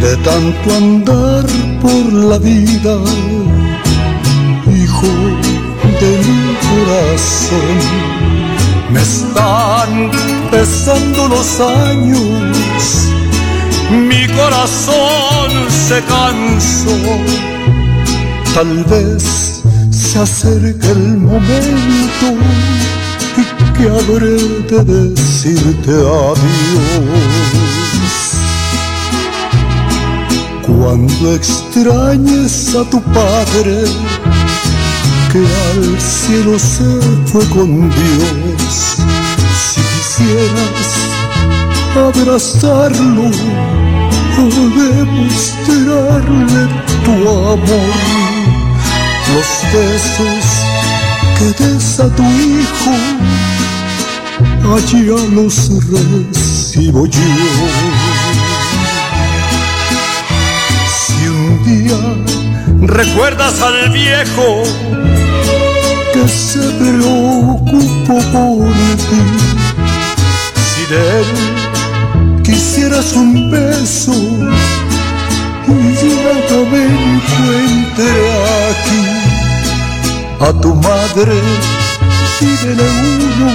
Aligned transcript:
De 0.00 0.16
tanto 0.18 0.74
andar 0.76 1.44
por 1.80 2.12
la 2.12 2.38
vida, 2.38 2.96
hijo 4.66 5.12
de 6.00 6.10
mi 6.26 6.56
corazón. 6.68 7.78
Me 8.90 9.00
están 9.00 10.10
pesando 10.50 11.28
los 11.28 11.60
años, 11.60 13.08
mi 13.90 14.26
corazón 14.28 15.50
se 15.88 16.02
cansó. 16.02 16.96
Tal 18.54 18.84
vez 18.84 19.62
se 19.90 20.18
acerque 20.18 20.90
el 20.90 21.16
momento 21.18 22.26
que 23.76 23.88
habré 23.88 24.38
de 24.70 25.10
decirte 25.10 25.90
adiós. 25.90 27.23
Cuando 30.84 31.34
extrañes 31.34 32.74
a 32.74 32.84
tu 32.90 33.00
padre, 33.00 33.84
que 35.32 35.38
al 35.38 35.98
cielo 35.98 36.58
se 36.58 37.00
fue 37.24 37.42
con 37.48 37.88
Dios, 37.88 38.98
si 39.64 39.80
quisieras 39.80 40.92
abrazarlo 41.96 43.30
o 44.36 44.44
demostrarle 44.78 46.68
tu 47.02 47.12
amor, 47.30 47.94
los 49.32 49.50
besos 49.72 50.44
que 51.38 51.64
des 51.64 51.98
a 51.98 52.14
tu 52.14 52.22
hijo, 52.24 52.94
allá 54.76 55.18
los 55.32 55.56
recibo 55.90 57.06
yo. 57.06 58.03
Recuerdas 62.86 63.60
al 63.62 63.90
viejo 63.90 64.62
que 66.12 66.28
se 66.28 66.60
preocupó 66.78 68.18
por 68.32 68.72
ti. 69.08 69.22
Si 70.70 70.86
de 70.92 71.20
él 71.20 72.42
quisieras 72.42 73.12
un 73.14 73.50
beso 73.50 74.12
y 75.66 75.94
ya 75.94 76.56
me 76.70 76.84
encuentre 76.84 78.12
aquí, 78.70 79.02
a 80.40 80.52
tu 80.60 80.74
madre 80.74 81.40
pídele 82.38 82.82
uno 82.82 83.50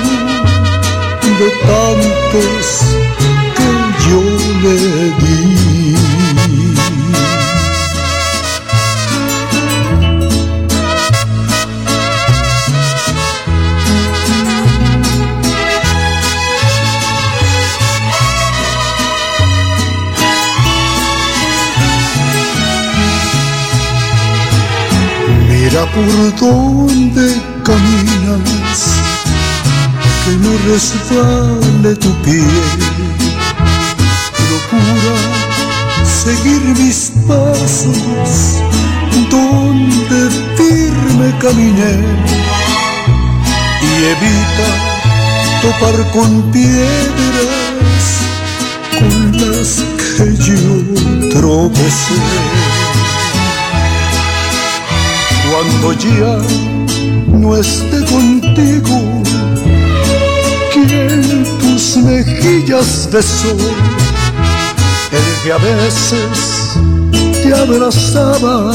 de 1.39 1.49
tantos 1.67 2.65
que 3.55 3.69
yo 4.09 4.21
le 4.63 4.75
di. 5.19 5.58
Mira 25.71 25.85
por 25.93 26.39
dónde 26.39 27.39
caminas, 27.63 28.79
que 30.25 30.31
no 30.41 30.51
resbale 30.65 31.95
tu 31.95 32.11
pie. 32.23 32.43
Procura 34.47 35.15
seguir 36.23 36.61
mis 36.75 37.11
pasos, 37.27 38.63
donde 39.29 40.31
firme 40.57 41.37
caminé. 41.39 41.93
Y 43.83 44.05
evita 44.13 44.69
topar 45.61 46.11
con 46.13 46.51
piedras 46.51 48.01
con 48.97 49.37
las 49.37 49.83
que 50.17 50.35
yo 50.35 51.29
tropecé 51.29 52.58
cuando 55.69 55.93
ya 55.93 56.37
no 57.27 57.55
esté 57.57 58.03
contigo, 58.05 59.23
quien 60.73 61.45
tus 61.59 61.97
mejillas 61.97 63.09
besó, 63.11 63.55
el 65.11 65.43
que 65.43 65.51
a 65.51 65.57
veces 65.57 66.73
te 67.43 67.53
abrazaba 67.53 68.73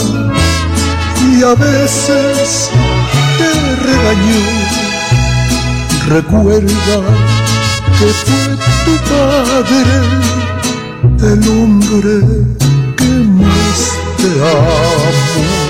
y 1.30 1.42
a 1.42 1.54
veces 1.54 2.70
te 3.38 3.50
regañó. 3.86 4.44
Recuerda 6.08 6.96
que 7.98 8.06
fue 8.24 8.56
tu 8.84 8.94
padre, 9.10 9.96
el 11.32 11.48
hombre 11.48 12.16
que 12.96 13.04
más 13.04 13.78
te 14.16 14.28
amó. 14.40 15.63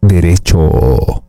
Derecho. 0.00 1.22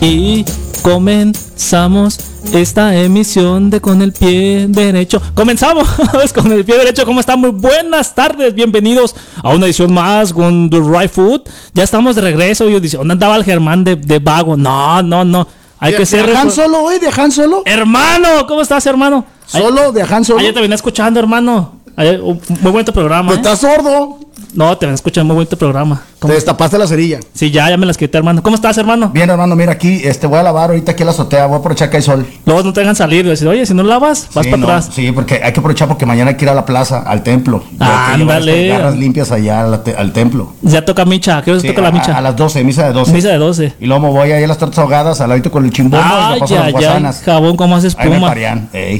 Y 0.00 0.44
comenzamos 0.82 2.18
esta 2.52 2.94
emisión 2.96 3.70
de 3.70 3.80
Con 3.80 4.02
el 4.02 4.12
Pie 4.12 4.66
Derecho. 4.68 5.20
Comenzamos 5.34 5.88
con 6.34 6.52
el 6.52 6.64
Pie 6.64 6.76
Derecho. 6.76 7.04
¿Cómo 7.06 7.20
están? 7.20 7.40
Muy 7.40 7.50
buenas 7.50 8.14
tardes. 8.14 8.54
Bienvenidos 8.54 9.14
a 9.42 9.50
una 9.50 9.66
edición 9.66 9.92
más 9.92 10.32
con 10.32 10.68
The 10.68 10.80
Right 10.80 11.10
Food. 11.10 11.42
Ya 11.72 11.82
estamos 11.82 12.14
de 12.16 12.22
regreso. 12.22 12.68
Yo 12.68 12.78
dice, 12.78 12.98
¿dónde 12.98 13.12
andaba 13.12 13.36
el 13.36 13.44
Germán 13.44 13.84
de, 13.84 13.96
de 13.96 14.18
vago? 14.18 14.56
No, 14.56 15.02
no, 15.02 15.24
no. 15.24 15.46
Hay 15.78 15.94
que 15.94 16.04
ser. 16.04 16.26
¿Dejan 16.26 16.50
solo 16.50 16.82
hoy? 16.82 16.98
¿Dejan 16.98 17.32
solo? 17.32 17.62
Hermano, 17.64 18.46
¿cómo 18.46 18.60
estás, 18.60 18.84
hermano? 18.86 19.24
¿Solo? 19.46 19.90
¿Dejan 19.92 20.24
solo? 20.24 20.40
Ayer 20.40 20.52
te 20.52 20.60
venía 20.60 20.76
escuchando, 20.76 21.18
hermano. 21.18 21.80
muy 21.96 22.70
buen 22.70 22.84
programa. 22.84 23.28
Pues 23.28 23.38
¿eh? 23.38 23.40
estás 23.40 23.60
sordo. 23.60 24.18
No, 24.54 24.76
te 24.76 24.86
van 24.86 24.92
a 24.92 24.94
escuchar 24.94 25.24
muy 25.24 25.34
bonito 25.34 25.56
programa. 25.56 26.02
Te 26.20 26.32
destapaste 26.32 26.78
la 26.78 26.86
cerilla. 26.86 27.18
Sí, 27.34 27.50
ya, 27.50 27.68
ya 27.68 27.76
me 27.76 27.86
las 27.86 27.96
quité, 27.96 28.18
hermano. 28.18 28.42
¿Cómo 28.42 28.54
estás, 28.54 28.78
hermano? 28.78 29.10
Bien, 29.10 29.28
hermano, 29.28 29.56
mira 29.56 29.72
aquí, 29.72 30.00
este, 30.04 30.26
voy 30.26 30.38
a 30.38 30.42
lavar 30.42 30.70
ahorita 30.70 30.92
aquí 30.92 31.02
en 31.02 31.06
la 31.06 31.12
azotea, 31.12 31.46
voy 31.46 31.56
a 31.56 31.58
aprovechar 31.58 31.90
que 31.90 31.96
hay 31.96 32.02
sol. 32.02 32.26
Luego 32.44 32.62
no 32.62 32.72
te 32.72 32.80
dejan 32.80 32.94
salir, 32.94 33.26
decir, 33.26 33.48
oye, 33.48 33.66
si 33.66 33.74
no 33.74 33.82
lavas, 33.82 34.28
vas 34.34 34.46
para 34.46 34.62
atrás. 34.62 34.90
Sí, 34.92 35.10
porque 35.12 35.40
hay 35.42 35.52
que 35.52 35.60
aprovechar 35.60 35.88
porque 35.88 36.06
mañana 36.06 36.30
hay 36.30 36.36
que 36.36 36.44
ir 36.44 36.48
a 36.50 36.54
la 36.54 36.64
plaza, 36.64 37.00
al 37.00 37.22
templo. 37.22 37.64
Ah, 37.80 38.12
ándale. 38.14 38.68
Garras 38.68 38.96
limpias 38.96 39.32
allá 39.32 39.64
al, 39.64 40.12
templo. 40.12 40.52
Ya 40.62 40.84
toca 40.84 41.04
micha, 41.04 41.42
¿qué 41.42 41.52
hora 41.52 41.60
toca 41.60 41.82
la 41.82 41.90
micha? 41.90 42.16
A, 42.16 42.20
las 42.20 42.36
12, 42.36 42.64
misa 42.64 42.86
de 42.86 42.92
12. 42.92 43.12
Misa 43.12 43.28
de 43.30 43.38
12. 43.38 43.74
Y 43.80 43.86
luego 43.86 44.02
me 44.06 44.10
voy 44.10 44.30
ahí 44.30 44.44
a 44.44 44.46
las 44.46 44.58
tortas 44.58 44.78
ahogadas, 44.78 45.20
al 45.20 45.28
ladito 45.28 45.50
con 45.50 45.64
el 45.64 45.72
chimbombo 45.72 46.04
ah, 46.06 46.36
y 46.36 46.46
ya, 46.46 46.70
ya, 46.70 47.12
jabón, 47.12 47.56
¿cómo 47.56 47.76
haces 47.76 47.96
espuma? 47.98 48.34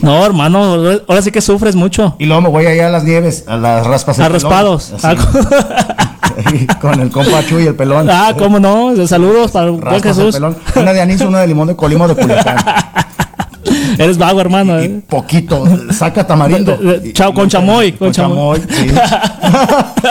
No, 0.03 0.25
hermano, 0.27 0.75
ahora 1.07 1.23
sí 1.23 1.31
que 1.31 1.41
sufres 1.41 1.77
mucho. 1.77 2.17
Y 2.19 2.27
luego 2.27 2.43
me 2.43 2.49
voy 2.49 2.67
allá 2.67 2.89
a 2.89 2.91
las 2.91 3.05
nieves, 3.05 3.45
a 3.47 3.57
las 3.57 3.87
raspas. 3.87 4.19
A 4.19 4.29
raspados. 4.29 4.93
con 6.81 7.01
el 7.01 7.11
compa 7.11 7.41
y 7.51 7.67
el 7.67 7.75
pelón. 7.75 8.09
Ah, 8.11 8.35
cómo 8.39 8.59
no. 8.59 8.95
Saludos 9.07 9.51
para 9.51 9.71
Juan 9.71 10.03
Jesús. 10.03 10.39
Una 10.77 10.93
de 10.93 11.01
anís, 11.01 11.21
una 11.21 11.41
de 11.41 11.47
limón 11.47 11.69
de 11.69 11.77
colimo 11.77 12.07
de 12.09 12.15
Culiacán. 12.15 12.57
Eres 13.99 14.19
vago, 14.19 14.41
hermano. 14.41 14.81
Y 14.81 14.87
¿eh? 14.87 15.01
poquito, 15.09 15.65
saca 15.93 16.27
tamarindo. 16.27 16.79
Y- 17.05 17.13
chao, 17.13 17.33
con 17.33 17.49
chamoy, 17.49 17.93
con 17.93 18.09
Con 18.09 18.13
chamoy, 18.13 18.61
sí. 18.69 18.87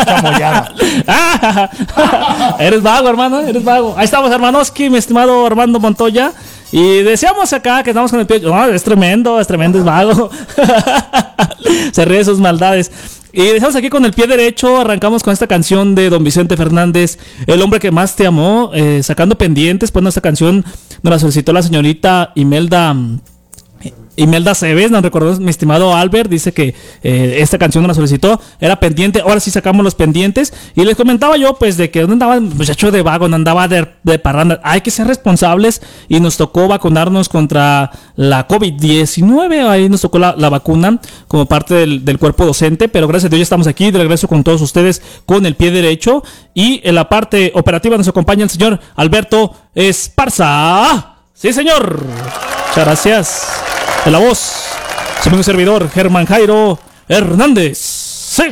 Chamoyada. 0.05 0.71
Eres 2.59 2.81
vago, 2.81 3.09
hermano, 3.09 3.39
eres 3.41 3.63
vago. 3.63 3.95
Ahí 3.97 4.05
estamos, 4.05 4.31
hermanoski, 4.31 4.89
mi 4.89 4.97
estimado 4.97 5.45
Armando 5.45 5.79
Montoya. 5.79 6.31
Y 6.71 7.01
deseamos 7.03 7.51
acá 7.51 7.83
que 7.83 7.89
estamos 7.89 8.11
con 8.11 8.19
el 8.19 8.25
pie. 8.25 8.39
No, 8.39 8.65
es 8.65 8.83
tremendo, 8.83 9.39
es 9.39 9.47
tremendo, 9.47 9.77
es 9.77 9.83
vago. 9.83 10.29
Se 11.91 12.05
ríe 12.05 12.19
de 12.19 12.25
sus 12.25 12.39
maldades. 12.39 12.91
Y 13.33 13.43
dejamos 13.43 13.75
aquí 13.75 13.89
con 13.89 14.05
el 14.05 14.13
pie 14.13 14.27
derecho. 14.27 14.79
Arrancamos 14.79 15.23
con 15.23 15.33
esta 15.33 15.47
canción 15.47 15.95
de 15.95 16.09
Don 16.09 16.23
Vicente 16.23 16.57
Fernández, 16.57 17.17
El 17.47 17.61
hombre 17.61 17.79
que 17.79 17.91
más 17.91 18.15
te 18.15 18.27
amó, 18.27 18.71
eh, 18.73 19.01
sacando 19.03 19.37
pendientes. 19.37 19.91
Pues 19.91 20.05
esta 20.05 20.21
canción 20.21 20.65
nos 21.01 21.11
la 21.11 21.19
solicitó 21.19 21.53
la 21.53 21.61
señorita 21.61 22.31
Imelda. 22.35 22.95
Imelda 24.17 24.53
Cebes, 24.55 24.91
nos 24.91 25.01
recordó 25.01 25.39
mi 25.39 25.49
estimado 25.49 25.95
Albert, 25.95 26.29
dice 26.29 26.53
que 26.53 26.75
eh, 27.03 27.37
esta 27.39 27.57
canción 27.57 27.87
la 27.87 27.93
solicitó, 27.93 28.41
era 28.59 28.79
pendiente, 28.79 29.21
ahora 29.21 29.39
sí 29.39 29.51
sacamos 29.51 29.83
los 29.83 29.95
pendientes. 29.95 30.53
Y 30.75 30.83
les 30.83 30.95
comentaba 30.95 31.37
yo, 31.37 31.55
pues, 31.55 31.77
de 31.77 31.89
que 31.89 32.05
no 32.05 32.13
andaba 32.13 32.39
muchacho 32.39 32.91
de 32.91 33.01
vago, 33.01 33.27
no 33.27 33.35
andaba 33.35 33.67
de, 33.67 33.87
de 34.03 34.19
parranda. 34.19 34.59
Hay 34.63 34.81
que 34.81 34.91
ser 34.91 35.07
responsables 35.07 35.81
y 36.09 36.19
nos 36.19 36.37
tocó 36.37 36.67
vacunarnos 36.67 37.29
contra 37.29 37.91
la 38.15 38.47
COVID-19. 38.47 39.67
Ahí 39.67 39.89
nos 39.89 40.01
tocó 40.01 40.19
la, 40.19 40.35
la 40.37 40.49
vacuna 40.49 40.99
como 41.27 41.45
parte 41.45 41.73
del, 41.73 42.03
del 42.03 42.19
cuerpo 42.19 42.45
docente, 42.45 42.89
pero 42.89 43.07
gracias 43.07 43.27
a 43.27 43.29
Dios 43.29 43.39
ya 43.39 43.43
estamos 43.43 43.67
aquí 43.67 43.91
de 43.91 43.99
regreso 43.99 44.27
con 44.27 44.43
todos 44.43 44.61
ustedes 44.61 45.01
con 45.25 45.45
el 45.45 45.55
pie 45.55 45.71
derecho. 45.71 46.23
Y 46.53 46.81
en 46.83 46.95
la 46.95 47.07
parte 47.07 47.51
operativa 47.55 47.97
nos 47.97 48.07
acompaña 48.07 48.43
el 48.43 48.49
señor 48.49 48.79
Alberto 48.95 49.53
Esparza. 49.73 51.20
Sí, 51.41 51.51
señor. 51.51 51.99
Muchas 52.03 52.85
gracias. 52.85 53.47
De 54.05 54.11
la 54.11 54.19
voz, 54.19 54.67
segundo 55.21 55.41
servidor, 55.41 55.89
Germán 55.89 56.27
Jairo 56.27 56.77
Hernández. 57.07 57.79
Sí. 57.79 58.43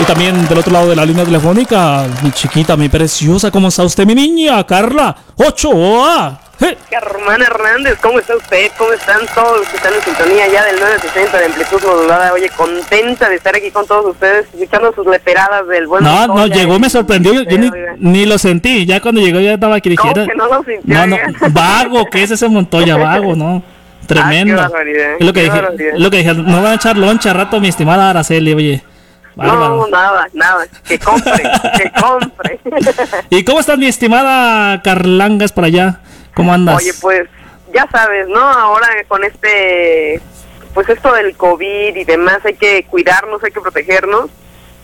Y 0.00 0.02
también 0.02 0.48
del 0.48 0.58
otro 0.58 0.72
lado 0.72 0.88
de 0.88 0.96
la 0.96 1.04
línea 1.04 1.24
telefónica, 1.24 2.08
mi 2.24 2.32
chiquita, 2.32 2.76
mi 2.76 2.88
preciosa, 2.88 3.52
¿cómo 3.52 3.68
está 3.68 3.84
usted, 3.84 4.04
mi 4.04 4.16
niña? 4.16 4.66
Carla, 4.66 5.16
8A. 5.36 6.45
Germán 6.58 7.42
Hernández, 7.42 7.98
¿cómo 8.00 8.18
está 8.18 8.34
usted? 8.36 8.70
¿Cómo 8.78 8.92
están 8.92 9.20
todos 9.34 9.58
los 9.58 9.68
que 9.68 9.76
están 9.76 9.92
en 9.94 10.00
sintonía 10.02 10.48
ya 10.48 10.64
del 10.64 10.76
960 10.80 11.38
de 11.38 11.44
amplitud 11.44 11.82
modulada? 11.84 12.32
Oye, 12.32 12.48
contenta 12.56 13.28
de 13.28 13.36
estar 13.36 13.54
aquí 13.54 13.70
con 13.70 13.86
todos 13.86 14.06
ustedes, 14.06 14.46
escuchando 14.54 14.92
sus 14.94 15.06
leperadas 15.06 15.66
del 15.68 15.86
buen 15.86 16.02
No, 16.02 16.26
no, 16.26 16.46
llegó, 16.46 16.78
me 16.78 16.88
sorprendió. 16.88 17.34
Yo, 17.34 17.42
yo 17.42 17.58
ni, 17.58 17.70
ni 17.98 18.26
lo 18.26 18.38
sentí. 18.38 18.86
Ya 18.86 19.00
cuando 19.00 19.20
llegó, 19.20 19.38
ya 19.40 19.52
estaba 19.54 19.76
aquí. 19.76 19.90
dije, 19.90 20.00
¿Cómo 20.00 20.12
era- 20.12 20.26
que 20.26 20.34
no 20.34 20.46
lo 20.46 20.64
sintió, 20.64 21.06
No, 21.06 21.16
vago, 21.50 22.06
¿qué 22.10 22.22
es 22.22 22.30
ese 22.30 22.48
Montoya? 22.48 22.96
Vago, 22.96 23.34
¿no? 23.36 23.62
Tremendo. 24.06 24.54
Ah, 24.62 24.66
qué 24.66 24.72
barbaridad, 24.72 25.12
es 25.18 25.26
lo 25.26 25.32
que 25.32 25.42
dije, 25.42 25.62
lo 25.98 26.10
que 26.10 26.16
dije, 26.18 26.34
no 26.34 26.62
van 26.62 26.72
a 26.72 26.74
echar 26.76 26.96
loncha 26.96 27.32
rato, 27.32 27.60
mi 27.60 27.68
estimada 27.68 28.10
Araceli, 28.10 28.54
oye. 28.54 28.84
Bárbaro. 29.34 29.76
No, 29.76 29.86
nada, 29.88 30.26
nada, 30.32 30.64
que 30.88 30.98
compre, 30.98 31.42
que 31.76 31.92
compre. 32.00 32.58
¿Y 33.30 33.44
cómo 33.44 33.60
estás, 33.60 33.76
mi 33.76 33.86
estimada 33.86 34.80
Carlangas 34.80 35.52
por 35.52 35.64
allá? 35.64 36.00
¿Cómo 36.36 36.52
andas? 36.52 36.76
Oye, 36.76 36.92
pues, 37.00 37.28
ya 37.72 37.88
sabes, 37.90 38.28
¿no? 38.28 38.38
Ahora 38.38 38.88
con 39.08 39.24
este, 39.24 40.20
pues 40.74 40.86
esto 40.90 41.14
del 41.14 41.34
COVID 41.34 41.96
y 41.96 42.04
demás, 42.04 42.40
hay 42.44 42.54
que 42.54 42.84
cuidarnos, 42.84 43.42
hay 43.42 43.50
que 43.50 43.60
protegernos 43.62 44.28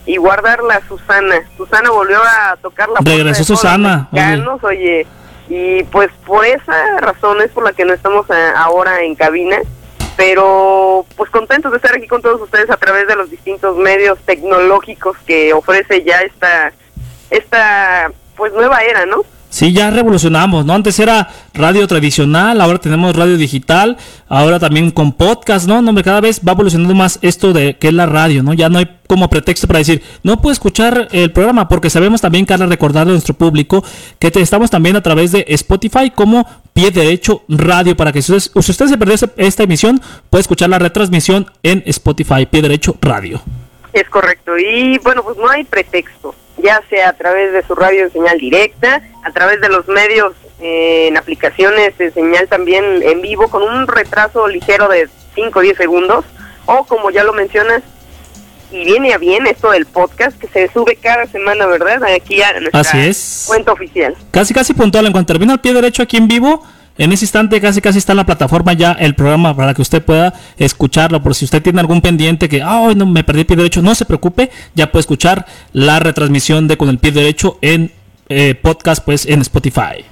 y 0.07 0.17
guardar 0.17 0.63
la 0.63 0.81
Susana. 0.87 1.43
Susana 1.55 1.91
volvió 1.91 2.17
a 2.23 2.57
tocar 2.59 2.89
la 2.89 2.95
puerta 2.95 3.11
Regresó 3.11 3.43
Susana, 3.43 4.09
mexicanos, 4.11 4.63
oye. 4.63 5.05
Y 5.47 5.83
pues 5.83 6.09
por 6.25 6.43
esa 6.43 6.99
razón 6.99 7.39
es 7.41 7.51
por 7.51 7.63
la 7.63 7.73
que 7.73 7.85
no 7.85 7.93
estamos 7.93 8.27
eh, 8.31 8.51
ahora 8.55 9.03
en 9.03 9.13
cabina, 9.13 9.57
pero 10.17 11.05
pues 11.15 11.29
contentos 11.29 11.71
de 11.71 11.77
estar 11.77 11.95
aquí 11.95 12.07
con 12.07 12.23
todos 12.23 12.41
ustedes 12.41 12.71
a 12.71 12.77
través 12.77 13.07
de 13.07 13.15
los 13.15 13.29
distintos 13.29 13.77
medios 13.77 14.17
tecnológicos 14.25 15.15
que 15.27 15.53
ofrece 15.53 16.03
ya 16.03 16.21
esta, 16.21 16.73
esta 17.29 18.11
pues 18.35 18.53
nueva 18.53 18.81
era, 18.81 19.05
¿no? 19.05 19.23
Sí, 19.53 19.71
ya 19.71 19.91
revolucionamos, 19.91 20.65
¿no? 20.65 20.73
Antes 20.73 20.97
era 20.97 21.29
radio 21.53 21.85
tradicional, 21.87 22.59
ahora 22.59 22.79
tenemos 22.79 23.15
radio 23.15 23.37
digital, 23.37 23.97
ahora 24.27 24.57
también 24.57 24.89
con 24.89 25.11
podcast, 25.11 25.67
¿no? 25.67 25.79
No, 25.79 25.93
cada 26.01 26.21
vez 26.21 26.41
va 26.45 26.53
evolucionando 26.53 26.95
más 26.95 27.19
esto 27.21 27.53
de 27.53 27.75
que 27.77 27.89
es 27.89 27.93
la 27.93 28.07
radio, 28.07 28.41
¿no? 28.41 28.53
Ya 28.53 28.69
no 28.69 28.79
hay 28.79 28.87
como 29.05 29.29
pretexto 29.29 29.67
para 29.67 29.77
decir, 29.77 30.01
no 30.23 30.41
puedo 30.41 30.53
escuchar 30.53 31.07
el 31.11 31.31
programa, 31.31 31.67
porque 31.67 31.91
sabemos 31.91 32.19
también, 32.19 32.45
Carla, 32.45 32.65
recordarle 32.65 33.11
a 33.11 33.13
nuestro 33.13 33.35
público 33.35 33.83
que 34.17 34.31
te- 34.31 34.41
estamos 34.41 34.71
también 34.71 34.95
a 34.95 35.03
través 35.03 35.31
de 35.31 35.45
Spotify 35.49 36.09
como 36.09 36.47
Pie 36.73 36.89
Derecho 36.89 37.43
Radio, 37.47 37.95
para 37.95 38.11
que 38.11 38.23
si 38.23 38.33
usted, 38.33 38.59
si 38.59 38.71
usted 38.71 38.87
se 38.87 38.97
perdió 38.97 39.13
esta- 39.13 39.29
esta 39.37 39.61
emisión, 39.61 40.01
puede 40.31 40.41
escuchar 40.41 40.71
la 40.71 40.79
retransmisión 40.79 41.45
en 41.61 41.83
Spotify, 41.85 42.47
Pie 42.49 42.63
Derecho 42.63 42.97
Radio. 43.03 43.39
Es 43.93 44.09
correcto. 44.09 44.57
Y 44.57 44.97
bueno, 45.03 45.21
pues 45.21 45.37
no 45.37 45.47
hay 45.47 45.63
pretexto, 45.63 46.33
ya 46.63 46.81
sea 46.89 47.09
a 47.09 47.13
través 47.13 47.53
de 47.53 47.61
su 47.63 47.75
radio 47.75 48.05
en 48.05 48.11
señal 48.11 48.39
directa, 48.39 49.01
a 49.23 49.31
través 49.31 49.61
de 49.61 49.69
los 49.69 49.87
medios 49.87 50.33
eh, 50.61 51.07
en 51.09 51.17
aplicaciones 51.17 51.97
de 51.97 52.11
señal 52.11 52.47
también 52.47 52.83
en 53.03 53.21
vivo 53.21 53.49
con 53.49 53.63
un 53.63 53.85
retraso 53.85 54.47
ligero 54.47 54.87
de 54.87 55.09
5 55.35 55.59
o 55.59 55.61
10 55.61 55.77
segundos, 55.77 56.25
o 56.65 56.85
como 56.85 57.11
ya 57.11 57.23
lo 57.23 57.33
mencionas, 57.33 57.83
y 58.71 58.85
viene 58.85 59.13
a 59.13 59.17
bien 59.17 59.45
esto 59.45 59.71
del 59.71 59.85
podcast 59.85 60.39
que 60.39 60.47
se 60.47 60.71
sube 60.71 60.95
cada 60.95 61.27
semana, 61.27 61.67
¿verdad? 61.67 62.01
Aquí 62.05 62.41
a 62.41 62.59
nuestra 62.59 62.79
Así 62.79 62.97
es. 62.97 63.43
cuenta 63.45 63.71
oficial. 63.73 64.15
Casi, 64.31 64.53
casi 64.53 64.73
puntual. 64.73 65.05
En 65.05 65.11
cuanto 65.11 65.33
termina 65.33 65.53
el 65.53 65.59
pie 65.59 65.73
derecho 65.73 66.01
aquí 66.01 66.17
en 66.17 66.27
vivo, 66.27 66.65
en 66.97 67.11
ese 67.11 67.25
instante 67.25 67.59
casi, 67.59 67.81
casi 67.81 67.97
está 67.97 68.13
en 68.13 68.17
la 68.17 68.25
plataforma 68.25 68.73
ya 68.73 68.91
el 68.93 69.15
programa 69.15 69.55
para 69.55 69.73
que 69.73 69.81
usted 69.81 70.03
pueda 70.03 70.33
escucharlo. 70.57 71.23
Por 71.23 71.33
si 71.33 71.45
usted 71.45 71.61
tiene 71.61 71.79
algún 71.79 72.01
pendiente 72.01 72.47
que, 72.47 72.61
ay, 72.61 72.95
no 72.95 73.05
me 73.05 73.23
perdí 73.23 73.41
el 73.41 73.45
pie 73.47 73.57
derecho, 73.57 73.81
no 73.81 73.95
se 73.95 74.05
preocupe, 74.05 74.51
ya 74.75 74.91
puede 74.91 75.01
escuchar 75.01 75.45
la 75.71 75.99
retransmisión 75.99 76.67
de 76.67 76.77
Con 76.77 76.89
el 76.89 76.99
pie 76.99 77.11
derecho 77.11 77.57
en 77.61 77.91
eh, 78.29 78.55
podcast, 78.55 79.03
pues 79.03 79.25
en 79.25 79.41
Spotify. 79.41 80.05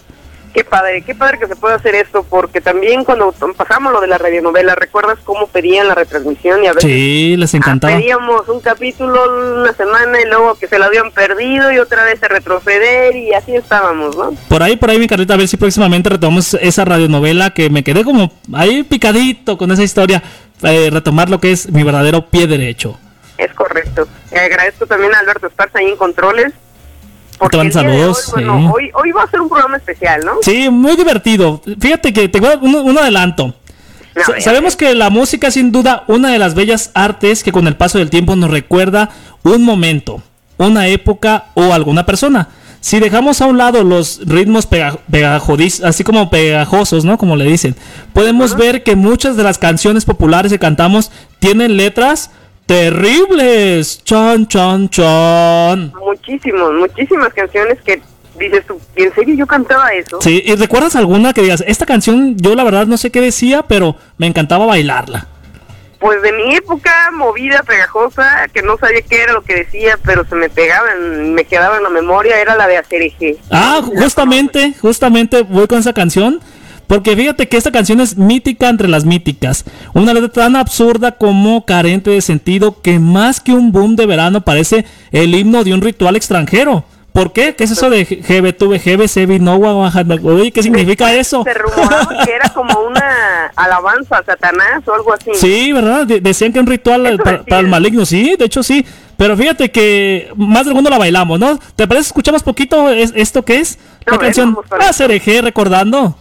Qué 0.53 0.65
padre, 0.65 1.01
qué 1.03 1.15
padre 1.15 1.39
que 1.39 1.47
se 1.47 1.55
pueda 1.55 1.75
hacer 1.75 1.95
esto, 1.95 2.23
porque 2.29 2.59
también 2.59 3.05
cuando 3.05 3.33
pasamos 3.55 3.93
lo 3.93 4.01
de 4.01 4.07
la 4.07 4.17
radionovela, 4.17 4.75
¿recuerdas 4.75 5.17
cómo 5.23 5.47
pedían 5.47 5.87
la 5.87 5.95
retransmisión? 5.95 6.61
Y 6.63 6.67
a 6.67 6.73
veces 6.73 6.91
Sí, 6.91 7.35
les 7.37 7.53
encantaba. 7.53 7.95
pedíamos 7.95 8.49
un 8.49 8.59
capítulo 8.59 9.61
una 9.61 9.71
semana 9.73 10.19
y 10.21 10.25
luego 10.27 10.55
que 10.55 10.67
se 10.67 10.77
lo 10.77 10.85
habían 10.85 11.11
perdido 11.11 11.71
y 11.71 11.79
otra 11.79 12.03
vez 12.03 12.21
a 12.23 12.27
retroceder 12.27 13.15
y 13.15 13.33
así 13.33 13.55
estábamos, 13.55 14.17
¿no? 14.17 14.31
Por 14.49 14.61
ahí, 14.61 14.75
por 14.75 14.89
ahí, 14.89 14.99
mi 14.99 15.07
Carlita, 15.07 15.35
a 15.35 15.37
ver 15.37 15.47
si 15.47 15.55
próximamente 15.55 16.09
retomamos 16.09 16.53
esa 16.55 16.83
radionovela 16.83 17.51
que 17.51 17.69
me 17.69 17.83
quedé 17.83 18.03
como 18.03 18.33
ahí 18.53 18.83
picadito 18.83 19.57
con 19.57 19.71
esa 19.71 19.83
historia. 19.83 20.21
eh, 20.63 20.89
retomar 20.91 21.29
lo 21.29 21.39
que 21.39 21.51
es 21.53 21.71
mi 21.71 21.83
verdadero 21.83 22.27
pie 22.29 22.45
derecho. 22.45 22.99
Es 23.37 23.51
correcto. 23.53 24.07
Le 24.31 24.39
agradezco 24.39 24.85
también 24.85 25.15
a 25.15 25.19
Alberto 25.19 25.47
Esparza 25.47 25.79
ahí 25.79 25.87
en 25.87 25.95
Controles. 25.95 26.53
Porque 27.49 27.71
saludos, 27.71 28.31
hoy, 28.35 28.43
bueno, 28.45 28.59
sí. 28.59 28.73
hoy, 28.75 28.91
hoy 28.93 29.11
va 29.11 29.23
a 29.23 29.29
ser 29.29 29.41
un 29.41 29.49
programa 29.49 29.77
especial, 29.77 30.21
¿no? 30.25 30.33
Sí, 30.41 30.69
muy 30.69 30.95
divertido. 30.95 31.61
Fíjate 31.79 32.13
que 32.13 32.29
te 32.29 32.39
voy 32.39 32.49
a 32.53 32.57
un, 32.57 32.75
un 32.75 32.97
adelanto. 32.97 33.55
A 34.15 34.23
Sa- 34.25 34.39
Sabemos 34.41 34.75
que 34.75 34.93
la 34.93 35.09
música 35.09 35.47
es 35.47 35.53
sin 35.55 35.71
duda 35.71 36.03
una 36.07 36.29
de 36.31 36.37
las 36.39 36.53
bellas 36.53 36.91
artes 36.93 37.43
que 37.43 37.51
con 37.51 37.67
el 37.67 37.75
paso 37.77 37.97
del 37.97 38.09
tiempo 38.09 38.35
nos 38.35 38.51
recuerda 38.51 39.09
un 39.43 39.63
momento, 39.63 40.21
una 40.57 40.87
época 40.87 41.45
o 41.55 41.73
alguna 41.73 42.05
persona. 42.05 42.49
Si 42.81 42.99
dejamos 42.99 43.41
a 43.41 43.45
un 43.45 43.57
lado 43.59 43.83
los 43.83 44.21
ritmos 44.25 44.67
pega- 44.67 44.97
pegajodis- 45.11 45.83
así 45.83 46.03
como 46.03 46.29
pegajosos, 46.29 47.05
¿no? 47.05 47.17
Como 47.17 47.35
le 47.35 47.45
dicen, 47.45 47.75
podemos 48.11 48.55
ver 48.57 48.83
que 48.83 48.95
muchas 48.95 49.37
de 49.37 49.43
las 49.43 49.57
canciones 49.59 50.03
populares 50.03 50.51
que 50.51 50.59
cantamos 50.59 51.11
tienen 51.39 51.77
letras 51.77 52.31
terribles. 52.71 54.01
Chan, 54.03 54.47
chan, 54.47 54.89
chan. 54.89 55.91
Muchísimos, 55.99 56.73
muchísimas 56.73 57.33
canciones 57.33 57.77
que 57.81 58.01
dices 58.39 58.65
tú, 58.65 58.79
¿y 58.95 59.03
¿en 59.03 59.13
serio 59.13 59.35
yo 59.35 59.45
cantaba 59.45 59.89
eso? 59.89 60.21
Sí, 60.21 60.41
¿y 60.45 60.55
recuerdas 60.55 60.95
alguna 60.95 61.33
que 61.33 61.41
digas, 61.41 61.63
esta 61.67 61.85
canción 61.85 62.37
yo 62.37 62.55
la 62.55 62.63
verdad 62.63 62.87
no 62.87 62.97
sé 62.97 63.11
qué 63.11 63.19
decía, 63.19 63.63
pero 63.63 63.97
me 64.17 64.27
encantaba 64.27 64.65
bailarla? 64.65 65.27
Pues 65.99 66.21
de 66.23 66.31
mi 66.31 66.55
época, 66.55 67.11
movida, 67.11 67.61
pegajosa, 67.61 68.47
que 68.53 68.63
no 68.63 68.77
sabía 68.77 69.01
qué 69.01 69.21
era 69.21 69.33
lo 69.33 69.43
que 69.43 69.53
decía, 69.53 69.99
pero 70.03 70.25
se 70.25 70.33
me 70.33 70.49
pegaba, 70.49 70.95
me 70.95 71.43
quedaba 71.43 71.77
en 71.77 71.83
la 71.83 71.89
memoria, 71.89 72.41
era 72.41 72.55
la 72.55 72.67
de 72.67 72.77
Acereje. 72.77 73.35
Ah, 73.51 73.81
justamente, 73.83 74.73
justamente 74.81 75.43
voy 75.43 75.67
con 75.67 75.77
esa 75.77 75.93
canción. 75.93 76.39
Porque 76.91 77.15
fíjate 77.15 77.47
que 77.47 77.55
esta 77.55 77.71
canción 77.71 78.01
es 78.01 78.17
mítica 78.17 78.67
entre 78.67 78.89
las 78.89 79.05
míticas. 79.05 79.63
Una 79.93 80.13
letra 80.13 80.27
tan 80.27 80.57
absurda 80.57 81.13
como 81.13 81.65
carente 81.65 82.09
de 82.09 82.19
sentido 82.19 82.81
que 82.81 82.99
más 82.99 83.39
que 83.39 83.53
un 83.53 83.71
boom 83.71 83.95
de 83.95 84.05
verano 84.05 84.41
parece 84.41 84.83
el 85.13 85.33
himno 85.33 85.63
de 85.63 85.73
un 85.73 85.79
ritual 85.79 86.17
extranjero. 86.17 86.83
¿Por 87.13 87.31
qué? 87.31 87.55
¿Qué 87.55 87.63
es 87.63 87.71
eso 87.71 87.89
de 87.89 88.03
GB, 88.03 88.57
tuve 88.57 88.77
GB, 88.79 89.07
Sebi, 89.07 89.39
no, 89.39 89.55
Oye, 89.55 90.51
¿qué 90.51 90.61
significa 90.61 91.13
eso? 91.15 91.45
Se 91.45 91.53
rumoraba 91.53 92.25
que 92.25 92.31
era 92.33 92.49
como 92.49 92.77
una 92.81 93.45
alabanza 93.55 94.17
a 94.17 94.25
Satanás 94.25 94.85
o 94.85 94.93
algo 94.93 95.13
así. 95.13 95.31
Sí, 95.35 95.71
¿verdad? 95.71 96.05
De- 96.05 96.19
decían 96.19 96.51
que 96.51 96.59
un 96.59 96.67
ritual 96.67 97.17
para, 97.23 97.59
el 97.61 97.69
maligno, 97.69 98.05
sí, 98.05 98.35
de 98.37 98.43
hecho 98.43 98.63
sí. 98.63 98.85
Pero 99.15 99.37
fíjate 99.37 99.71
que 99.71 100.27
más 100.35 100.65
del 100.65 100.73
mundo 100.75 100.89
la 100.89 100.97
bailamos, 100.97 101.39
¿no? 101.39 101.57
¿Te 101.77 101.87
parece? 101.87 102.07
Escuchamos 102.07 102.43
poquito 102.43 102.89
es- 102.89 103.13
esto 103.15 103.45
que 103.45 103.61
es. 103.61 103.79
La 104.05 104.17
ver, 104.17 104.25
canción 104.27 104.57
Ah, 104.71 104.91
recordando. 105.39 106.17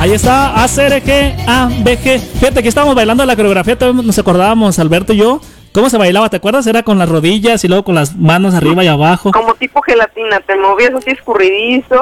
Ahí 0.00 0.12
está, 0.12 0.64
ACRG, 0.64 1.44
ABG. 1.46 2.20
Fíjate 2.38 2.62
que 2.62 2.70
estábamos 2.70 2.94
bailando 2.94 3.26
la 3.26 3.36
coreografía, 3.36 3.78
todavía 3.78 4.00
nos 4.00 4.18
acordábamos, 4.18 4.78
Alberto 4.78 5.12
y 5.12 5.18
yo. 5.18 5.42
¿Cómo 5.72 5.88
se 5.88 5.98
bailaba? 5.98 6.28
¿Te 6.28 6.36
acuerdas? 6.36 6.66
Era 6.66 6.82
con 6.82 6.98
las 6.98 7.08
rodillas 7.08 7.64
y 7.64 7.68
luego 7.68 7.84
con 7.84 7.94
las 7.94 8.16
manos 8.16 8.54
arriba 8.54 8.82
y 8.82 8.88
abajo. 8.88 9.30
Como 9.30 9.54
tipo 9.54 9.80
gelatina, 9.82 10.40
te 10.40 10.56
movías 10.56 10.92
así 10.94 11.10
escurridizo, 11.10 11.94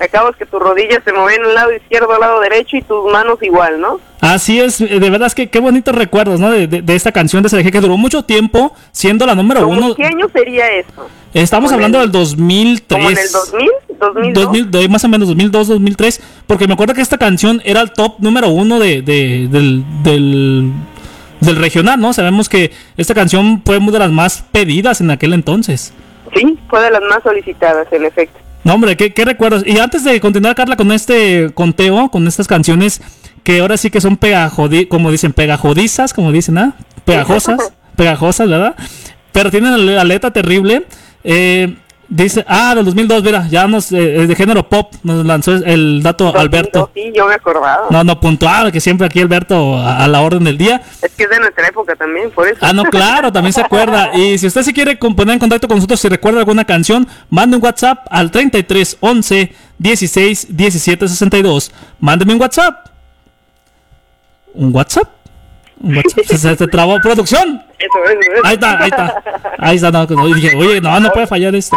acabas 0.00 0.34
que 0.36 0.44
tus 0.44 0.60
rodillas 0.60 1.02
se 1.04 1.12
movían 1.12 1.44
al 1.44 1.54
lado 1.54 1.72
izquierdo, 1.72 2.12
al 2.12 2.20
lado 2.20 2.40
derecho 2.40 2.76
y 2.76 2.82
tus 2.82 3.10
manos 3.12 3.38
igual, 3.42 3.80
¿no? 3.80 4.00
Así 4.20 4.58
es, 4.60 4.78
de 4.78 4.98
verdad 5.10 5.26
es 5.28 5.36
que 5.36 5.48
qué 5.48 5.60
bonitos 5.60 5.94
recuerdos, 5.94 6.40
¿no? 6.40 6.50
De, 6.50 6.66
de- 6.66 6.82
de 6.82 6.94
esta 6.96 7.12
canción 7.12 7.44
de 7.44 7.48
CDG 7.48 7.70
que 7.70 7.80
duró 7.80 7.96
mucho 7.96 8.24
tiempo 8.24 8.74
siendo 8.90 9.24
la 9.24 9.36
número 9.36 9.60
¿Cómo 9.62 9.72
uno. 9.86 9.94
¿Qué 9.94 10.04
año 10.04 10.26
sería 10.32 10.66
eso? 10.72 11.08
Estamos 11.32 11.70
hablando 11.70 11.98
el- 12.02 12.10
del 12.10 12.12
2003. 12.20 12.98
¿Como 12.98 13.10
en 13.10 13.18
el 13.18 13.32
2000? 13.32 14.32
¿2002? 14.32 14.32
2000, 14.32 14.70
de- 14.72 14.88
más 14.88 15.04
o 15.04 15.08
menos 15.08 15.28
2002, 15.28 15.68
2003, 15.68 16.20
porque 16.48 16.66
me 16.66 16.74
acuerdo 16.74 16.94
que 16.94 17.02
esta 17.02 17.18
canción 17.18 17.62
era 17.64 17.82
el 17.82 17.92
top 17.92 18.14
número 18.18 18.48
uno 18.48 18.80
de, 18.80 19.02
de- 19.02 19.46
del, 19.48 19.84
del, 20.02 20.72
del 21.40 21.56
regional, 21.56 22.00
¿no? 22.00 22.12
Sabemos 22.12 22.48
que 22.48 22.72
esta 22.96 23.14
canción 23.14 23.62
fue 23.64 23.78
una 23.78 23.92
de 23.92 23.98
las 23.98 24.10
más 24.10 24.44
pedidas 24.52 25.00
en 25.00 25.10
aquel 25.10 25.32
entonces. 25.32 25.92
Sí, 26.34 26.58
fue 26.68 26.82
de 26.82 26.90
las 26.90 27.02
más 27.02 27.22
solicitadas, 27.22 27.86
en 27.92 28.04
efecto. 28.04 28.38
No, 28.64 28.74
hombre, 28.74 28.96
¿qué, 28.96 29.12
qué 29.12 29.24
recuerdos? 29.24 29.62
Y 29.64 29.78
antes 29.78 30.02
de 30.02 30.20
continuar, 30.20 30.54
Carla, 30.54 30.76
con 30.76 30.90
este 30.90 31.50
conteo, 31.54 32.10
con 32.10 32.26
estas 32.26 32.48
canciones 32.48 33.00
que 33.44 33.60
ahora 33.60 33.76
sí 33.76 33.90
que 33.90 34.00
son 34.00 34.16
pegajodi, 34.16 34.86
como 34.86 35.12
dicen, 35.12 35.32
pegajodizas, 35.32 36.12
como 36.12 36.32
dicen, 36.32 36.58
¿ah? 36.58 36.74
Pegajosas, 37.04 37.72
pegajosas, 37.96 38.48
¿verdad? 38.48 38.74
Pero 39.30 39.52
tienen 39.52 39.94
la 39.94 40.02
letra 40.02 40.32
terrible. 40.32 40.84
Eh, 41.22 41.76
dice, 42.08 42.44
ah, 42.48 42.74
del 42.74 42.84
2002, 42.84 43.22
mira, 43.22 43.46
ya 43.48 43.66
nos, 43.66 43.92
eh, 43.92 44.26
de 44.26 44.34
género 44.34 44.68
pop, 44.68 44.92
nos 45.02 45.24
lanzó 45.24 45.52
el 45.52 46.02
dato 46.02 46.36
Alberto. 46.36 46.90
Sí, 46.94 47.12
yo 47.14 47.26
me 47.26 47.34
acordaba. 47.34 47.86
No, 47.90 48.04
no, 48.04 48.20
puntual, 48.20 48.72
que 48.72 48.80
siempre 48.80 49.06
aquí 49.06 49.20
Alberto 49.20 49.76
a, 49.76 50.04
a 50.04 50.08
la 50.08 50.20
orden 50.20 50.44
del 50.44 50.58
día. 50.58 50.82
Es 51.02 51.12
que 51.12 51.24
es 51.24 51.30
de 51.30 51.40
nuestra 51.40 51.68
época 51.68 51.96
también, 51.96 52.30
por 52.30 52.48
eso. 52.48 52.58
Ah, 52.60 52.72
no, 52.72 52.84
claro, 52.84 53.32
también 53.32 53.52
se 53.52 53.60
acuerda. 53.60 54.16
Y 54.16 54.38
si 54.38 54.46
usted 54.46 54.62
se 54.62 54.72
quiere 54.72 54.96
poner 54.96 55.34
en 55.34 55.38
contacto 55.38 55.68
con 55.68 55.76
nosotros, 55.76 56.00
si 56.00 56.08
recuerda 56.08 56.40
alguna 56.40 56.64
canción, 56.64 57.06
mande 57.30 57.56
un 57.56 57.62
WhatsApp 57.62 58.06
al 58.10 58.30
33 58.30 58.98
11 59.00 59.52
16 59.78 60.56
17 60.56 61.08
62. 61.08 61.72
Mándeme 62.00 62.34
un 62.34 62.40
WhatsApp. 62.40 62.86
¿Un 64.54 64.74
WhatsApp? 64.74 65.08
Se, 66.26 66.38
se- 66.38 66.56
se 66.56 66.66
trabó 66.68 66.98
producción. 67.00 67.62
Eso, 67.78 68.04
eso, 68.10 68.32
eso. 68.32 68.46
Ahí 68.46 68.54
está, 68.54 68.78
ahí 68.82 68.88
está. 68.88 69.22
Ahí 69.58 69.76
está. 69.76 69.90
No, 69.90 70.06
no, 70.06 70.28
y 70.28 70.34
dije, 70.34 70.56
oye, 70.56 70.80
no, 70.80 70.98
no 71.00 71.10
puede 71.12 71.26
fallar 71.26 71.54
esto. 71.54 71.76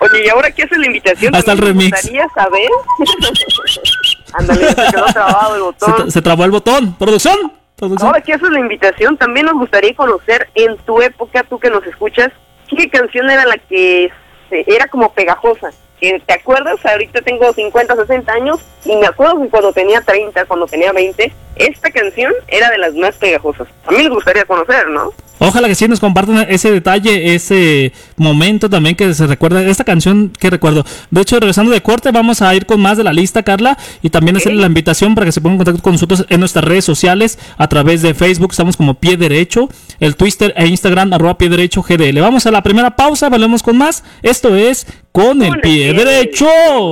Oye, 0.00 0.26
¿y 0.26 0.28
ahora 0.28 0.50
qué 0.50 0.64
hace 0.64 0.76
la 0.78 0.86
invitación? 0.86 1.34
Ahí 1.34 1.38
está 1.40 1.52
el 1.52 1.58
También 1.60 1.76
me 1.76 1.82
remix. 1.84 2.02
gustaría 2.02 2.28
saber. 2.34 2.68
Ándale, 4.34 4.68
se 4.68 4.74
quedó 4.92 5.04
trabado 5.06 5.54
el 5.56 5.62
botón. 5.62 6.10
se 6.10 6.22
trabó 6.22 6.44
el 6.44 6.50
botón. 6.50 6.94
Producción. 6.94 7.52
Producción. 7.76 8.08
Ahora 8.08 8.20
que 8.20 8.34
haces 8.34 8.50
la 8.50 8.60
invitación, 8.60 9.16
también 9.16 9.46
nos 9.46 9.54
gustaría 9.56 9.94
conocer 9.94 10.48
en 10.54 10.76
tu 10.78 11.00
época, 11.02 11.42
tú 11.48 11.58
que 11.58 11.70
nos 11.70 11.84
escuchas, 11.86 12.30
qué 12.68 12.88
canción 12.88 13.28
era 13.30 13.44
la 13.46 13.56
que 13.56 14.10
era 14.50 14.86
como 14.88 15.12
pegajosa. 15.12 15.70
Que, 16.04 16.20
¿Te 16.20 16.34
acuerdas? 16.34 16.84
Ahorita 16.84 17.22
tengo 17.22 17.50
50, 17.50 17.96
60 17.96 18.30
años 18.30 18.60
y 18.84 18.94
me 18.94 19.06
acuerdo 19.06 19.40
que 19.40 19.48
cuando 19.48 19.72
tenía 19.72 20.02
30, 20.02 20.44
cuando 20.44 20.66
tenía 20.66 20.92
20, 20.92 21.32
esta 21.56 21.90
canción 21.90 22.30
era 22.46 22.68
de 22.68 22.76
las 22.76 22.92
más 22.92 23.16
pegajosas. 23.16 23.68
A 23.86 23.90
mí 23.90 24.02
nos 24.02 24.12
gustaría 24.12 24.44
conocer, 24.44 24.86
¿no? 24.88 25.14
Ojalá 25.38 25.68
que 25.68 25.74
sí 25.74 25.88
nos 25.88 26.00
compartan 26.00 26.46
ese 26.48 26.70
detalle, 26.70 27.34
ese 27.34 27.92
momento 28.16 28.70
también 28.70 28.94
que 28.94 29.12
se 29.14 29.26
recuerda, 29.26 29.62
esta 29.64 29.84
canción 29.84 30.32
que 30.38 30.48
recuerdo. 30.48 30.84
De 31.10 31.20
hecho, 31.20 31.40
regresando 31.40 31.72
de 31.72 31.82
corte, 31.82 32.12
vamos 32.12 32.40
a 32.40 32.54
ir 32.54 32.66
con 32.66 32.80
más 32.80 32.96
de 32.96 33.04
la 33.04 33.12
lista, 33.12 33.42
Carla, 33.42 33.76
y 34.02 34.10
también 34.10 34.36
hacerle 34.36 34.60
la 34.60 34.68
invitación 34.68 35.14
para 35.14 35.26
que 35.26 35.32
se 35.32 35.40
pongan 35.40 35.54
en 35.54 35.58
contacto 35.58 35.82
con 35.82 35.92
nosotros 35.92 36.24
en 36.28 36.40
nuestras 36.40 36.64
redes 36.64 36.84
sociales, 36.84 37.38
a 37.56 37.68
través 37.68 38.02
de 38.02 38.14
Facebook, 38.14 38.52
estamos 38.52 38.76
como 38.76 38.94
Pie 38.94 39.16
Derecho, 39.16 39.68
el 40.00 40.16
Twitter 40.16 40.54
e 40.56 40.66
Instagram, 40.66 41.12
arroba 41.12 41.36
Pie 41.36 41.48
Derecho 41.48 41.82
GDL. 41.82 42.20
Vamos 42.20 42.46
a 42.46 42.50
la 42.50 42.62
primera 42.62 42.94
pausa, 42.94 43.28
volvemos 43.28 43.62
con 43.62 43.76
más. 43.76 44.04
Esto 44.22 44.54
es 44.54 44.86
Con 45.12 45.42
el 45.42 45.60
Pie 45.60 45.92
Derecho. 45.94 46.46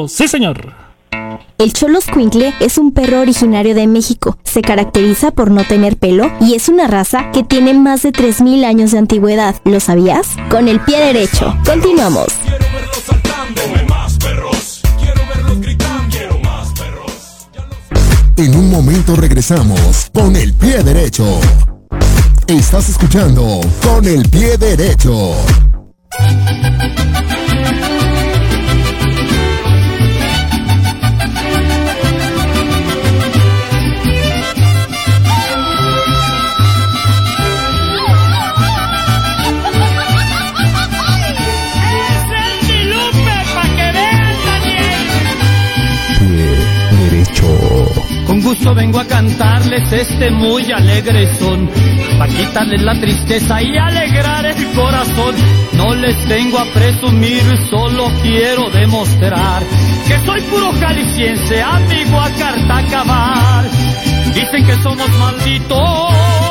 Sí, 0.09 0.29
señor. 0.29 0.82
El 1.59 1.73
Cholo 1.73 2.01
Squinkle 2.01 2.55
es 2.61 2.77
un 2.77 2.93
perro 2.93 3.21
originario 3.21 3.75
de 3.75 3.87
México. 3.87 4.37
Se 4.45 4.63
caracteriza 4.63 5.31
por 5.31 5.51
no 5.51 5.65
tener 5.65 5.97
pelo 5.97 6.31
y 6.41 6.55
es 6.55 6.69
una 6.69 6.89
raza 6.89 7.31
que 7.33 7.45
tiene 7.45 7.75
más 7.75 8.03
de 8.03 8.13
3.000 8.13 8.65
años 8.65 8.91
de 8.91 8.99
antigüedad. 8.99 9.55
¿Lo 9.65 9.79
sabías? 9.79 10.27
Con 10.51 10.69
el 10.69 10.81
pie 10.81 10.99
derecho. 10.99 11.55
Continuamos. 11.65 12.27
En 18.37 18.57
un 18.57 18.71
momento 18.71 19.15
regresamos 19.15 20.11
con 20.13 20.35
el 20.35 20.53
pie 20.55 20.83
derecho. 20.83 21.39
Estás 22.49 22.89
escuchando 22.89 23.61
con 23.85 24.05
el 24.05 24.29
pie 24.29 24.57
derecho. 24.57 25.37
Gusto 48.53 48.75
vengo 48.75 49.01
a 49.01 49.07
cantarles 49.07 49.91
este 49.93 50.31
muy 50.31 50.71
alegre 50.71 51.27
son, 51.37 51.71
pa' 52.19 52.27
quitarles 52.27 52.83
la 52.83 52.93
tristeza 53.01 53.63
y 53.63 53.79
alegrar 53.79 54.45
el 54.45 54.73
corazón. 54.73 55.35
No 55.73 55.95
les 55.95 56.15
tengo 56.29 56.59
a 56.59 56.65
presumir, 56.67 57.43
solo 57.71 58.13
quiero 58.21 58.69
demostrar 58.69 59.63
que 60.07 60.19
soy 60.27 60.43
puro 60.43 60.71
jalisciense, 60.73 61.63
amigo 61.63 62.21
a 62.21 62.31
carta. 62.33 63.65
Dicen 64.35 64.67
que 64.67 64.75
somos 64.83 65.09
malditos. 65.19 66.42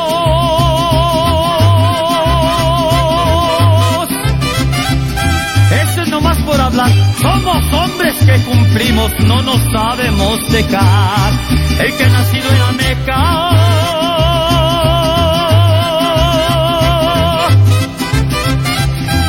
No 8.90 9.42
nos 9.42 9.62
sabemos 9.70 10.50
dejar. 10.50 11.32
El 11.78 11.96
que 11.96 12.04
ha 12.04 12.08
nacido 12.08 12.50
en 12.50 12.58
la 12.58 12.72
Meca. 12.72 13.22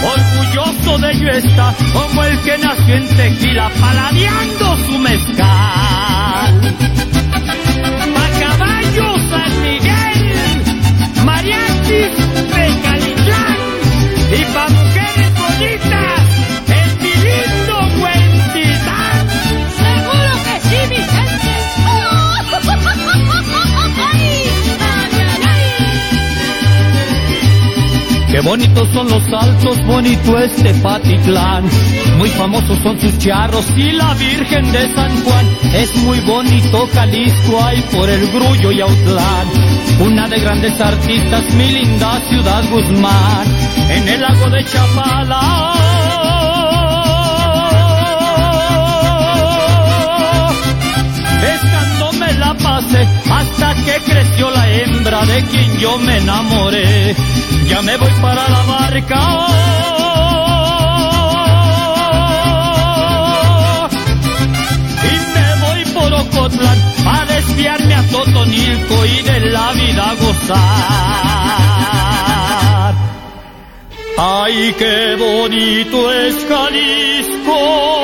Orgulloso 0.03 0.97
de 0.99 1.11
ello 1.11 1.29
está, 1.31 1.73
como 1.93 2.23
el 2.23 2.39
que 2.39 2.57
nació 2.57 2.95
en 2.95 3.07
Tequila, 3.15 3.69
paladeando 3.79 4.77
su 4.85 4.97
mezcal. 4.99 6.61
Pa' 8.15 8.29
caballos 8.39 9.21
San 9.29 9.61
Miguel, 9.61 10.63
mariachis 11.25 12.17
de 12.53 12.63
y 14.35 14.45
pa' 14.53 14.67
mujeres 14.69 15.31
bonitas, 15.37 16.12
bonitos 28.43 28.89
son 28.93 29.09
los 29.09 29.23
altos, 29.33 29.85
bonito 29.85 30.37
este 30.39 30.73
Patitlán. 30.75 31.65
Muy 32.17 32.29
famosos 32.29 32.77
son 32.79 32.99
sus 32.99 33.17
charros 33.17 33.65
y 33.75 33.91
la 33.91 34.13
Virgen 34.15 34.71
de 34.71 34.93
San 34.93 35.23
Juan. 35.23 35.45
Es 35.73 35.95
muy 36.03 36.19
bonito 36.21 36.87
Jalisco, 36.93 37.63
ahí 37.63 37.83
por 37.91 38.09
el 38.09 38.27
Grullo 38.31 38.71
y 38.71 38.81
Autlán. 38.81 39.47
Una 39.99 40.27
de 40.27 40.39
grandes 40.39 40.79
artistas, 40.79 41.53
mi 41.55 41.71
linda 41.71 42.19
ciudad 42.29 42.63
Guzmán. 42.71 43.47
En 43.89 44.07
el 44.07 44.21
lago 44.21 44.49
de 44.49 44.65
Chapala. 44.65 45.92
Pasé 52.55 53.07
hasta 53.29 53.75
que 53.75 54.01
creció 54.11 54.49
la 54.51 54.69
hembra 54.69 55.25
de 55.25 55.43
quien 55.45 55.77
yo 55.79 55.97
me 55.97 56.17
enamoré. 56.17 57.15
Ya 57.67 57.81
me 57.81 57.97
voy 57.97 58.11
para 58.21 58.49
la 58.49 58.63
barca. 58.63 59.19
Y 65.03 65.13
me 65.35 65.55
voy 65.63 65.85
por 65.93 66.13
Ocotlán 66.13 66.79
a 67.05 67.25
desviarme 67.25 67.95
a 67.95 68.03
Totonilco 68.07 69.05
y 69.05 69.21
de 69.21 69.39
la 69.51 69.71
vida 69.73 70.13
gozar. 70.19 70.93
Ay, 74.17 74.75
qué 74.77 75.15
bonito 75.17 76.11
es 76.11 76.45
Jalisco. 76.47 78.02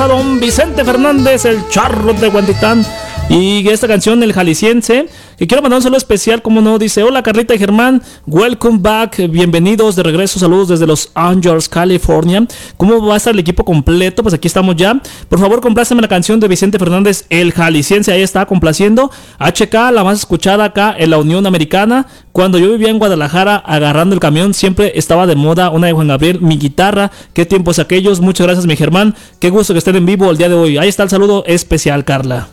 A 0.00 0.06
don 0.06 0.40
Vicente 0.40 0.86
Fernández, 0.86 1.44
el 1.44 1.68
charro 1.68 2.14
de 2.14 2.28
Guantitán. 2.28 2.82
Y 3.28 3.68
esta 3.68 3.86
canción, 3.86 4.22
El 4.22 4.32
Jalisciense, 4.32 5.06
que 5.42 5.48
quiero 5.48 5.60
mandar 5.60 5.78
un 5.78 5.82
saludo 5.82 5.98
especial, 5.98 6.40
como 6.40 6.60
no, 6.60 6.78
dice, 6.78 7.02
hola 7.02 7.20
Carlita 7.20 7.52
y 7.52 7.58
Germán, 7.58 8.00
welcome 8.28 8.78
back, 8.80 9.28
bienvenidos 9.28 9.96
de 9.96 10.04
regreso, 10.04 10.38
saludos 10.38 10.68
desde 10.68 10.86
Los 10.86 11.10
Ángeles, 11.14 11.68
California. 11.68 12.46
¿Cómo 12.76 13.04
va 13.04 13.14
a 13.14 13.16
estar 13.16 13.34
el 13.34 13.40
equipo 13.40 13.64
completo? 13.64 14.22
Pues 14.22 14.36
aquí 14.36 14.46
estamos 14.46 14.76
ya. 14.76 15.02
Por 15.28 15.40
favor, 15.40 15.60
compláceme 15.60 16.00
la 16.00 16.06
canción 16.06 16.38
de 16.38 16.46
Vicente 16.46 16.78
Fernández, 16.78 17.26
El 17.28 17.50
Jalisciense, 17.50 18.12
ahí 18.12 18.22
está 18.22 18.46
complaciendo. 18.46 19.10
HK, 19.40 19.90
la 19.92 20.04
más 20.04 20.20
escuchada 20.20 20.62
acá 20.62 20.94
en 20.96 21.10
la 21.10 21.18
Unión 21.18 21.44
Americana. 21.44 22.06
Cuando 22.30 22.58
yo 22.58 22.70
vivía 22.70 22.90
en 22.90 23.00
Guadalajara 23.00 23.56
agarrando 23.56 24.14
el 24.14 24.20
camión, 24.20 24.54
siempre 24.54 24.92
estaba 24.94 25.26
de 25.26 25.34
moda 25.34 25.70
una 25.70 25.88
de 25.88 25.92
Juan 25.92 26.06
Gabriel, 26.06 26.40
mi 26.40 26.56
guitarra. 26.56 27.10
Qué 27.32 27.46
tiempos 27.46 27.80
aquellos. 27.80 28.20
Muchas 28.20 28.46
gracias, 28.46 28.66
mi 28.66 28.76
Germán. 28.76 29.16
Qué 29.40 29.50
gusto 29.50 29.74
que 29.74 29.78
estén 29.78 29.96
en 29.96 30.06
vivo 30.06 30.30
el 30.30 30.36
día 30.36 30.48
de 30.48 30.54
hoy. 30.54 30.78
Ahí 30.78 30.88
está 30.88 31.02
el 31.02 31.10
saludo 31.10 31.42
especial, 31.48 32.04
Carla. 32.04 32.46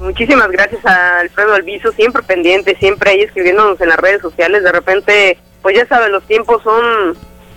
Muchísimas 0.00 0.48
gracias 0.50 0.84
a 0.86 1.20
Alfredo 1.20 1.54
Alviso, 1.54 1.90
siempre 1.92 2.22
pendiente, 2.22 2.76
siempre 2.76 3.10
ahí 3.10 3.20
escribiéndonos 3.22 3.80
en 3.80 3.88
las 3.88 3.98
redes 3.98 4.22
sociales. 4.22 4.62
De 4.62 4.70
repente, 4.70 5.38
pues 5.60 5.76
ya 5.76 5.86
saben, 5.86 6.12
los 6.12 6.24
tiempos 6.24 6.62
son, 6.62 7.16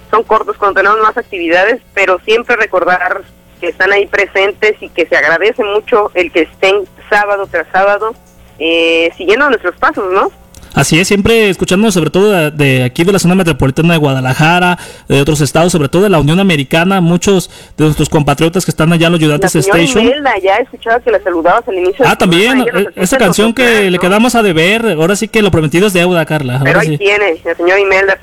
son 0.10 0.24
cortos 0.24 0.58
cuando 0.58 0.82
tenemos 0.82 1.02
más 1.02 1.18
actividades, 1.18 1.82
pero 1.94 2.20
siempre 2.20 2.56
recordar 2.56 3.22
que 3.60 3.68
están 3.68 3.92
ahí 3.92 4.08
presentes 4.08 4.76
y 4.82 4.90
que 4.90 5.06
se 5.06 5.16
agradece 5.16 5.64
mucho 5.64 6.10
el 6.16 6.32
que 6.32 6.42
estén 6.42 6.84
sábado 7.10 7.46
tras 7.46 7.68
sábado 7.72 8.16
eh, 8.58 9.12
siguiendo 9.18 9.48
nuestros 9.50 9.76
pasos, 9.78 10.12
¿no? 10.12 10.32
Así 10.74 11.00
es, 11.00 11.08
siempre 11.08 11.50
escuchándonos 11.50 11.94
sobre 11.94 12.10
todo 12.10 12.32
de, 12.32 12.52
de, 12.52 12.84
aquí 12.84 13.04
de 13.04 13.12
la 13.12 13.20
zona 13.20 13.36
metropolitana 13.36 13.94
de 13.94 14.00
Guadalajara, 14.00 14.78
de 15.08 15.22
otros 15.22 15.42
estados, 15.42 15.72
sobre 15.72 15.90
todo 15.90 16.04
de 16.04 16.10
la 16.10 16.20
Unión 16.20 16.40
Americana, 16.40 17.02
muchos 17.02 17.50
de 17.78 17.86
nuestros 17.86 18.10
compatriotas 18.10 18.64
que 18.64 18.72
están 18.72 18.92
allá 18.94 19.08
en 19.08 19.12
los 19.12 19.20
señora 19.22 19.56
Station. 19.56 20.06
Imelda, 20.06 20.34
ya 20.42 20.56
escuchaba 20.58 21.00
que 21.02 21.12
la 21.12 21.22
saludabas 21.22 21.68
al 21.68 21.76
inicio. 21.76 22.06
Ah, 22.08 22.16
también, 22.16 22.62
eh, 22.62 22.86
esa 22.96 23.18
canción 23.18 23.54
que 23.54 23.92
le 23.92 24.00
quedamos 24.00 24.36
a 24.36 24.44
deber, 24.44 24.86
ahora 24.92 25.16
sí 25.16 25.28
que 25.28 25.42
lo 25.42 25.52
prometido 25.52 25.88
es 25.88 25.94
deuda, 25.94 26.26
Carla. 26.26 26.60
Pero 26.64 26.80
Ahora 26.80 26.82
ahí 26.82 26.88
sí. 26.88 26.98
tiene, 26.98 27.40
la 27.44 27.56
señora 27.56 27.80
Imelda, 27.80 28.18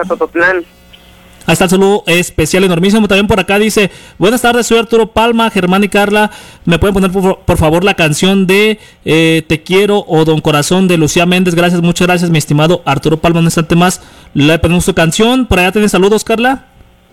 hasta 1.48 1.64
el 1.64 1.70
saludo 1.70 2.04
especial, 2.06 2.62
enormísimo. 2.64 3.08
También 3.08 3.26
por 3.26 3.40
acá 3.40 3.58
dice: 3.58 3.90
Buenas 4.18 4.42
tardes, 4.42 4.66
soy 4.66 4.78
Arturo 4.78 5.06
Palma, 5.06 5.50
Germán 5.50 5.82
y 5.82 5.88
Carla. 5.88 6.30
¿Me 6.66 6.78
pueden 6.78 6.92
poner 6.92 7.10
por, 7.10 7.38
por 7.38 7.56
favor 7.56 7.84
la 7.84 7.94
canción 7.94 8.46
de 8.46 8.78
eh, 9.06 9.42
Te 9.48 9.62
quiero 9.62 10.04
o 10.06 10.26
Don 10.26 10.42
Corazón 10.42 10.88
de 10.88 10.98
Lucía 10.98 11.24
Méndez? 11.24 11.54
Gracias, 11.54 11.80
muchas 11.80 12.06
gracias, 12.06 12.28
mi 12.28 12.36
estimado 12.36 12.82
Arturo 12.84 13.16
Palma. 13.16 13.40
Un 13.40 13.46
instante 13.46 13.74
más 13.76 14.02
le 14.34 14.58
ponemos 14.58 14.84
su 14.84 14.92
canción. 14.94 15.46
Por 15.46 15.58
allá 15.58 15.72
tienen 15.72 15.88
saludos, 15.88 16.22
Carla. 16.22 16.66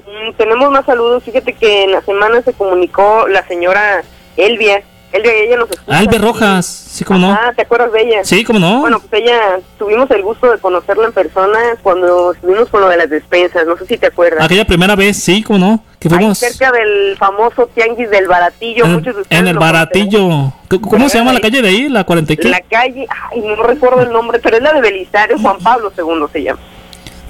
Mm, 0.05 0.33
tenemos 0.35 0.69
más 0.69 0.85
saludos. 0.85 1.23
Fíjate 1.23 1.53
que 1.53 1.85
en 1.85 1.93
la 1.93 2.01
semana 2.01 2.41
se 2.41 2.51
comunicó 2.51 3.29
la 3.29 3.47
señora 3.47 4.03
Elvia. 4.35 4.83
Elvia, 5.11 5.31
ella 5.33 5.57
nos 5.57 5.71
escucha. 5.71 5.99
Elvia 6.01 6.19
Rojas, 6.19 6.65
sí, 6.65 7.05
cómo 7.05 7.19
no. 7.19 7.31
Ah, 7.31 7.53
¿te 7.55 7.61
acuerdas 7.61 7.91
de 7.93 8.01
ella? 8.01 8.23
Sí, 8.23 8.43
cómo 8.43 8.59
no. 8.59 8.81
Bueno, 8.81 8.99
pues 8.99 9.21
ella, 9.23 9.59
tuvimos 9.77 10.11
el 10.11 10.21
gusto 10.23 10.51
de 10.51 10.57
conocerla 10.57 11.05
en 11.05 11.13
persona 11.13 11.57
cuando 11.81 12.33
estuvimos 12.33 12.67
con 12.69 12.81
lo 12.81 12.89
de 12.89 12.97
las 12.97 13.09
despensas, 13.09 13.65
no 13.65 13.77
sé 13.77 13.85
si 13.85 13.97
te 13.97 14.07
acuerdas. 14.07 14.43
Aquella 14.43 14.65
primera 14.65 14.95
vez, 14.95 15.15
sí, 15.17 15.41
cómo 15.41 15.59
no. 15.59 15.83
Que 15.99 16.09
Ahí 16.09 16.15
fuimos 16.15 16.37
cerca 16.37 16.71
del 16.71 17.15
famoso 17.17 17.67
tianguis 17.73 18.09
del 18.09 18.27
Baratillo, 18.27 18.85
en, 18.85 18.91
muchos 18.93 19.15
de 19.15 19.21
ustedes 19.21 19.39
en 19.41 19.47
el 19.47 19.55
lo 19.55 19.61
Baratillo. 19.61 20.53
¿Cómo 20.81 21.07
se 21.07 21.17
llama 21.19 21.31
la 21.31 21.37
Ahí. 21.37 21.41
calle 21.43 21.61
de 21.61 21.69
ahí? 21.69 21.87
¿La 21.89 22.03
40 22.03 22.33
y 22.33 22.37
qué? 22.37 22.49
La 22.49 22.61
calle, 22.61 23.07
ay, 23.31 23.41
no 23.41 23.63
recuerdo 23.63 24.01
el 24.01 24.11
nombre, 24.11 24.39
pero 24.39 24.57
es 24.57 24.63
la 24.63 24.73
de 24.73 24.81
Belisario, 24.81 25.39
Juan 25.39 25.57
Pablo 25.59 25.93
II 25.97 26.25
se 26.33 26.43
llama. 26.43 26.59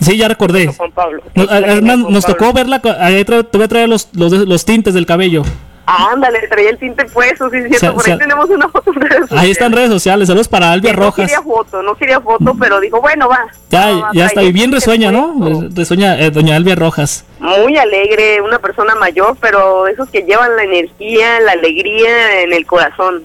Sí, 0.01 0.17
ya 0.17 0.27
recordé. 0.27 0.67
Juan 0.67 0.91
Pablo. 0.91 1.21
Nos, 1.35 1.45
la 1.47 1.55
además, 1.57 1.97
nos 1.99 2.25
tocó 2.25 2.51
verla. 2.51 2.81
ahí 2.99 3.23
tra- 3.23 3.47
te 3.49 3.57
voy 3.57 3.65
a 3.65 3.67
traer 3.67 3.87
los, 3.89 4.09
los, 4.13 4.31
los 4.31 4.65
tintes 4.65 4.93
del 4.93 5.05
cabello. 5.05 5.43
Ah, 5.87 6.09
ándale, 6.13 6.47
traía 6.47 6.71
el 6.71 6.79
tinte 6.79 7.05
puesto, 7.05 7.47
sí, 7.51 7.57
cierto, 7.61 7.77
Se- 7.79 7.91
por 7.91 8.09
ahí 8.09 8.17
tenemos 8.17 8.49
una 8.49 8.67
foto 8.69 8.91
en 8.91 9.01
redes 9.01 9.31
Ahí 9.31 9.51
están 9.51 9.69
sociales. 9.71 9.75
redes 9.75 9.89
sociales. 9.91 10.27
Saludos 10.27 10.47
para 10.47 10.71
Albia 10.71 10.93
No 10.93 10.99
Rojas. 11.03 11.27
quería 11.29 11.41
foto, 11.43 11.83
no 11.83 11.95
quería 11.95 12.19
foto, 12.21 12.55
pero 12.59 12.79
dijo, 12.79 12.99
bueno, 13.01 13.29
va. 13.29 13.45
Ya, 13.69 13.91
Va, 13.91 14.09
ya 14.13 14.25
está. 14.25 14.41
Y 14.41 14.51
bien 14.51 14.71
resueña, 14.71 15.11
¿no? 15.11 15.35
Resueña 15.75 16.19
eh, 16.19 16.31
doña 16.31 16.55
Albia 16.55 16.73
Rojas. 16.75 17.23
Muy 17.39 17.77
alegre, 17.77 18.41
una 18.41 18.57
persona 18.57 18.95
mayor, 18.95 19.37
pero 19.39 19.85
esos 19.87 20.09
que 20.09 20.23
llevan 20.23 20.55
la 20.55 20.63
energía, 20.63 21.39
la 21.41 21.51
alegría 21.51 22.41
en 22.41 22.53
el 22.53 22.65
corazón. 22.65 23.23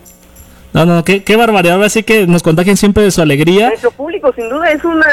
No, 0.75 0.85
no, 0.85 1.03
qué, 1.03 1.25
qué 1.25 1.37
barbaridad. 1.37 1.77
Ahora 1.77 1.89
sí 1.89 2.03
que 2.03 2.27
nos 2.27 2.43
contagian 2.43 2.77
siempre 2.77 3.03
de 3.03 3.11
su 3.11 3.23
alegría. 3.23 3.69
Nuestro 3.69 3.91
público 3.91 4.33
sin 4.35 4.51
duda 4.51 4.71
es 4.71 4.85
una 4.85 5.07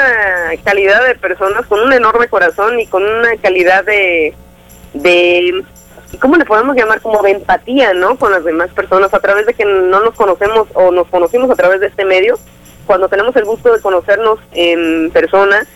calidad 0.62 1.04
de 1.06 1.14
personas 1.14 1.64
con 1.66 1.80
un 1.80 1.92
enorme 1.94 2.28
corazón 2.28 2.78
y 2.78 2.86
con 2.86 3.02
una 3.02 3.34
calidad 3.42 3.84
de, 3.84 4.34
de 4.92 5.64
¿cómo 6.20 6.36
le 6.36 6.44
podemos 6.44 6.76
llamar? 6.76 7.00
Como 7.00 7.22
de 7.22 7.32
empatía, 7.32 7.92
¿no? 7.94 8.16
Con 8.16 8.32
las 8.32 8.44
demás 8.44 8.70
personas 8.70 9.12
a 9.12 9.20
través 9.20 9.46
de 9.46 9.54
que 9.54 9.64
no 9.64 10.00
nos 10.00 10.14
conocemos 10.14 10.68
o 10.74 10.90
nos 10.90 11.06
conocimos 11.08 11.50
a 11.50 11.54
través 11.54 11.80
de 11.80 11.88
este 11.88 12.04
medio. 12.04 12.38
Cuando 12.86 13.08
tenemos 13.08 13.36
el 13.36 13.44
gusto 13.44 13.72
de 13.72 13.80
conocernos 13.80 14.38
en 14.52 15.10
persona, 15.10 15.66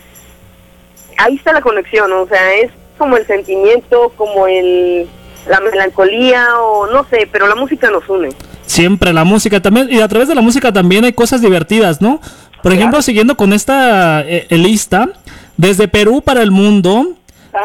ahí 1.17 1.35
está 1.35 1.53
la 1.53 1.61
conexión, 1.61 2.11
o 2.11 2.27
sea, 2.27 2.55
es 2.55 2.71
como 2.97 3.17
el 3.17 3.27
sentimiento, 3.27 4.11
como 4.15 4.47
el 4.47 5.07
la 5.47 5.59
melancolía 5.59 6.59
o 6.59 6.87
no 6.87 7.05
sé, 7.09 7.27
pero 7.31 7.47
la 7.47 7.55
música 7.55 7.89
nos 7.89 8.07
une. 8.07 8.29
Siempre 8.65 9.13
la 9.13 9.23
música 9.23 9.61
también. 9.61 9.91
Y 9.91 9.99
a 9.99 10.07
través 10.07 10.27
de 10.27 10.35
la 10.35 10.41
música 10.41 10.71
también 10.71 11.03
hay 11.03 11.13
cosas 11.13 11.41
divertidas, 11.41 12.01
¿no? 12.01 12.21
Por 12.61 12.71
ejemplo, 12.71 13.01
siguiendo 13.01 13.35
con 13.35 13.51
esta 13.51 14.21
eh, 14.21 14.47
eh, 14.49 14.57
lista, 14.57 15.09
desde 15.57 15.87
Perú 15.87 16.21
para 16.21 16.41
el 16.41 16.51
mundo. 16.51 17.07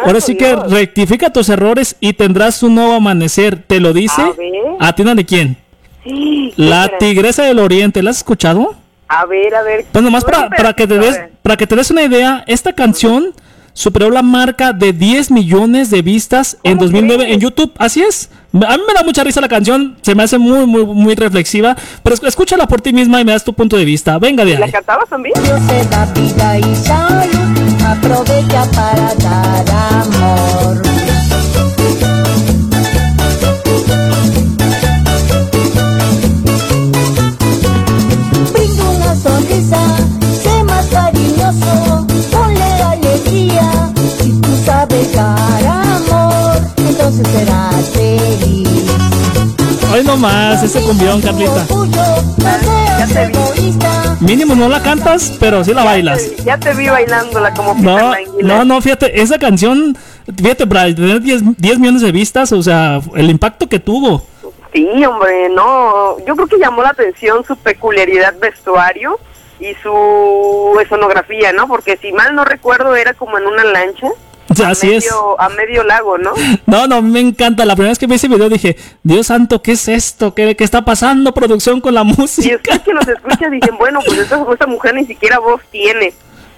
Ahora 0.05 0.21
sí 0.21 0.37
que 0.37 0.55
rectifica 0.55 1.31
tus 1.31 1.49
errores 1.49 1.97
y 2.01 2.13
tendrás 2.13 2.63
un 2.63 2.75
nuevo 2.75 2.93
amanecer. 2.95 3.63
¿Te 3.67 3.81
lo 3.81 3.93
dice? 3.93 4.23
A. 4.81 4.89
¿Atina 4.89 5.15
de 5.15 5.25
quién? 5.25 5.57
Sí, 6.05 6.53
La. 6.57 6.99
Tigresa 6.99 7.45
del 7.45 7.59
Oriente. 7.59 8.03
¿La 8.03 8.11
has 8.11 8.19
escuchado? 8.19 8.75
A 9.09 9.25
ver, 9.27 9.55
a 9.55 9.63
ver. 9.63 9.87
Pues 9.91 10.05
nomás 10.05 10.25
No, 10.25 10.31
para, 10.31 10.51
para 10.51 10.73
que 10.75 10.87
te 10.87 10.99
des 10.99 11.21
para 11.43 11.57
que 11.57 11.67
te 11.67 11.75
des 11.77 11.91
una 11.91 12.03
idea, 12.03 12.45
esta 12.47 12.75
canción 12.75 13.33
superó 13.79 14.11
la 14.11 14.23
marca 14.23 14.73
de 14.73 14.93
10 14.93 15.31
millones 15.31 15.89
de 15.91 16.03
vistas 16.03 16.57
en 16.65 16.73
¿Cómo 16.79 16.83
2009 16.87 17.23
crees? 17.23 17.35
en 17.37 17.41
YouTube. 17.41 17.73
Así 17.79 18.03
es. 18.03 18.29
A 18.53 18.77
mí 18.77 18.83
me 18.89 18.93
da 18.95 19.05
mucha 19.05 19.23
risa 19.23 19.41
la 19.41 19.47
canción, 19.49 19.97
se 20.03 20.15
me 20.17 20.25
hace 20.25 20.37
muy 20.37 20.67
muy 20.67 20.85
muy 20.85 21.15
reflexiva, 21.15 21.77
pero 22.03 22.15
es- 22.15 22.23
escúchala 22.25 22.67
por 22.67 22.81
ti 22.81 22.93
misma 22.93 23.21
y 23.21 23.25
me 23.25 23.31
das 23.33 23.45
tu 23.45 23.53
punto 23.53 23.77
de 23.77 23.85
vista. 23.85 24.19
Venga 24.19 24.45
de 24.45 24.59
¿La 24.59 24.67
ahí. 24.67 24.73
cantabas 24.73 25.09
también? 25.09 25.35
Dios 25.45 25.61
te 25.69 25.85
da 25.87 26.07
vida 26.07 26.59
y 26.59 26.75
salud, 26.75 27.83
aprovecha 27.87 28.65
para 28.75 29.15
dar 29.15 29.71
amor. 30.03 30.83
Entonces 47.09 47.29
serás 47.29 47.89
feliz. 47.91 48.69
Hoy 49.93 50.05
nomás 50.05 50.63
ese 50.63 50.81
cumbión, 50.83 51.23
Carlita. 51.23 51.67
Ya 52.99 53.07
te 53.07 53.27
vi. 53.29 53.79
Mínimo 54.21 54.55
no 54.55 54.69
la 54.69 54.83
cantas, 54.83 55.35
pero 55.41 55.65
sí 55.65 55.73
la 55.73 55.85
bailas. 55.85 56.37
Ya 56.37 56.37
te, 56.37 56.45
ya 56.45 56.59
te 56.59 56.75
vi 56.75 56.89
bailándola 56.89 57.55
como 57.55 57.75
No, 57.75 58.13
no, 58.43 58.65
no, 58.65 58.81
fíjate, 58.83 59.23
esa 59.23 59.39
canción, 59.39 59.97
fíjate, 60.37 60.67
para 60.67 60.95
tener 60.95 61.21
10, 61.21 61.57
10 61.57 61.79
millones 61.79 62.03
de 62.03 62.13
vistas, 62.13 62.53
o 62.53 62.63
sea, 62.63 63.01
el 63.15 63.31
impacto 63.31 63.69
que 63.69 63.79
tuvo. 63.79 64.27
Sí, 64.73 64.87
hombre, 65.07 65.49
no. 65.49 66.19
Yo 66.27 66.37
creo 66.37 66.47
que 66.47 66.59
llamó 66.59 66.83
la 66.83 66.91
atención 66.91 67.43
su 67.47 67.57
peculiaridad 67.57 68.35
vestuario 68.39 69.19
y 69.61 69.73
su 69.83 70.79
escenografía, 70.83 71.53
¿no? 71.55 71.67
Porque 71.69 71.97
si 71.97 72.13
mal 72.13 72.35
no 72.35 72.45
recuerdo 72.45 72.95
era 72.97 73.15
como 73.15 73.39
en 73.39 73.47
una 73.47 73.65
lancha. 73.65 74.09
Así 74.65 74.93
es. 74.93 75.05
medio, 75.05 75.41
A 75.41 75.49
medio 75.51 75.83
lago, 75.85 76.19
¿no? 76.19 76.33
No, 76.67 76.87
no, 76.87 77.03
me 77.03 77.21
encanta. 77.21 77.65
La 77.65 77.75
primera 77.75 77.91
vez 77.91 77.99
que 77.99 78.07
vi 78.07 78.15
ese 78.15 78.29
video 78.29 78.49
dije, 78.49 78.77
Dios 79.03 79.27
santo, 79.29 79.63
¿qué 79.63 79.73
es 79.73 79.89
esto? 79.89 80.35
¿Qué, 80.35 80.57
qué 80.57 80.65
está 80.65 80.85
pasando? 80.85 81.33
Producción 81.35 81.81
con 81.81 81.95
la 81.95 82.03
Y 82.03 82.05
música. 82.05 82.49
después 82.57 82.81
que 82.81 82.93
los 82.93 83.07
escuchas 83.09 83.51
dicen, 83.51 83.77
bueno, 83.79 84.01
pues 84.05 84.19
esta, 84.19 84.45
esta 84.53 84.67
mujer 84.67 84.95
ni 84.95 85.05
siquiera 85.07 85.39
voz 85.39 85.61
tiene. 85.71 86.13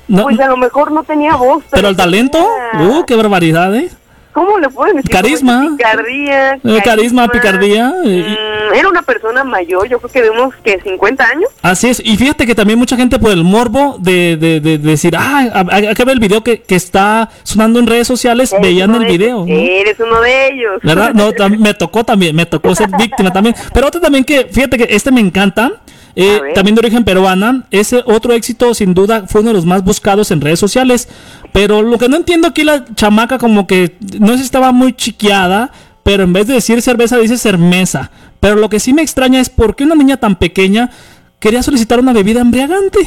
No, 0.09 0.25
Pues 0.25 0.41
a 0.41 0.49
lo 0.49 0.57
mejor 0.57 0.91
no 0.91 1.05
tenía 1.05 1.37
voz. 1.37 1.63
pero 1.71 1.89
el 1.89 1.97
talento, 1.97 2.45
uh, 2.75 3.05
qué 3.07 3.15
barbaridad, 3.15 3.73
¿eh? 3.77 3.91
¿Cómo 4.33 4.59
le 4.59 4.69
pueden 4.69 4.97
decir? 4.97 5.11
Carisma. 5.11 5.69
Picardía. 5.77 6.55
Eh, 6.55 6.81
carisma, 6.85 7.27
picardía, 7.29 7.93
y- 8.05 8.21
Mm, 8.23 8.75
era 8.75 8.89
una 8.89 9.03
persona 9.03 9.43
mayor, 9.43 9.89
yo 9.89 9.99
creo 9.99 10.11
que 10.13 10.23
de 10.23 10.31
unos 10.31 10.55
que 10.63 10.81
50 10.81 11.25
años. 11.27 11.51
Así 11.63 11.89
es, 11.89 12.01
y 12.05 12.17
fíjate 12.17 12.47
que 12.47 12.55
también 12.55 12.79
mucha 12.79 12.97
gente 12.97 13.19
por 13.19 13.33
el 13.33 13.43
morbo 13.43 13.97
de, 13.99 14.37
de, 14.37 14.61
de 14.61 14.79
decir, 14.79 15.15
ah, 15.19 15.65
hay 15.71 15.95
que 15.95 16.05
ver 16.05 16.15
el 16.15 16.21
video 16.21 16.43
que, 16.45 16.63
que 16.63 16.77
está 16.77 17.29
sonando 17.43 17.81
en 17.81 17.87
redes 17.89 18.07
sociales, 18.07 18.53
Eres 18.53 18.63
veían 18.63 18.95
el 18.95 19.01
de 19.03 19.07
video. 19.09 19.45
ellos, 19.45 19.49
¿no? 19.49 19.55
Eres 19.59 19.97
uno 20.01 20.21
de 20.21 20.49
ellos. 20.49 20.81
¿Verdad? 20.83 21.13
No, 21.15 21.33
me 21.59 21.75
tocó 21.75 22.05
también, 22.05 22.37
me 22.37 22.47
tocó 22.47 22.75
ser 22.75 22.89
víctima 22.99 23.33
también. 23.33 23.55
Pero 23.75 23.89
otro 23.89 24.01
también 24.01 24.25
que, 24.25 24.45
fíjate 24.45 24.79
que 24.79 24.95
este 24.95 25.11
me 25.11 25.21
encanta, 25.21 25.73
eh, 26.17 26.41
también 26.55 26.75
de 26.75 26.81
origen 26.81 27.05
peruana. 27.05 27.67
Ese 27.71 28.03
otro 28.07 28.33
éxito, 28.33 28.75
sin 28.75 28.95
duda, 28.95 29.25
fue 29.27 29.41
uno 29.41 29.51
de 29.51 29.55
los 29.55 29.67
más 29.67 29.85
buscados 29.85 30.31
en 30.31 30.41
redes 30.41 30.59
sociales. 30.59 31.09
Pero 31.53 31.83
lo 31.83 31.99
que 31.99 32.09
no 32.09 32.17
entiendo 32.17 32.49
aquí, 32.49 32.65
la 32.65 32.85
chamaca 32.95 33.39
como 33.39 33.67
que 33.67 33.97
no 34.19 34.33
sé 34.33 34.39
si 34.39 34.45
estaba 34.45 34.73
muy 34.73 34.93
chiqueada, 34.93 35.73
pero 36.03 36.25
en 36.25 36.33
vez 36.33 36.47
de 36.47 36.55
decir 36.55 36.81
cerveza 36.83 37.19
dice 37.19 37.39
cermesa. 37.39 38.11
Pero 38.41 38.57
lo 38.57 38.69
que 38.69 38.81
sí 38.81 38.93
me 38.93 39.03
extraña 39.03 39.41
es 39.41 39.51
por 39.51 39.77
qué 39.77 39.85
una 39.85 39.95
niña 39.95 40.17
tan 40.17 40.37
pequeña 40.37 40.91
quería 41.39 41.63
solicitar 41.63 42.01
una 42.01 42.13
bebida 42.13 42.41
embriagante. 42.41 42.99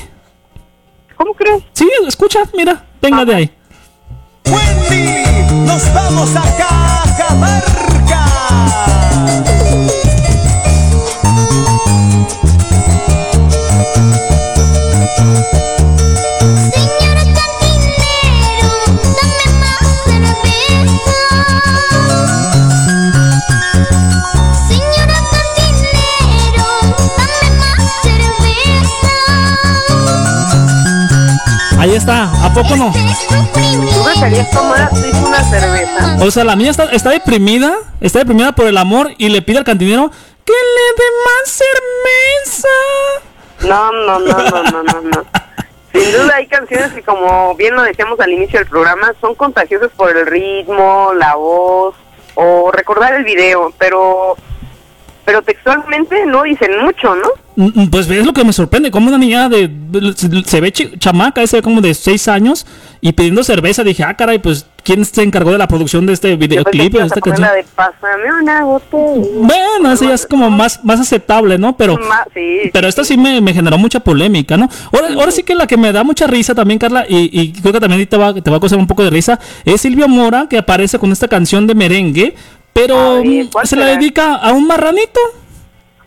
¿Cómo 1.15 1.33
crees? 1.33 1.63
Sí, 1.73 1.89
escucha, 2.07 2.39
mira, 2.55 2.83
venga 3.01 3.25
de 3.25 3.35
ahí. 3.35 3.51
Wendy, 4.45 5.23
nos 5.65 5.93
vamos 5.93 6.35
a 6.35 6.43
Cajamarca. 7.17 7.73
Ahí 31.83 31.95
está, 31.95 32.31
¿a 32.45 32.53
poco 32.53 32.77
no? 32.77 32.93
Este 32.95 33.35
¿Tú 33.53 34.03
desearías 34.05 34.49
tomar 34.51 34.89
una 35.21 35.43
cerveza? 35.49 36.17
O 36.21 36.31
sea, 36.31 36.45
la 36.45 36.55
niña 36.55 36.71
está, 36.71 36.85
está 36.85 37.09
deprimida, 37.09 37.73
está 37.99 38.19
deprimida 38.19 38.53
por 38.53 38.67
el 38.67 38.77
amor 38.77 39.11
y 39.17 39.27
le 39.27 39.41
pide 39.41 39.57
al 39.57 39.65
cantinero 39.65 40.09
que 40.45 40.53
le 40.53 41.03
dé 41.03 41.09
más 41.25 41.51
cerveza. 41.51 42.69
No, 43.67 43.91
no, 43.91 44.19
no, 44.19 44.37
no, 44.37 44.63
no, 44.63 44.83
no, 44.83 45.01
no. 45.01 45.25
Sin 45.93 46.11
duda 46.11 46.35
hay 46.37 46.47
canciones 46.47 46.91
que 46.91 47.01
como 47.03 47.55
bien 47.55 47.75
lo 47.75 47.83
decíamos 47.83 48.19
al 48.19 48.31
inicio 48.31 48.59
del 48.59 48.67
programa, 48.67 49.13
son 49.21 49.35
contagiosas 49.35 49.91
por 49.95 50.15
el 50.15 50.25
ritmo, 50.25 51.11
la 51.17 51.35
voz 51.35 51.95
o 52.35 52.71
recordar 52.71 53.13
el 53.13 53.23
video, 53.23 53.71
pero 53.77 54.35
pero 55.25 55.41
textualmente 55.41 56.25
no 56.25 56.43
dicen 56.43 56.83
mucho, 56.83 57.15
¿no? 57.15 57.29
Mm, 57.55 57.81
mm, 57.83 57.89
Pues 57.89 58.09
es 58.09 58.25
lo 58.25 58.33
que 58.33 58.43
me 58.43 58.51
sorprende, 58.51 58.91
como 58.91 59.07
una 59.07 59.17
niña 59.17 59.47
de... 59.47 59.69
se- 60.45 60.59
ve 60.59 60.71
chamaca, 60.73 61.47
se 61.47 61.57
ve 61.57 61.61
como 61.61 61.79
de 61.79 61.93
6 61.93 62.27
años 62.27 62.65
y 62.99 63.13
pidiendo 63.13 63.41
cerveza. 63.45 63.85
Dije, 63.85 64.03
ah, 64.03 64.15
caray, 64.15 64.39
pues 64.39 64.65
¿quién 64.83 65.03
se 65.05 65.23
encargó 65.23 65.51
de 65.51 65.57
la 65.57 65.67
producción 65.67 66.05
de 66.05 66.13
este 66.13 66.35
videoclip? 66.35 66.93
de 66.93 67.01
a 67.01 67.05
esta 67.05 67.21
canción? 67.21 67.47
la 67.47 67.53
de 67.53 67.63
pásame 67.75 68.33
una 68.41 68.63
botella. 68.65 69.27
Bueno, 69.35 69.95
ya 69.95 70.13
es 70.13 70.25
como 70.25 70.49
más, 70.49 70.83
más 70.83 70.99
aceptable, 70.99 71.57
¿no? 71.57 71.75
Pero... 71.77 71.97
Ma- 71.97 72.25
sí, 72.33 72.69
Pero 72.71 72.85
sí, 72.85 72.89
esta 72.89 73.03
sí. 73.03 73.13
sí 73.13 73.17
me, 73.19 73.41
me 73.41 73.53
generó 73.53 73.77
mucha 73.77 73.99
polémica, 73.99 74.57
¿no? 74.57 74.69
Ahora, 74.91 75.07
ahora 75.15 75.31
sí 75.31 75.43
que 75.43 75.55
la 75.55 75.65
que 75.67 75.77
me 75.77 75.91
da 75.91 76.03
mucha 76.03 76.27
risa 76.27 76.53
también, 76.53 76.79
Carla, 76.79 77.05
y, 77.07 77.29
y 77.41 77.53
creo 77.53 77.73
que 77.73 77.79
también 77.79 78.05
te 78.07 78.17
va, 78.17 78.33
te 78.33 78.49
va 78.51 78.57
a 78.57 78.59
causar 78.59 78.77
un 78.79 78.87
poco 78.87 79.03
de 79.03 79.09
risa, 79.09 79.39
es 79.65 79.81
Silvia 79.81 80.07
Mora, 80.07 80.47
que 80.49 80.57
aparece 80.57 80.99
con 80.99 81.11
esta 81.11 81.27
canción 81.27 81.65
de 81.67 81.75
merengue, 81.75 82.35
pero 82.73 82.97
A 82.97 83.13
ver, 83.21 83.25
mm, 83.45 83.47
¿cuál 83.51 83.67
se 83.67 83.75
la 83.75 83.85
dedica 83.85 84.35
a 84.35 84.51
un 84.51 84.67
marranito. 84.67 85.19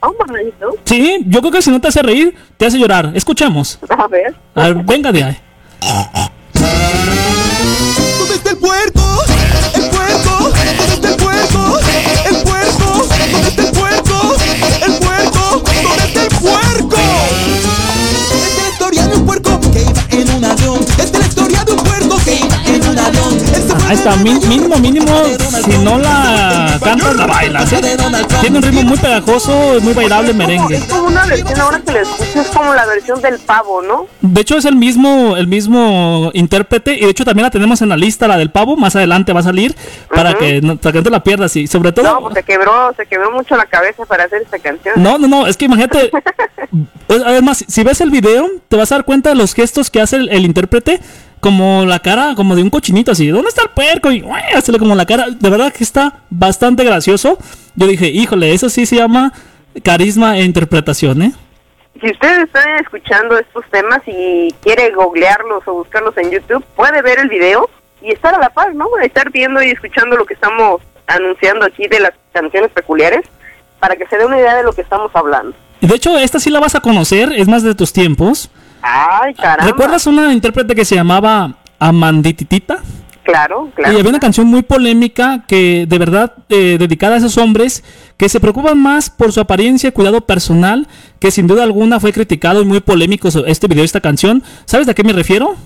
Ah, 0.00 0.08
un 0.08 0.16
marranito. 0.18 0.76
Sí, 0.84 1.18
yo 1.26 1.40
creo 1.40 1.52
que 1.52 1.62
si 1.62 1.70
no 1.70 1.80
te 1.80 1.88
hace 1.88 2.02
reír, 2.02 2.34
te 2.56 2.66
hace 2.66 2.78
llorar. 2.78 3.12
Escuchemos. 3.14 3.78
A 3.88 4.06
ver. 4.08 4.34
A 4.54 4.64
ver, 4.68 4.74
venga 4.84 5.10
de 5.12 5.24
ahí. 5.24 5.36
¿Dónde 8.37 8.51
está 8.51 8.51
el 8.51 8.57
puerco? 8.59 9.06
Ahí 23.88 23.94
está, 23.94 24.16
mínimo, 24.16 24.77
mínimo, 24.79 25.07
si 25.64 25.79
no 25.79 25.96
la 25.99 26.77
cantas, 26.83 27.14
la 27.14 27.27
bailas. 27.27 27.72
Tiene 28.40 28.59
un 28.59 28.62
ritmo 28.62 28.83
muy 28.83 28.99
pegajoso, 28.99 29.79
muy 29.81 29.94
bailable 29.94 30.31
Es 30.31 30.37
merengue. 30.37 30.77
Es 30.77 30.85
como 30.87 31.07
una 31.07 31.25
versión, 31.25 31.61
ahora 31.61 31.81
que 31.81 31.92
la 31.92 32.01
escucho, 32.01 32.40
es 32.40 32.49
como 32.49 32.75
la 32.75 32.85
versión 32.85 33.22
del 33.22 33.38
pavo, 33.38 33.83
¿no? 33.83 34.09
De 34.22 34.40
hecho 34.40 34.57
es 34.57 34.64
el 34.64 34.75
mismo, 34.75 35.37
el 35.37 35.46
mismo 35.46 36.31
intérprete 36.35 36.94
y 36.94 37.03
de 37.03 37.11
hecho 37.11 37.25
también 37.25 37.44
la 37.44 37.51
tenemos 37.51 37.81
en 37.81 37.88
la 37.88 37.96
lista, 37.96 38.27
la 38.27 38.37
del 38.37 38.51
pavo, 38.51 38.77
más 38.77 38.96
adelante 38.96 39.33
va 39.33 39.38
a 39.40 39.44
salir 39.44 39.77
para 40.12 40.35
que 40.35 40.61
no, 40.61 40.77
para 40.77 40.92
que 40.92 40.99
no 40.99 41.05
te 41.05 41.11
la 41.11 41.22
pierdas 41.22 41.55
y 41.55 41.68
sobre 41.68 41.92
todo... 41.92 42.07
No, 42.12 42.20
pues 42.22 42.35
se 42.35 42.42
quebró, 42.42 42.92
se 42.96 43.07
quebró 43.07 43.31
mucho 43.31 43.57
la 43.57 43.66
cabeza 43.66 44.05
para 44.05 44.25
hacer 44.25 44.42
esta 44.42 44.59
canción. 44.59 44.94
No, 44.96 45.16
no, 45.16 45.29
no, 45.29 45.46
es 45.46 45.57
que 45.57 45.66
imagínate. 45.66 46.11
Además, 47.09 47.64
si 47.68 47.85
ves 47.85 48.01
el 48.01 48.11
video, 48.11 48.49
te 48.68 48.77
vas 48.77 48.90
a 48.90 48.96
dar 48.96 49.05
cuenta 49.05 49.31
de 49.31 49.37
los 49.37 49.55
gestos 49.55 49.90
que 49.90 50.01
hace 50.01 50.16
el, 50.16 50.29
el 50.31 50.44
intérprete. 50.44 51.01
Como 51.46 51.85
la 51.85 52.00
cara, 52.00 52.35
como 52.35 52.56
de 52.56 52.62
un 52.64 52.70
cochinito 52.70 53.12
así. 53.12 53.28
¿Dónde 53.28 53.50
está 53.50 53.62
el 53.62 53.68
puerco? 53.68 54.11
Y 54.11 54.20
¡ué! 54.20 54.40
hacerle 54.56 54.80
como 54.80 54.96
la 54.96 55.06
cara. 55.06 55.26
De 55.30 55.48
verdad 55.48 55.72
que 55.72 55.85
está 55.85 56.14
bastante 56.28 56.82
gracioso. 56.82 57.38
Yo 57.76 57.87
dije, 57.87 58.09
híjole, 58.09 58.52
eso 58.52 58.68
sí 58.68 58.85
se 58.85 58.96
llama 58.96 59.32
carisma 59.85 60.38
e 60.38 60.42
interpretación, 60.42 61.22
¿eh? 61.22 61.32
Si 62.00 62.11
usted 62.11 62.42
está 62.42 62.78
escuchando 62.78 63.38
estos 63.38 63.64
temas 63.70 64.00
y 64.09 64.52
quiere 64.61 64.90
googlearlos 64.90 65.62
o 65.66 65.74
buscarlos 65.74 66.16
en 66.16 66.32
YouTube, 66.32 66.64
puede 66.74 67.00
ver 67.00 67.20
el 67.20 67.28
video 67.28 67.70
y 68.02 68.11
estar 68.11 68.35
a 68.35 68.40
la 68.40 68.50
par, 68.50 68.74
¿no? 68.74 68.88
Estar 69.00 69.30
viendo 69.30 69.62
y 69.62 69.70
escuchando 69.70 70.16
lo 70.16 70.24
que 70.24 70.35
estamos 70.35 70.82
anunciando 71.06 71.64
aquí 71.64 71.87
de 71.87 72.00
las 72.00 72.11
canciones 72.32 72.72
peculiares 72.72 73.22
para 73.78 73.94
que 73.94 74.09
se 74.09 74.18
dé 74.18 74.26
una 74.26 74.40
idea 74.40 74.56
de 74.56 74.64
lo 74.64 74.72
que 74.72 74.80
estamos 74.80 75.12
hablando. 75.14 75.56
De 75.80 75.94
hecho, 75.94 76.18
esta 76.18 76.40
sí 76.40 76.50
la 76.50 76.59
vas 76.59 76.74
a 76.74 76.80
conocer, 76.80 77.30
es 77.37 77.46
más 77.46 77.62
de 77.62 77.76
tus 77.76 77.92
tiempos. 77.92 78.50
Ay, 78.82 79.34
caramba. 79.34 79.64
¿Recuerdas 79.70 80.06
una 80.06 80.32
intérprete 80.32 80.74
que 80.74 80.84
se 80.84 80.94
llamaba 80.94 81.54
Amandititita? 81.78 82.78
Claro, 83.24 83.70
claro. 83.74 83.92
Y 83.92 83.98
había 83.98 84.10
una 84.10 84.20
canción 84.20 84.46
muy 84.46 84.62
polémica 84.62 85.42
que 85.48 85.84
de 85.88 85.98
verdad 85.98 86.32
eh, 86.48 86.76
dedicada 86.78 87.14
a 87.16 87.18
esos 87.18 87.36
hombres 87.38 87.82
que 88.16 88.28
se 88.28 88.38
preocupan 88.38 88.80
más 88.80 89.10
por 89.10 89.32
su 89.32 89.40
apariencia 89.40 89.88
y 89.88 89.92
cuidado 89.92 90.20
personal, 90.20 90.86
que 91.18 91.32
sin 91.32 91.48
duda 91.48 91.64
alguna 91.64 91.98
fue 91.98 92.12
criticado 92.12 92.62
y 92.62 92.64
muy 92.64 92.78
polémico 92.80 93.26
este 93.46 93.66
video, 93.66 93.82
esta 93.84 94.00
canción. 94.00 94.44
¿Sabes 94.64 94.86
de 94.86 94.94
qué 94.94 95.02
me 95.02 95.12
refiero? 95.12 95.56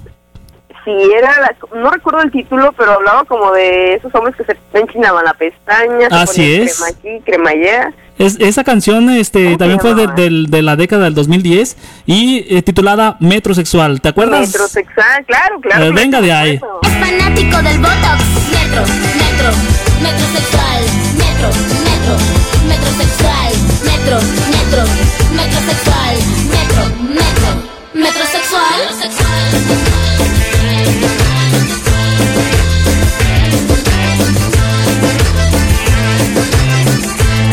Sí, 0.86 0.90
era 1.14 1.30
la- 1.38 1.78
no 1.78 1.90
recuerdo 1.90 2.22
el 2.22 2.30
título, 2.30 2.72
pero 2.72 2.92
hablaba 2.92 3.24
como 3.24 3.52
de 3.52 3.94
esos 3.96 4.14
hombres 4.14 4.34
que 4.36 4.44
se 4.44 4.56
enchinaban 4.78 5.22
la 5.26 5.34
pestaña, 5.34 6.08
se 6.08 6.14
Así 6.16 6.40
ponían 6.40 6.62
es. 6.62 6.78
crema 6.78 6.98
aquí, 6.98 7.24
crema 7.26 7.50
allá. 7.50 7.92
Es, 8.20 8.36
esa 8.38 8.64
canción 8.64 9.08
este, 9.10 9.42
¿Cómo 9.44 9.52
se 9.52 9.58
también 9.58 9.80
fue 9.80 9.94
de, 9.94 10.06
del- 10.08 10.46
de 10.48 10.62
la 10.62 10.76
década 10.76 11.04
del 11.04 11.14
2010 11.14 11.76
y 12.06 12.44
eh, 12.54 12.62
titulada 12.62 13.16
Metrosexual. 13.20 14.00
¿Te 14.00 14.10
acuerdas? 14.10 14.48
Metrosexual, 14.48 15.24
claro, 15.26 15.60
claro. 15.60 15.84
Eh, 15.86 15.90
venga 15.92 16.20
de 16.20 16.30
ahí. 16.32 16.60
Es 16.82 16.90
fanático 16.92 17.62
del 17.62 17.78
Botox. 17.78 18.20
Metro, 18.52 18.82
metro, 19.16 19.50
metrosexual. 20.02 20.82
Metro, 21.16 21.48
metro, 21.88 22.16
metrosexual. 22.68 23.52
Metro, 23.84 24.18
metro, 24.50 24.84
metrosexual. 25.34 26.16
Metro, 26.50 26.82
metro, 27.14 27.70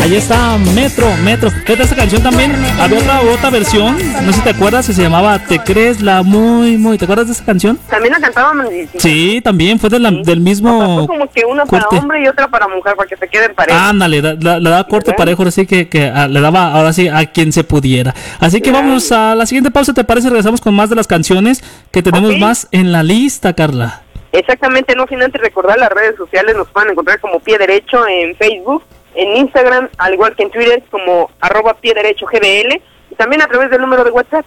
Ahí 0.07 0.15
está 0.15 0.57
Metro, 0.73 1.05
Metro. 1.21 1.51
Fíjate 1.51 1.83
esta 1.83 1.95
canción 1.97 2.23
también. 2.23 2.53
Había 2.79 2.99
otra, 2.99 3.19
otra 3.29 3.49
versión, 3.49 3.97
no 4.25 4.31
sé 4.31 4.37
si 4.37 4.41
te 4.41 4.51
acuerdas, 4.51 4.87
que 4.87 4.93
se 4.93 5.01
llamaba 5.01 5.37
Te 5.39 5.59
crees 5.59 6.01
la 6.01 6.23
muy, 6.23 6.77
muy. 6.77 6.97
¿Te 6.97 7.03
acuerdas 7.03 7.27
de 7.27 7.33
esa 7.33 7.43
canción? 7.43 7.77
También 7.89 8.13
la 8.13 8.21
cantaba 8.21 8.53
Mandicita. 8.53 8.99
Sí, 9.01 9.41
también 9.43 9.77
fue 9.79 9.89
de 9.89 9.99
la- 9.99 10.11
del 10.11 10.39
mismo. 10.39 10.99
Fue 11.05 11.07
como 11.07 11.29
que 11.29 11.43
una 11.45 11.65
para 11.65 11.83
corte. 11.83 11.97
hombre 11.97 12.23
y 12.23 12.27
otra 12.29 12.47
para 12.47 12.69
mujer, 12.69 12.95
para 12.95 13.09
que 13.09 13.17
se 13.17 13.27
queden 13.27 13.53
parejas. 13.53 13.81
Ándale, 13.81 14.21
da- 14.21 14.35
la- 14.39 14.59
le 14.59 14.69
daba 14.69 14.85
corte 14.85 15.11
¿Verdad? 15.11 15.17
parejo, 15.17 15.43
así 15.43 15.65
que, 15.67 15.89
que 15.89 16.05
ah, 16.07 16.29
le 16.29 16.39
daba 16.39 16.71
ahora 16.71 16.93
sí 16.93 17.09
a 17.09 17.25
quien 17.25 17.51
se 17.51 17.65
pudiera. 17.65 18.15
Así 18.39 18.61
que 18.61 18.71
vamos 18.71 19.11
a 19.11 19.35
la 19.35 19.45
siguiente 19.45 19.71
pausa, 19.71 19.93
¿te 19.93 20.05
parece? 20.05 20.29
Regresamos 20.29 20.61
con 20.61 20.73
más 20.73 20.89
de 20.89 20.95
las 20.95 21.07
canciones 21.07 21.61
que 21.91 22.01
tenemos 22.01 22.37
más 22.37 22.69
en 22.71 22.93
la 22.93 23.03
lista, 23.03 23.51
Carla. 23.51 24.03
Exactamente, 24.31 24.95
no 24.95 25.05
sin 25.07 25.21
antes 25.21 25.41
recordar 25.41 25.77
las 25.77 25.89
redes 25.89 26.15
sociales, 26.15 26.55
nos 26.55 26.67
pueden 26.69 26.91
encontrar 26.91 27.19
como 27.19 27.39
Pie 27.39 27.57
Derecho 27.57 28.07
en 28.07 28.35
Facebook, 28.35 28.83
en 29.17 29.36
Instagram, 29.38 29.89
al 29.97 30.13
igual 30.13 30.36
que 30.36 30.43
en 30.43 30.51
Twitter 30.51 30.84
como 30.89 31.30
arroba 31.41 31.73
Pie 31.75 31.93
Derecho 31.93 32.25
GBL, 32.25 32.82
y 33.12 33.15
también 33.15 33.41
a 33.41 33.47
través 33.47 33.69
del 33.69 33.82
número 33.82 34.03
de 34.03 34.12
WhatsApp. 34.12 34.45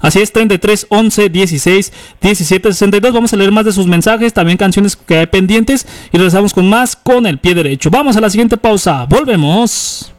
Así 0.00 0.20
es, 0.20 0.32
33 0.32 0.86
11 0.90 1.28
16 1.28 1.92
17 2.20 2.72
62. 2.72 3.12
Vamos 3.12 3.32
a 3.32 3.36
leer 3.36 3.50
más 3.50 3.64
de 3.64 3.72
sus 3.72 3.86
mensajes, 3.86 4.32
también 4.32 4.56
canciones 4.56 4.94
que 4.94 5.18
hay 5.18 5.26
pendientes 5.26 5.86
y 6.12 6.16
regresamos 6.16 6.54
con 6.54 6.68
más 6.68 6.94
con 6.94 7.26
el 7.26 7.38
pie 7.38 7.54
derecho. 7.54 7.90
Vamos 7.90 8.16
a 8.16 8.20
la 8.20 8.30
siguiente 8.30 8.56
pausa. 8.56 9.06
Volvemos. 9.08 10.12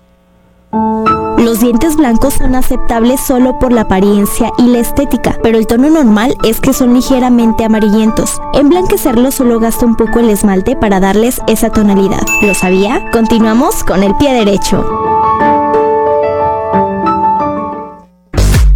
Los 0.72 1.62
dientes 1.62 1.96
blancos 1.96 2.36
son 2.36 2.54
aceptables 2.54 3.20
solo 3.22 3.58
por 3.60 3.72
la 3.72 3.82
apariencia 3.82 4.52
y 4.58 4.68
la 4.68 4.80
estética, 4.80 5.38
pero 5.42 5.58
el 5.58 5.68
tono 5.68 5.90
normal 5.90 6.36
es 6.44 6.60
que 6.60 6.74
son 6.74 6.94
ligeramente 6.94 7.64
amarillentos. 7.64 8.40
Emblanquecerlos 8.54 9.36
solo 9.36 9.60
gasta 9.60 9.86
un 9.86 9.96
poco 9.96 10.20
el 10.20 10.30
esmalte 10.30 10.76
para 10.76 11.00
darles 11.00 11.42
esa 11.48 11.72
tonalidad. 11.72 12.22
¿Lo 12.42 12.54
sabía? 12.54 13.10
Continuamos 13.12 13.84
con 13.84 14.04
el 14.04 14.14
pie 14.16 14.34
derecho. 14.34 14.86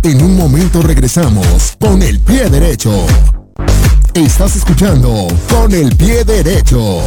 En 0.04 0.24
un 0.24 0.36
momento 0.36 0.82
regresamos 0.82 1.78
con 1.80 2.02
el 2.02 2.20
pie 2.20 2.50
derecho. 2.50 2.92
Estás 4.14 4.56
escuchando 4.56 5.28
con 5.50 5.74
el 5.74 5.96
pie 5.96 6.24
derecho. 6.24 7.02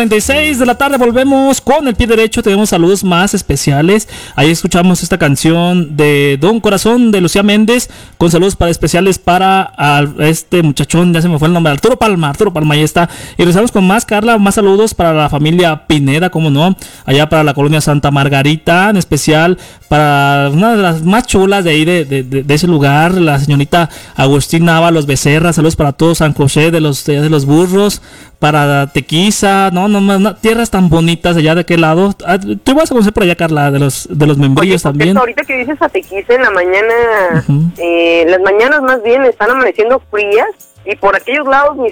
36 0.00 0.58
de 0.58 0.64
la 0.64 0.78
tarde 0.78 0.96
volvemos 0.96 1.60
con 1.60 1.86
el 1.86 1.94
pie 1.94 2.06
derecho. 2.06 2.42
Tenemos 2.42 2.70
saludos 2.70 3.04
más 3.04 3.34
especiales. 3.34 4.08
Ahí 4.34 4.50
escuchamos 4.50 5.02
esta 5.02 5.18
canción 5.18 5.94
de 5.94 6.38
Don 6.40 6.58
Corazón 6.60 7.10
de 7.10 7.20
Lucía 7.20 7.42
Méndez. 7.42 7.90
Con 8.20 8.30
saludos 8.30 8.54
para 8.54 8.70
especiales 8.70 9.18
para 9.18 9.62
al- 9.62 10.14
este 10.20 10.62
muchachón, 10.62 11.14
ya 11.14 11.22
se 11.22 11.28
me 11.30 11.38
fue 11.38 11.48
el 11.48 11.54
nombre, 11.54 11.72
Arturo 11.72 11.96
Palma. 11.98 12.28
Arturo 12.28 12.52
Palma, 12.52 12.74
ahí 12.74 12.82
está. 12.82 13.08
Y 13.38 13.38
regresamos 13.38 13.72
con 13.72 13.86
más, 13.86 14.04
Carla. 14.04 14.36
Más 14.36 14.56
saludos 14.56 14.92
para 14.92 15.14
la 15.14 15.30
familia 15.30 15.86
Pineda, 15.86 16.28
como 16.28 16.50
no. 16.50 16.76
Allá 17.06 17.30
para 17.30 17.42
la 17.44 17.54
colonia 17.54 17.80
Santa 17.80 18.10
Margarita, 18.10 18.90
en 18.90 18.98
especial 18.98 19.56
para 19.88 20.50
una 20.52 20.76
de 20.76 20.82
las 20.82 21.02
más 21.02 21.26
chulas 21.26 21.64
de 21.64 21.70
ahí 21.70 21.86
de, 21.86 22.04
de- 22.04 22.22
de- 22.22 22.54
ese 22.54 22.66
lugar, 22.66 23.14
la 23.14 23.38
señorita 23.38 23.88
Agustina 24.16 24.76
Ábalos 24.76 25.06
Becerra. 25.06 25.54
Saludos 25.54 25.76
para 25.76 25.92
todos 25.92 26.18
San 26.18 26.34
José 26.34 26.70
de 26.70 26.80
los, 26.82 27.06
de 27.06 27.30
los 27.30 27.46
burros, 27.46 28.02
para 28.38 28.86
Tequiza, 28.88 29.70
no, 29.72 29.88
no, 29.88 30.00
no, 30.00 30.36
tierras 30.36 30.68
tan 30.70 30.90
bonitas 30.90 31.38
allá 31.38 31.54
de 31.54 31.62
aquel 31.62 31.80
lado. 31.80 32.14
Ah, 32.26 32.38
Tú 32.38 32.74
vas 32.74 32.90
a 32.90 32.94
conocer 32.94 33.14
por 33.14 33.22
allá, 33.22 33.34
Carla, 33.34 33.70
de 33.70 33.78
los, 33.78 34.06
de 34.10 34.26
los 34.26 34.36
membrillos 34.36 34.82
también. 34.82 35.08
cierto, 35.08 35.20
ahorita 35.20 35.44
que 35.44 35.56
dices 35.56 35.80
Atequiza 35.80 36.34
en 36.34 36.42
la 36.42 36.50
mañana, 36.50 37.44
eh, 37.78 38.09
las 38.26 38.40
mañanas 38.40 38.82
más 38.82 39.02
bien 39.02 39.24
están 39.24 39.50
amaneciendo 39.50 40.00
frías 40.10 40.48
y 40.84 40.96
por 40.96 41.14
aquellos 41.14 41.46
lados 41.46 41.76
ni 41.76 41.90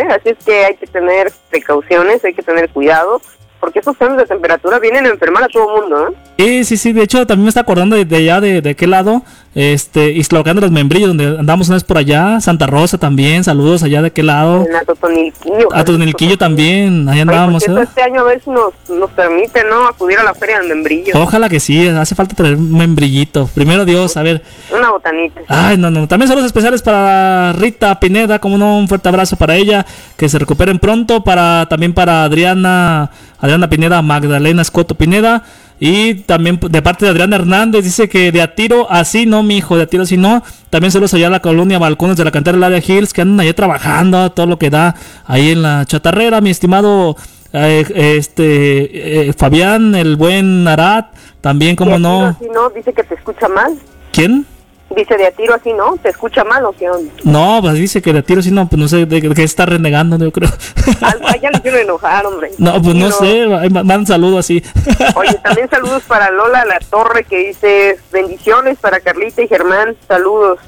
¿eh? 0.00 0.08
Así 0.10 0.30
es 0.30 0.44
que 0.44 0.64
hay 0.64 0.76
que 0.76 0.86
tener 0.86 1.32
precauciones, 1.50 2.24
hay 2.24 2.34
que 2.34 2.42
tener 2.42 2.70
cuidado, 2.70 3.20
porque 3.60 3.80
esos 3.80 3.96
cambios 3.96 4.18
de 4.18 4.26
temperatura 4.26 4.78
vienen 4.78 5.06
a 5.06 5.10
enfermar 5.10 5.44
a 5.44 5.48
todo 5.48 5.76
el 5.76 5.82
mundo, 5.82 6.08
¿eh? 6.08 6.14
Sí, 6.38 6.64
sí, 6.64 6.76
sí, 6.78 6.92
de 6.92 7.02
hecho 7.02 7.26
también 7.26 7.44
me 7.44 7.48
está 7.50 7.60
acordando 7.60 7.96
de, 7.96 8.04
de 8.04 8.16
allá, 8.16 8.40
de, 8.40 8.62
de 8.62 8.70
aquel 8.70 8.90
lado, 8.90 9.22
este, 9.54 10.12
Islaucán 10.12 10.56
de 10.56 10.62
los 10.62 10.70
Membrillos, 10.70 11.08
donde 11.08 11.38
andamos 11.38 11.68
una 11.68 11.76
vez 11.76 11.84
por 11.84 11.98
allá, 11.98 12.40
Santa 12.40 12.66
Rosa 12.66 12.98
también, 12.98 13.44
saludos 13.44 13.82
allá 13.82 14.00
de 14.00 14.08
aquel 14.08 14.26
lado. 14.26 14.64
En 14.66 14.74
Atotonilquillo. 14.74 15.68
A 15.72 15.84
Tonilquillo 15.84 16.38
también, 16.38 17.08
ahí 17.08 17.20
andábamos, 17.20 17.68
¿eh? 17.68 17.74
este 17.82 18.02
año 18.02 18.20
a 18.22 18.24
ver 18.24 18.40
si 18.42 18.50
nos, 18.50 18.72
nos 18.88 19.10
permite, 19.10 19.62
¿no? 19.64 19.86
Acudir 19.86 20.18
a 20.18 20.24
la 20.24 20.34
feria 20.34 20.60
de 20.60 20.68
membrillos. 20.68 21.14
Ojalá 21.14 21.48
que 21.48 21.60
sí, 21.60 21.86
hace 21.88 22.14
falta 22.14 22.34
traer 22.34 22.56
un 22.56 22.72
membrillito. 22.72 23.48
Primero 23.54 23.84
Dios, 23.84 24.16
a 24.16 24.22
ver. 24.22 24.42
Una 24.74 24.90
botanita. 24.90 25.40
Ay, 25.48 25.76
no, 25.76 25.90
no. 25.90 26.08
También 26.08 26.28
saludos 26.28 26.46
especiales 26.46 26.82
para 26.82 27.52
Rita 27.52 27.98
Pineda, 28.00 28.38
como 28.38 28.56
no, 28.56 28.78
un 28.78 28.88
fuerte 28.88 29.08
abrazo 29.08 29.36
para 29.36 29.56
ella, 29.56 29.84
que 30.16 30.28
se 30.28 30.38
recuperen 30.38 30.78
pronto. 30.78 31.22
Para 31.22 31.66
también 31.68 31.92
para 31.92 32.24
Adriana, 32.24 33.10
Adriana 33.40 33.68
Pineda, 33.68 34.02
Magdalena 34.02 34.62
Escoto 34.62 34.94
Pineda. 34.94 35.44
Y 35.78 36.14
también 36.14 36.60
de 36.60 36.82
parte 36.82 37.06
de 37.06 37.10
Adriana 37.10 37.36
Hernández, 37.36 37.84
dice 37.84 38.08
que 38.08 38.32
de 38.32 38.42
a 38.42 38.54
tiro 38.54 38.86
así 38.90 39.24
no, 39.24 39.42
mi 39.42 39.56
hijo, 39.56 39.78
de 39.78 39.84
a 39.84 39.86
tiro 39.86 40.02
así 40.02 40.18
no. 40.18 40.42
También 40.68 40.92
saludos 40.92 41.14
allá 41.14 41.28
a 41.28 41.30
la 41.30 41.40
colonia 41.40 41.78
Balcones 41.78 42.18
de 42.18 42.24
la 42.24 42.30
cantera 42.30 42.56
del 42.56 42.64
área 42.64 42.82
Hills, 42.86 43.14
que 43.14 43.22
andan 43.22 43.40
allá 43.40 43.54
trabajando, 43.54 44.30
todo 44.32 44.46
lo 44.46 44.58
que 44.58 44.68
da 44.68 44.94
ahí 45.26 45.52
en 45.52 45.62
la 45.62 45.86
chatarrera, 45.86 46.42
mi 46.42 46.50
estimado 46.50 47.16
eh, 47.52 47.84
este 47.94 49.28
eh, 49.28 49.32
Fabián, 49.32 49.94
el 49.94 50.16
buen 50.16 50.68
Arat, 50.68 51.14
también, 51.40 51.76
como 51.76 51.98
no. 51.98 52.26
Así 52.26 52.46
no, 52.52 52.68
dice 52.70 52.92
que 52.92 53.02
te 53.02 53.14
escucha 53.14 53.48
mal. 53.48 53.78
¿Quién? 54.12 54.46
Dice 54.94 55.16
de 55.16 55.26
a 55.26 55.30
tiro 55.30 55.54
así, 55.54 55.72
¿no? 55.72 55.96
¿Te 56.02 56.08
escucha 56.08 56.42
mal 56.42 56.64
o 56.64 56.72
qué 56.72 56.90
onda? 56.90 57.12
No, 57.22 57.58
pues 57.62 57.74
dice 57.74 58.02
que 58.02 58.12
de 58.12 58.22
tiro 58.22 58.42
sí 58.42 58.50
no, 58.50 58.68
pues 58.68 58.80
no 58.80 58.88
sé 58.88 59.06
de 59.06 59.20
de 59.20 59.34
qué 59.34 59.42
está 59.44 59.64
renegando, 59.64 60.18
yo 60.18 60.32
creo. 60.32 60.50
Algo, 61.00 61.28
ya 61.40 61.50
le 61.50 61.60
quiero 61.60 61.78
enojar, 61.78 62.26
hombre. 62.26 62.50
No, 62.58 62.82
pues 62.82 62.94
no 62.96 63.08
Y 63.08 63.12
sé, 63.12 63.46
mandan 63.70 64.04
saludo 64.06 64.38
así. 64.38 64.62
Oye, 65.14 65.34
también 65.44 65.70
saludos 65.70 66.02
para 66.08 66.30
Lola 66.32 66.64
La 66.64 66.78
Torre 66.90 67.22
que 67.24 67.38
dice 67.38 67.98
bendiciones 68.12 68.78
para 68.80 68.98
Carlita 69.00 69.42
y 69.42 69.48
Germán, 69.48 69.96
saludos. 70.08 70.58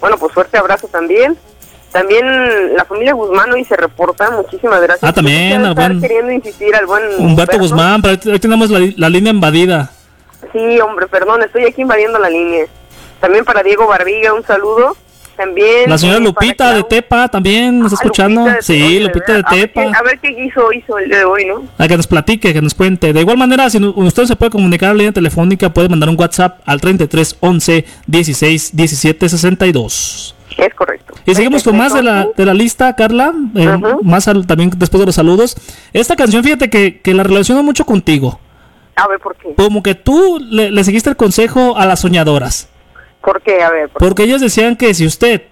Bueno, 0.00 0.16
pues 0.18 0.32
fuerte 0.32 0.56
abrazo 0.56 0.88
también. 0.88 1.36
También 1.92 2.76
la 2.76 2.84
familia 2.84 3.12
Guzmán 3.14 3.52
hoy 3.52 3.64
se 3.64 3.76
reporta, 3.76 4.30
muchísimas 4.30 4.80
gracias. 4.82 5.08
Ah, 5.08 5.12
también, 5.14 5.64
al 5.64 5.74
buen- 5.74 6.00
queriendo 6.00 6.32
insistir 6.32 6.74
al 6.74 6.86
buen 6.86 7.02
Humberto 7.18 7.58
Guzmán, 7.58 8.02
pero 8.02 8.18
hoy 8.32 8.38
tenemos 8.40 8.70
la, 8.70 8.80
la 8.96 9.08
línea 9.08 9.32
invadida. 9.32 9.90
Sí, 10.52 10.80
hombre, 10.80 11.06
perdón, 11.08 11.42
estoy 11.42 11.64
aquí 11.64 11.82
invadiendo 11.82 12.18
la 12.18 12.28
línea. 12.30 12.66
También 13.26 13.44
para 13.44 13.64
Diego 13.64 13.88
Barbiga, 13.88 14.32
un 14.34 14.44
saludo. 14.44 14.96
También 15.36 15.90
La 15.90 15.98
señora 15.98 16.18
eh, 16.18 16.22
Lupita 16.22 16.72
de 16.72 16.84
Tepa 16.84 17.26
también 17.28 17.80
nos 17.80 17.92
está 17.92 18.04
Ah, 18.04 18.06
escuchando. 18.06 18.40
Lupita 18.42 18.56
de 18.56 18.62
Sí, 18.62 19.00
Lupita 19.00 19.32
de 19.32 19.42
ver 19.42 19.44
Tepa. 19.50 19.82
qué- 19.82 19.92
A 19.98 20.02
ver 20.02 20.18
qué 20.20 20.44
hizo, 20.44 20.72
hizo 20.72 20.96
el 20.96 21.10
de 21.10 21.24
hoy, 21.24 21.44
¿no? 21.44 21.64
A 21.76 21.88
que 21.88 21.96
nos 21.96 22.06
platique, 22.06 22.52
que 22.54 22.62
nos 22.62 22.72
cuente. 22.72 23.12
De 23.12 23.20
igual 23.20 23.36
manera, 23.36 23.68
si 23.68 23.78
usted 23.84 24.24
se 24.26 24.36
puede 24.36 24.50
comunicar 24.52 24.90
a 24.90 24.92
la 24.92 24.98
línea 24.98 25.12
telefónica, 25.12 25.74
puede 25.74 25.88
mandar 25.88 26.08
un 26.08 26.16
WhatsApp 26.18 26.60
al 26.64 26.80
33 26.80 27.36
11 27.40 27.84
16 28.06 28.76
17 28.76 29.28
62. 29.28 30.36
Es 30.56 30.72
correcto. 30.74 31.14
Y 31.26 31.34
seguimos 31.34 31.64
con 31.64 31.76
más 31.76 31.92
de 31.92 32.02
la, 32.04 32.28
de 32.34 32.46
la 32.46 32.54
lista, 32.54 32.94
Carla. 32.94 33.34
eh, 33.56 33.76
Más 34.02 34.28
al- 34.28 34.46
también 34.46 34.70
después 34.76 35.00
de 35.00 35.06
los 35.06 35.16
saludos. 35.16 35.56
Esta 35.92 36.14
canción, 36.14 36.44
fíjate 36.44 36.70
que, 36.70 37.00
que 37.00 37.12
la 37.12 37.24
relaciono 37.24 37.64
mucho 37.64 37.84
contigo. 37.84 38.38
A 38.94 39.06
ver, 39.08 39.18
¿por 39.18 39.36
qué? 39.36 39.52
Como 39.54 39.82
que 39.82 39.94
tú 39.96 40.38
le, 40.40 40.70
le 40.70 40.84
seguiste 40.84 41.10
el 41.10 41.16
consejo 41.16 41.76
a 41.76 41.84
las 41.84 42.00
soñadoras. 42.00 42.68
¿Por 43.26 43.42
qué? 43.42 43.62
A 43.62 43.70
ver, 43.70 43.88
¿por 43.90 44.00
Porque 44.00 44.22
ellos 44.22 44.40
decían 44.40 44.76
que 44.76 44.94
si 44.94 45.04
usted 45.04 45.42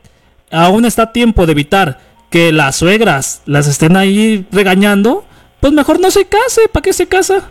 aún 0.51 0.85
está 0.85 1.03
a 1.03 1.13
tiempo 1.13 1.45
de 1.45 1.53
evitar 1.53 1.99
que 2.31 2.53
las 2.53 2.77
suegras 2.77 3.43
las 3.47 3.67
estén 3.67 3.97
ahí 3.97 4.47
regañando, 4.53 5.25
pues 5.61 5.73
mejor 5.73 5.99
no 6.01 6.11
se 6.13 6.25
case. 6.27 6.69
¿Para 6.73 6.83
qué 6.83 6.93
se 6.93 7.07
casa? 7.09 7.51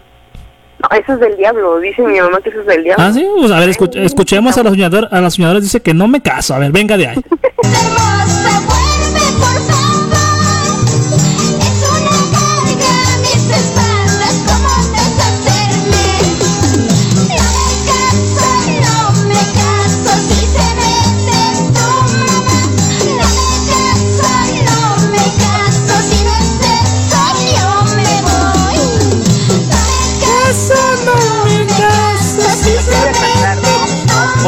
No, 0.80 0.98
eso 0.98 1.14
es 1.14 1.20
del 1.20 1.36
diablo, 1.38 1.80
dice 1.80 2.02
mi 2.02 2.20
mamá 2.22 2.40
que 2.42 2.50
eso 2.50 2.62
es 2.62 2.66
del 2.68 2.84
diablo. 2.86 3.04
Ah, 3.06 3.12
sí. 3.14 3.26
Pues 3.38 3.52
a 3.52 3.60
ver, 3.60 3.70
escu- 3.70 3.96
escuchemos 4.02 4.58
a 4.58 4.64
las 4.64 4.72
soñadoras. 4.74 5.12
A 5.14 5.20
las 5.22 5.34
soñadoras 5.36 5.64
dice 5.64 5.82
que 5.82 5.94
no 5.94 6.08
me 6.08 6.22
caso. 6.22 6.56
A 6.56 6.60
ver, 6.60 6.72
venga 6.72 6.96
de 6.98 7.08
ahí. 7.10 7.18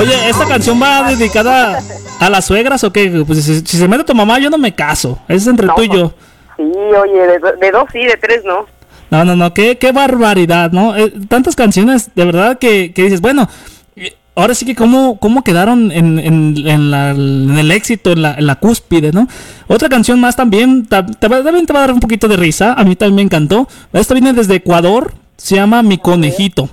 Oye, 0.06 0.30
¿esta 0.30 0.46
canción 0.48 0.82
va 0.82 1.10
dedicada 1.10 1.82
a 2.20 2.30
las 2.30 2.46
suegras 2.46 2.84
o 2.84 2.92
qué? 2.94 3.24
Pues 3.26 3.44
si, 3.44 3.62
si 3.62 3.78
se 3.78 3.88
mete 3.88 4.04
tu 4.04 4.14
mamá, 4.16 4.40
yo 4.40 4.50
no 4.50 4.58
me 4.58 4.74
caso. 4.76 5.20
Es 5.28 5.48
entre 5.48 5.68
tú 5.76 5.82
y 5.84 5.90
yo. 5.90 6.14
Sí, 6.58 6.64
oye, 6.64 7.14
de, 7.28 7.40
de 7.60 7.72
dos 7.72 7.86
sí, 7.92 8.00
de 8.00 8.18
tres 8.18 8.44
no. 8.46 8.66
No, 9.12 9.24
no, 9.26 9.36
no, 9.36 9.54
qué, 9.54 9.78
qué 9.78 9.92
barbaridad, 9.92 10.72
¿no? 10.72 10.96
Eh, 10.96 11.14
tantas 11.28 11.56
canciones, 11.56 12.10
de 12.16 12.26
verdad, 12.26 12.58
que, 12.58 12.92
que 12.94 13.04
dices, 13.04 13.22
bueno, 13.22 13.48
eh, 13.96 14.16
ahora 14.36 14.56
sí 14.56 14.66
que 14.66 14.76
cómo, 14.76 15.20
cómo 15.20 15.44
quedaron 15.44 15.92
en, 15.92 16.18
en, 16.20 16.56
en, 16.68 16.92
la- 16.92 17.12
en 17.12 17.58
el 17.58 17.72
éxito, 17.72 18.12
en 18.12 18.22
la, 18.24 18.34
en 18.34 18.48
la 18.48 18.56
cúspide, 18.56 19.12
¿no? 19.12 19.28
Otra 19.68 19.90
canción 19.90 20.20
más 20.20 20.36
también, 20.36 20.86
ta- 20.88 21.06
también 21.06 21.66
te 21.66 21.74
va 21.74 21.80
a 21.80 21.82
dar 21.84 21.94
un 21.94 22.00
poquito 22.00 22.28
de 22.28 22.36
risa, 22.38 22.74
a 22.74 22.84
mí 22.84 22.96
también 22.96 23.16
me 23.16 23.22
encantó. 23.22 23.68
Esta 23.94 24.14
viene 24.16 24.34
desde 24.34 24.56
Ecuador, 24.56 25.14
se 25.38 25.56
llama 25.56 25.84
Mi 25.84 25.98
Conejito. 25.98 26.70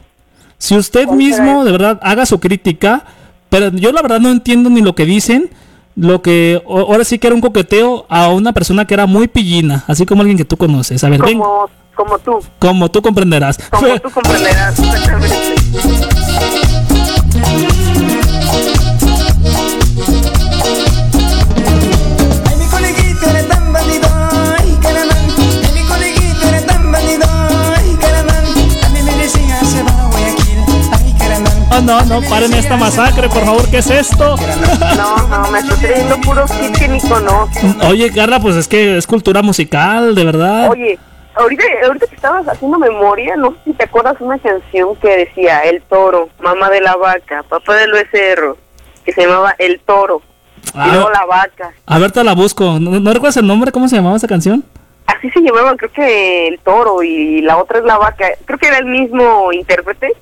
Si 0.58 0.76
usted 0.76 1.08
mismo, 1.08 1.64
de 1.64 1.72
verdad, 1.72 1.98
haga 2.02 2.24
su 2.24 2.38
crítica, 2.40 3.04
pero 3.52 3.70
yo 3.70 3.92
la 3.92 4.00
verdad 4.02 4.18
no 4.18 4.30
entiendo 4.30 4.68
ni 4.70 4.80
lo 4.80 4.94
que 4.96 5.04
dicen. 5.04 5.50
Lo 5.94 6.22
que 6.22 6.62
o- 6.64 6.80
ahora 6.80 7.04
sí 7.04 7.18
que 7.18 7.26
era 7.26 7.36
un 7.36 7.42
coqueteo 7.42 8.06
a 8.08 8.28
una 8.30 8.52
persona 8.54 8.86
que 8.86 8.94
era 8.94 9.04
muy 9.06 9.28
pillina, 9.28 9.84
así 9.86 10.06
como 10.06 10.22
alguien 10.22 10.38
que 10.38 10.44
tú 10.46 10.56
conoces. 10.56 11.04
A 11.04 11.10
ver, 11.10 11.20
ven, 11.22 11.38
Como, 11.38 11.68
como 11.94 12.18
tú, 12.18 12.38
como 12.58 12.90
tú 12.90 13.02
comprenderás. 13.02 13.58
como 13.70 14.00
tú 14.00 14.10
comprenderás. 14.10 14.78
exactamente. 14.78 15.36
No, 31.84 32.00
no, 32.06 32.20
paren 32.28 32.52
esta 32.54 32.76
masacre, 32.76 33.28
por 33.28 33.44
favor, 33.44 33.68
¿qué 33.70 33.78
es 33.78 33.90
esto? 33.90 34.36
No, 34.96 35.28
no, 35.28 35.50
me 35.50 35.58
estoy 35.58 35.76
trayendo 35.78 36.16
puros 36.20 36.50
hits 36.60 36.78
que 36.78 36.88
ni 36.88 37.00
conozco. 37.00 37.60
Oye, 37.88 38.12
Carla, 38.12 38.40
pues 38.40 38.56
es 38.56 38.68
que 38.68 38.96
es 38.96 39.06
cultura 39.06 39.42
musical, 39.42 40.14
de 40.14 40.24
verdad. 40.24 40.70
Oye, 40.70 40.98
ahorita, 41.34 41.64
ahorita 41.86 42.06
que 42.06 42.14
estabas 42.14 42.46
haciendo 42.48 42.78
memoria, 42.78 43.36
no 43.36 43.50
sé 43.50 43.56
si 43.66 43.72
te 43.72 43.84
acuerdas 43.84 44.16
una 44.20 44.38
canción 44.38 44.94
que 44.96 45.08
decía 45.16 45.60
El 45.60 45.82
Toro, 45.82 46.28
Mamá 46.40 46.70
de 46.70 46.80
la 46.80 46.96
Vaca, 46.96 47.42
Papá 47.48 47.76
del 47.76 47.92
Becerro, 47.92 48.56
que 49.04 49.12
se 49.12 49.22
llamaba 49.22 49.54
El 49.58 49.80
Toro, 49.80 50.22
Ah. 50.74 50.86
y 50.88 50.92
luego 50.92 51.10
La 51.10 51.26
Vaca. 51.26 51.72
A 51.86 51.98
ver, 51.98 52.12
te 52.12 52.22
la 52.22 52.34
busco. 52.34 52.78
¿No, 52.78 53.00
no 53.00 53.12
recuerdas 53.12 53.36
el 53.36 53.46
nombre? 53.46 53.72
¿Cómo 53.72 53.88
se 53.88 53.96
llamaba 53.96 54.16
esa 54.16 54.28
canción? 54.28 54.64
Así 55.06 55.28
se 55.30 55.40
llamaban, 55.40 55.76
creo 55.76 55.90
que 55.92 56.46
El 56.48 56.58
Toro 56.60 57.02
y 57.02 57.40
la 57.42 57.56
otra 57.58 57.80
es 57.80 57.84
La 57.84 57.98
Vaca. 57.98 58.26
Creo 58.44 58.58
que 58.58 58.68
era 58.68 58.78
el 58.78 58.86
mismo 58.86 59.52
intérprete. 59.52 60.12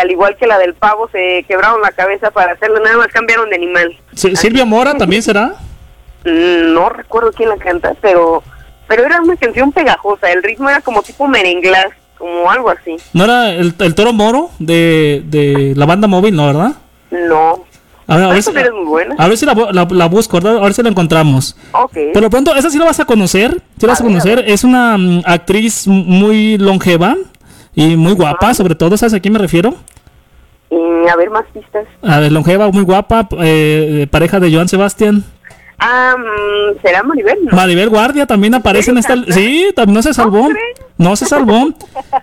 Al 0.00 0.10
igual 0.10 0.36
que 0.36 0.46
la 0.46 0.58
del 0.58 0.74
pavo, 0.74 1.08
se 1.10 1.44
quebraron 1.48 1.80
la 1.80 1.90
cabeza 1.92 2.30
para 2.30 2.52
hacerlo, 2.52 2.80
nada 2.80 2.96
más 2.96 3.08
cambiaron 3.08 3.48
de 3.50 3.56
animal. 3.56 3.96
Si- 4.14 4.34
¿Silvia 4.36 4.64
Mora 4.64 4.94
también 4.94 5.22
será? 5.22 5.54
Mm, 6.24 6.72
No 6.74 6.88
recuerdo 6.88 7.32
quién 7.32 7.48
la 7.48 7.56
canta, 7.56 7.94
pero 8.00 8.42
pero 8.88 9.04
era 9.04 9.20
una 9.20 9.36
canción 9.36 9.70
pegajosa. 9.72 10.30
El 10.32 10.42
ritmo 10.42 10.68
era 10.70 10.80
como 10.80 11.02
tipo 11.02 11.28
merenglás, 11.28 11.88
como 12.16 12.50
algo 12.50 12.70
así. 12.70 12.96
¿No 13.12 13.24
era 13.24 13.50
el, 13.52 13.74
el 13.78 13.94
toro 13.94 14.12
moro 14.14 14.50
de, 14.58 15.22
de 15.26 15.74
la 15.76 15.84
banda 15.84 16.08
móvil, 16.08 16.34
no, 16.34 16.46
verdad? 16.46 16.72
No. 17.10 17.64
A 18.06 18.16
ver, 18.16 18.24
a 18.24 18.28
ver 18.32 18.42
si, 18.42 18.50
sí 18.52 18.58
buena. 18.86 19.14
a 19.18 19.28
ver 19.28 19.36
si 19.36 19.44
la, 19.44 19.52
la- 19.72 19.86
la 19.90 20.06
busco, 20.06 20.38
¿verdad? 20.40 20.56
A 20.56 20.62
ver 20.62 20.72
si 20.72 20.82
la 20.82 20.88
encontramos. 20.88 21.54
Ok. 21.72 21.98
Por 22.14 22.22
lo 22.22 22.30
pronto, 22.30 22.54
esa 22.56 22.70
sí 22.70 22.78
la 22.78 22.86
vas 22.86 22.98
a 23.00 23.04
conocer. 23.04 23.60
Sí 23.78 23.84
la 23.86 23.88
vas 23.92 24.00
a 24.00 24.04
conocer. 24.04 24.42
Es 24.46 24.64
una 24.64 24.96
mm, 24.96 25.22
actriz 25.26 25.86
muy 25.86 26.56
longeva 26.56 27.14
y 27.78 27.96
muy 27.96 28.12
guapa, 28.12 28.54
sobre 28.54 28.74
todo. 28.74 28.96
¿Sabes 28.96 29.14
a 29.14 29.20
quién 29.20 29.32
me 29.32 29.38
refiero? 29.38 29.74
Y 30.70 31.08
a 31.08 31.16
ver 31.16 31.30
más 31.30 31.44
pistas. 31.54 31.86
A 32.02 32.18
ver, 32.18 32.32
longeva, 32.32 32.68
muy 32.70 32.82
guapa, 32.82 33.28
eh, 33.40 34.06
pareja 34.10 34.40
de 34.40 34.52
Joan 34.52 34.68
Sebastián. 34.68 35.24
Ah, 35.78 36.16
mm, 36.18 36.82
¿será 36.82 37.04
Maribel? 37.04 37.38
No. 37.44 37.56
Maribel 37.56 37.88
Guardia 37.88 38.26
también 38.26 38.52
aparece 38.54 38.90
en 38.90 38.98
esta. 38.98 39.14
Sí, 39.28 39.66
también 39.76 39.94
no 39.94 40.02
se 40.02 40.12
salvó. 40.12 40.48
No 40.96 41.14
se 41.14 41.26
salvó. 41.26 41.68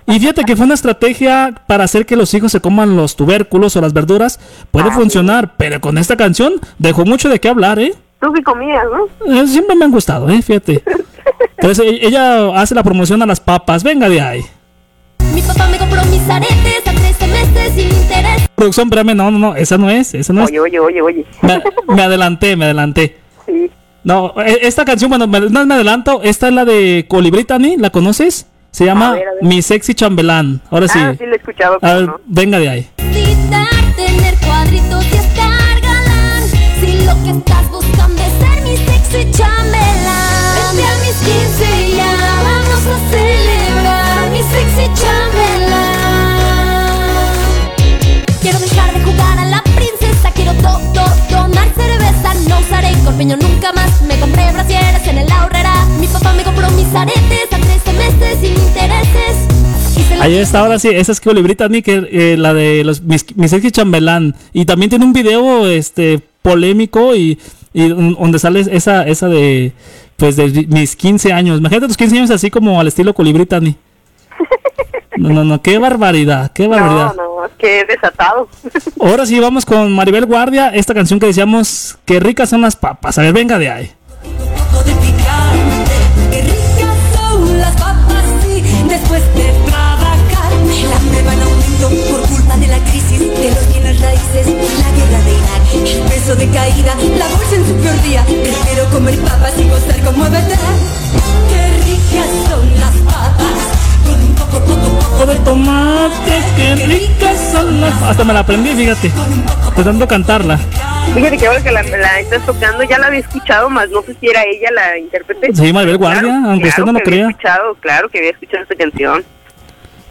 Y 0.05 0.19
fíjate 0.19 0.43
que 0.43 0.57
fue 0.57 0.65
una 0.65 0.73
estrategia 0.73 1.53
para 1.65 1.85
hacer 1.85 2.05
que 2.05 2.17
los 2.17 2.33
hijos 2.33 2.51
se 2.51 2.59
coman 2.59 2.97
los 2.97 3.15
tubérculos 3.15 3.77
o 3.77 3.81
las 3.81 3.93
verduras. 3.93 4.41
Puede 4.71 4.91
funcionar, 4.91 5.53
pero 5.55 5.79
con 5.79 5.97
esta 5.97 6.17
canción 6.17 6.55
dejó 6.79 7.05
mucho 7.05 7.29
de 7.29 7.39
qué 7.39 7.47
hablar, 7.47 7.79
¿eh? 7.79 7.93
Tú 8.19 8.33
sí 8.35 8.43
comías, 8.43 8.83
¿no? 8.91 9.33
Eh, 9.33 9.47
Siempre 9.47 9.75
me 9.77 9.85
han 9.85 9.91
gustado, 9.91 10.29
¿eh? 10.29 10.41
Fíjate. 10.41 10.83
Entonces 11.57 11.85
e- 11.85 12.05
ella 12.07 12.59
hace 12.59 12.75
la 12.75 12.83
promoción 12.83 13.21
a 13.21 13.25
las 13.25 13.39
papas. 13.39 13.85
Venga 13.85 14.09
de 14.09 14.19
ahí. 14.19 14.41
Papá 15.47 15.67
me 15.67 15.77
compró 15.77 16.03
mis 16.05 16.27
aretes 16.29 16.81
a 16.85 16.91
13 16.93 17.27
meses 17.27 17.73
sin 17.75 17.87
interés. 17.91 18.47
Producción, 18.55 18.87
espérame, 18.87 19.15
no, 19.15 19.31
no, 19.31 19.39
no, 19.39 19.55
esa 19.55 19.77
no 19.77 19.89
es, 19.89 20.13
esa 20.13 20.33
no 20.33 20.43
es. 20.43 20.49
Oye, 20.49 20.59
oye, 20.59 20.79
oye, 20.79 21.01
oye. 21.01 21.25
Me, 21.41 21.61
me 21.87 22.01
adelanté, 22.03 22.55
me 22.55 22.65
adelanté. 22.65 23.17
Sí. 23.45 23.69
No, 24.03 24.33
e- 24.45 24.59
esta 24.67 24.85
canción, 24.85 25.09
bueno, 25.09 25.27
me, 25.27 25.39
no 25.41 25.65
me 25.65 25.73
adelanto, 25.75 26.21
esta 26.23 26.47
es 26.47 26.53
la 26.53 26.63
de 26.65 27.05
Colibritani, 27.07 27.77
¿la 27.77 27.89
conoces? 27.89 28.47
Se 28.71 28.85
llama 28.85 29.09
A 29.09 29.13
ver, 29.13 29.27
a 29.27 29.33
ver. 29.35 29.43
Mi 29.43 29.61
Sexy 29.61 29.93
Chambelán. 29.93 30.61
Ahora 30.69 30.87
sí. 30.87 30.99
Ah, 31.01 31.15
sí 31.17 31.25
lo 31.25 31.33
he 31.33 31.37
escuchado, 31.37 31.77
A 31.81 31.93
ver, 31.93 32.03
no. 32.07 32.19
venga 32.25 32.59
de 32.59 32.69
ahí. 32.69 32.89
Tener 33.95 34.35
cuadritos 34.45 35.05
y 35.05 35.15
estar 35.15 35.81
galán. 35.81 36.43
Si 36.81 37.05
lo 37.05 37.23
que 37.23 37.29
estás 37.39 37.69
buscando 37.71 38.21
es 38.21 38.33
ser 38.33 38.63
mi 38.63 38.75
sexy 38.77 39.31
chambelán. 39.31 40.75
Vente 40.75 40.83
a 40.83 40.95
mis 41.05 41.15
15 41.15 41.87
y 41.87 41.95
ya 41.95 42.15
vamos 42.43 42.87
a 42.87 43.09
celebrar 43.09 43.24
mi 44.75 44.81
sexy 44.81 45.01
chambelán. 45.01 46.35
Quiero 48.41 48.59
dejar 48.59 48.93
de 48.93 49.03
jugar 49.03 49.39
a 49.39 49.45
la 49.45 49.63
princesa. 49.63 50.31
Quiero 50.33 50.53
to, 50.53 50.79
to, 50.93 51.03
tomar 51.29 51.67
cerveza. 51.75 52.33
No 52.49 52.59
usaré 52.59 52.91
corpiño 53.03 53.37
nunca 53.37 53.71
más. 53.73 54.01
Me 54.01 54.17
compré 54.19 54.51
brasieres 54.51 55.07
en 55.07 55.19
el 55.19 55.31
ahorrera. 55.31 55.85
Mi 55.99 56.07
papá 56.07 56.33
me 56.33 56.43
compró 56.43 56.69
mis 56.71 56.93
aretes 56.93 57.47
a 57.51 57.57
13 57.57 57.93
meses 57.93 58.37
sin 58.41 58.51
intereses. 58.51 59.47
Y 59.97 60.01
se 60.03 60.15
los 60.15 60.25
Ahí 60.25 60.35
está, 60.35 60.59
ahora 60.59 60.79
sí, 60.79 60.89
esa 60.89 61.11
es 61.11 61.19
que 61.19 61.29
eh, 61.29 62.37
la 62.37 62.53
de 62.53 62.83
los 62.83 63.01
mis, 63.01 63.25
Mi 63.37 63.47
Sexy 63.47 63.71
Chambelán. 63.71 64.35
Y 64.53 64.65
también 64.65 64.89
tiene 64.89 65.05
un 65.05 65.13
video 65.13 65.67
este 65.67 66.19
polémico 66.41 67.15
y, 67.15 67.39
donde 67.73 68.39
sale 68.39 68.61
esa, 68.71 69.03
esa 69.07 69.27
de 69.27 69.73
pues 70.17 70.35
de 70.35 70.67
mis 70.69 70.95
15 70.95 71.33
años. 71.33 71.59
Imagínate 71.59 71.87
tus 71.87 71.97
15 71.97 72.17
años 72.17 72.31
así 72.31 72.49
como 72.49 72.79
al 72.79 72.87
estilo 72.87 73.13
Colibritani. 73.13 73.75
No, 75.17 75.29
no, 75.29 75.43
no, 75.45 75.61
qué 75.61 75.77
barbaridad, 75.77 76.51
qué 76.51 76.67
barbaridad. 76.67 77.13
No, 77.15 77.37
no, 77.39 77.45
es 77.57 77.87
desatado. 77.87 78.49
Ahora 78.99 79.25
sí 79.25 79.39
vamos 79.39 79.65
con 79.65 79.93
Maribel 79.93 80.25
Guardia, 80.25 80.69
esta 80.69 80.93
canción 80.93 81.19
que 81.19 81.27
decíamos, 81.27 81.97
qué 82.05 82.19
ricas 82.19 82.49
son 82.49 82.61
las 82.61 82.75
papas. 82.75 83.17
A 83.17 83.21
ver, 83.21 83.33
venga 83.33 83.57
de 83.57 83.69
ahí. 83.69 83.91
de 84.85 84.91
picante. 84.95 85.95
Qué 86.31 86.41
ricas 86.41 86.97
son 87.15 87.57
las 87.57 87.71
papas, 87.75 88.25
sí. 88.43 88.61
Después 88.89 89.23
de 89.35 89.53
trabajar, 89.67 90.51
el 90.51 90.93
hambre 90.93 91.21
va 91.25 91.33
en 91.33 91.41
aumento 91.41 91.89
por 92.11 92.29
culpa 92.29 92.57
de 92.57 92.67
la 92.67 92.77
crisis, 92.79 93.19
de 93.19 93.51
los 93.51 93.67
bienes 93.69 94.01
raíces, 94.01 94.47
la 94.47 94.91
guerra 94.97 95.21
de 95.23 95.31
Irak, 95.31 95.95
el 95.95 96.01
peso 96.11 96.35
de 96.35 96.49
caída, 96.49 96.95
la 97.17 97.27
bolsa 97.29 97.55
en 97.55 97.67
su 97.67 97.75
peor 97.75 98.01
día. 98.03 98.23
Prefiero 98.25 98.89
comer 98.91 99.17
papas 99.19 99.53
y 99.57 99.69
gozar 99.69 100.03
como 100.03 100.23
verdad. 100.25 100.75
Qué 101.49 101.85
ricas 101.85 102.49
son 102.49 102.79
las 102.79 102.95
papas. 102.97 103.14
Poco, 104.65 105.25
de 105.25 105.35
tomate, 105.39 106.41
qué 106.55 106.75
ricas 106.87 107.49
son 107.51 107.81
las 107.81 108.01
Hasta 108.03 108.23
me 108.23 108.33
la 108.33 108.39
aprendí, 108.41 108.69
fíjate. 108.75 109.11
De 109.77 109.83
tanto 109.83 110.07
cantarla. 110.07 110.57
Fíjate 111.13 111.37
que 111.37 111.47
ahora 111.47 111.61
que 111.63 111.71
la, 111.71 111.83
la 111.83 112.19
estás 112.19 112.45
tocando, 112.45 112.83
ya 112.83 112.97
la 112.97 113.07
había 113.07 113.19
escuchado, 113.19 113.69
más 113.69 113.89
no 113.89 114.01
sé 114.01 114.15
si 114.19 114.27
era 114.27 114.43
ella 114.43 114.69
la 114.73 114.97
intérprete. 114.97 115.53
Sí, 115.53 115.71
Maribel 115.71 115.97
Guardia, 115.97 116.21
Claro, 116.21 116.49
aunque 116.49 116.67
usted 116.69 116.83
claro 116.83 116.91
no 116.93 116.99
lo 116.99 117.03
que 117.03 117.09
había 117.11 117.23
crea. 117.25 117.29
escuchado, 117.29 117.75
claro 117.79 118.09
que 118.09 118.17
había 118.19 118.31
escuchado 118.31 118.63
esta 118.63 118.75
canción. 118.75 119.23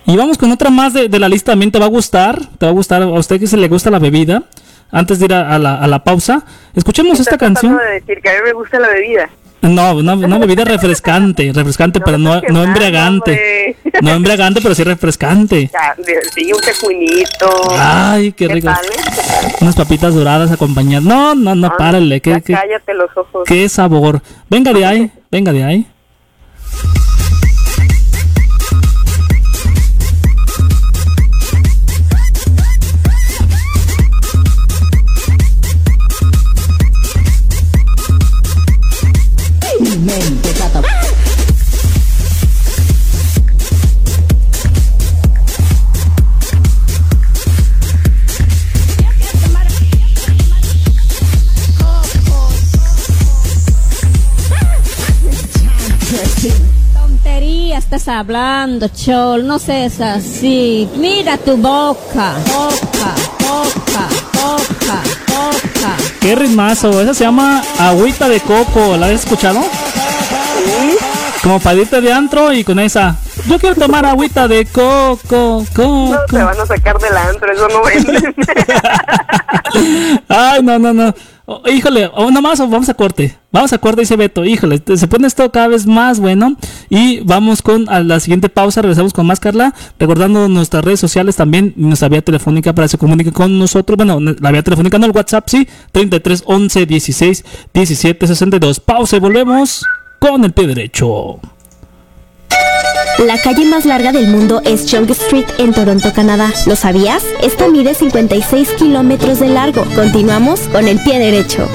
Y 0.06 0.16
vamos 0.16 0.38
con 0.38 0.52
otra 0.52 0.70
más 0.70 0.92
de, 0.92 1.08
de 1.08 1.18
la 1.18 1.28
lista, 1.28 1.52
también 1.52 1.72
te 1.72 1.78
va 1.78 1.86
a 1.86 1.88
gustar. 1.88 2.38
Te 2.58 2.66
va 2.66 2.70
a 2.70 2.74
gustar, 2.74 3.02
a 3.02 3.06
usted 3.06 3.40
que 3.40 3.46
se 3.46 3.56
le 3.56 3.68
gusta 3.68 3.90
la 3.90 3.98
bebida. 3.98 4.42
Antes 4.90 5.18
de 5.18 5.24
ir 5.24 5.34
a, 5.34 5.54
a 5.54 5.58
la, 5.58 5.76
a 5.76 5.86
la 5.88 6.04
pausa, 6.04 6.44
escuchemos 6.74 7.18
esta 7.18 7.36
canción. 7.38 7.76
de 7.76 7.94
decir 8.00 8.20
que 8.22 8.28
a 8.30 8.32
mí 8.34 8.38
me 8.44 8.52
gusta 8.52 8.78
la 8.78 8.88
bebida. 8.88 9.28
No, 9.64 9.94
una, 9.96 10.14
una 10.14 10.38
bebida 10.38 10.64
refrescante, 10.64 11.50
refrescante, 11.54 12.00
pero 12.00 12.18
no, 12.18 12.40
no 12.50 12.62
embriagante. 12.64 13.76
No 14.02 14.10
embriagante, 14.10 14.60
pero 14.60 14.74
sí 14.74 14.84
refrescante. 14.84 15.70
Ya, 15.72 15.94
de- 15.96 16.20
Sí, 16.34 16.52
un 16.52 16.60
tejuinito. 16.60 17.48
Ay, 17.78 18.32
qué 18.32 18.48
rico. 18.48 18.68
eh? 18.68 19.54
Unas 19.60 19.74
papitas 19.74 20.14
doradas 20.14 20.50
acompañadas. 20.52 21.04
No, 21.04 21.34
no, 21.34 21.54
no, 21.54 21.76
párale. 21.76 22.16
Ya 22.16 22.20
¿Qué, 22.20 22.42
qué, 22.42 22.52
cállate 22.52 22.94
los 22.94 23.10
ojos. 23.16 23.44
qué 23.46 23.68
sabor. 23.68 24.20
Venga 24.50 24.72
de 24.72 24.84
ahí, 24.84 25.10
venga 25.30 25.52
de 25.52 25.64
ahí. 25.64 25.86
Mente 40.18 40.52
cata. 40.52 40.80
Tontería 56.92 57.78
estás 57.78 58.06
hablando, 58.06 58.86
Chol, 58.88 59.44
no 59.44 59.58
seas 59.58 60.00
así. 60.00 60.88
Mira 60.96 61.36
tu 61.38 61.56
boca, 61.56 62.36
boca, 62.46 63.14
boca, 63.40 64.08
boca, 64.32 65.02
boca. 65.26 65.96
Qué 66.20 66.34
ritmazo. 66.36 67.02
Esa 67.02 67.14
se 67.14 67.24
llama 67.24 67.62
Agüita 67.78 68.28
de 68.28 68.40
Coco. 68.40 68.96
¿La 68.96 69.06
has 69.06 69.12
escuchado? 69.12 69.60
Como 71.44 71.60
para 71.60 71.76
irte 71.76 72.00
de 72.00 72.10
antro 72.10 72.54
y 72.54 72.64
con 72.64 72.78
esa. 72.78 73.18
Yo 73.46 73.58
quiero 73.58 73.76
tomar 73.76 74.06
agüita 74.06 74.48
de 74.48 74.64
coco, 74.64 75.18
coco. 75.28 76.08
No, 76.10 76.18
te 76.26 76.42
van 76.42 76.58
a 76.58 76.64
sacar 76.64 76.98
del 76.98 77.14
antro, 77.14 77.52
eso 77.52 77.68
no 77.68 77.84
vende. 77.84 78.34
Ay, 80.28 80.62
no, 80.62 80.78
no, 80.78 80.94
no. 80.94 81.14
Oh, 81.44 81.60
híjole, 81.68 82.10
o 82.14 82.30
nada 82.30 82.40
más 82.40 82.58
o 82.60 82.68
vamos 82.68 82.88
a 82.88 82.94
corte. 82.94 83.36
Vamos 83.52 83.74
a 83.74 83.78
corte, 83.78 84.00
dice 84.00 84.16
Beto. 84.16 84.46
Híjole, 84.46 84.82
se 84.96 85.06
pone 85.06 85.26
esto 85.26 85.52
cada 85.52 85.68
vez 85.68 85.86
más 85.86 86.18
bueno. 86.18 86.56
Y 86.88 87.20
vamos 87.20 87.60
con 87.60 87.90
a 87.90 88.00
la 88.00 88.20
siguiente 88.20 88.48
pausa. 88.48 88.80
Regresamos 88.80 89.12
con 89.12 89.26
más, 89.26 89.38
Carla. 89.38 89.74
Recordando 89.98 90.48
nuestras 90.48 90.82
redes 90.82 91.00
sociales 91.00 91.36
también. 91.36 91.74
Nuestra 91.76 92.08
vía 92.08 92.22
telefónica 92.22 92.72
para 92.72 92.86
que 92.86 92.92
se 92.92 92.98
comunique 92.98 93.32
con 93.32 93.58
nosotros. 93.58 93.98
Bueno, 93.98 94.18
la 94.18 94.50
vía 94.50 94.62
telefónica 94.62 94.98
no, 94.98 95.04
el 95.04 95.12
WhatsApp 95.12 95.46
sí. 95.46 95.68
33 95.92 96.44
11 96.46 96.86
16 96.86 97.44
17 97.74 98.26
62. 98.26 98.80
Pausa 98.80 99.16
y 99.16 99.20
volvemos 99.20 99.84
con 100.24 100.42
el 100.42 100.52
pie 100.54 100.68
derecho. 100.68 101.38
La 103.26 103.38
calle 103.42 103.66
más 103.66 103.84
larga 103.84 104.10
del 104.10 104.28
mundo 104.28 104.62
es 104.64 104.86
Yonge 104.86 105.12
Street 105.12 105.44
en 105.58 105.74
Toronto, 105.74 106.14
Canadá. 106.14 106.50
¿Lo 106.64 106.76
sabías? 106.76 107.22
Esta 107.42 107.68
mide 107.68 107.94
56 107.94 108.70
kilómetros 108.78 109.40
de 109.40 109.48
largo. 109.48 109.84
Continuamos 109.94 110.60
con 110.72 110.88
el 110.88 110.98
pie 111.00 111.18
derecho. 111.18 111.68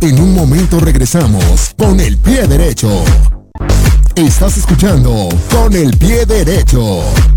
En 0.00 0.18
un 0.18 0.34
momento 0.34 0.80
regresamos 0.80 1.74
con 1.76 2.00
el 2.00 2.16
pie 2.16 2.46
derecho. 2.46 3.04
Estás 4.14 4.56
escuchando 4.56 5.28
con 5.50 5.74
el 5.74 5.94
pie 5.98 6.24
derecho. 6.24 7.02
derecho. 7.04 7.36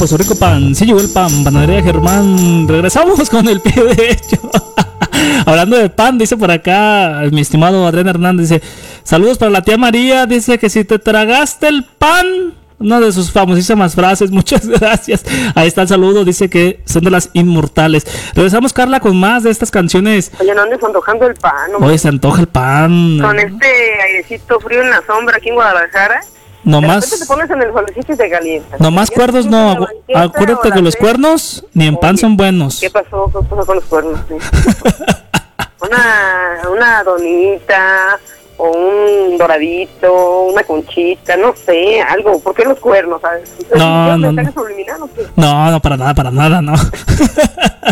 Puerto 0.00 0.16
Rico 0.16 0.34
pan. 0.34 0.74
Sí 0.74 0.86
llegó 0.86 0.98
el 0.98 1.10
pan. 1.10 1.44
Panadería 1.44 1.82
Germán. 1.82 2.66
Regresamos 2.66 3.28
con 3.28 3.46
el 3.46 3.60
pie 3.60 3.84
derecho. 3.84 4.50
Hablando 5.44 5.76
de 5.76 5.90
pan, 5.90 6.16
dice 6.16 6.38
por 6.38 6.50
acá 6.50 7.20
mi 7.30 7.42
estimado 7.42 7.86
Adrián 7.86 8.08
Hernández. 8.08 8.48
Dice: 8.48 8.62
Saludos 9.02 9.36
para 9.36 9.50
la 9.50 9.60
tía 9.60 9.76
María. 9.76 10.24
Dice 10.24 10.58
que 10.58 10.70
si 10.70 10.84
te 10.84 10.98
tragaste 10.98 11.68
el 11.68 11.84
pan. 11.84 12.54
Una 12.78 12.98
de 12.98 13.12
sus 13.12 13.30
famosísimas 13.30 13.94
frases. 13.94 14.30
Muchas 14.30 14.66
gracias. 14.66 15.22
Ahí 15.54 15.68
está 15.68 15.82
el 15.82 15.88
saludo. 15.88 16.24
Dice 16.24 16.48
que 16.48 16.80
son 16.86 17.04
de 17.04 17.10
las 17.10 17.28
inmortales. 17.34 18.06
Regresamos, 18.34 18.72
Carla, 18.72 19.00
con 19.00 19.20
más 19.20 19.42
de 19.42 19.50
estas 19.50 19.70
canciones. 19.70 20.32
Oye, 20.40 20.54
no 20.54 20.62
andes 20.62 20.82
antojando 20.82 21.26
el 21.26 21.34
pan. 21.34 21.74
hombre. 21.74 21.90
Hoy 21.90 21.98
se 21.98 22.08
antoja 22.08 22.40
el 22.40 22.46
pan. 22.46 23.18
Con 23.20 23.38
este 23.38 24.00
airecito 24.02 24.58
frío 24.60 24.80
en 24.80 24.88
la 24.88 25.02
sombra 25.06 25.36
aquí 25.36 25.50
en 25.50 25.56
Guadalajara. 25.56 26.22
Nomás. 26.64 27.18
te 27.20 27.26
pones 27.26 27.50
en 27.50 27.62
el 27.62 27.72
solecito 27.72 28.12
y 28.12 28.16
te 28.16 28.30
calientas. 28.30 28.80
Nomás 28.80 29.10
cuernos 29.10 29.46
no. 29.46 29.74
acu- 29.76 29.88
Acuérdate 30.14 30.70
que 30.72 30.82
los 30.82 30.94
cuernos 30.96 31.64
ni 31.74 31.86
en 31.86 31.96
pan 31.96 32.16
son 32.18 32.36
buenos. 32.36 32.80
¿Qué 32.80 32.90
pasó? 32.90 33.26
¿Qué 33.32 33.38
pasó 33.48 33.66
con 33.66 33.76
los 33.76 33.84
cuernos? 33.86 34.20
Sí. 34.28 34.34
una, 35.80 36.58
una 36.70 37.02
donita 37.04 38.18
o 38.58 38.68
un 38.70 39.38
doradito, 39.38 40.42
una 40.52 40.62
conchita, 40.64 41.36
no 41.36 41.54
sé, 41.56 42.02
algo. 42.02 42.38
¿Por 42.40 42.54
qué 42.54 42.64
los 42.64 42.78
cuernos? 42.78 43.20
¿sabes? 43.22 43.50
No, 43.74 44.08
¿Es 44.08 44.14
un 44.14 44.20
no, 44.20 44.32
no. 44.32 45.08
No, 45.36 45.70
no, 45.70 45.80
para 45.80 45.96
nada, 45.96 46.14
para 46.14 46.30
nada, 46.30 46.60
no. 46.60 46.74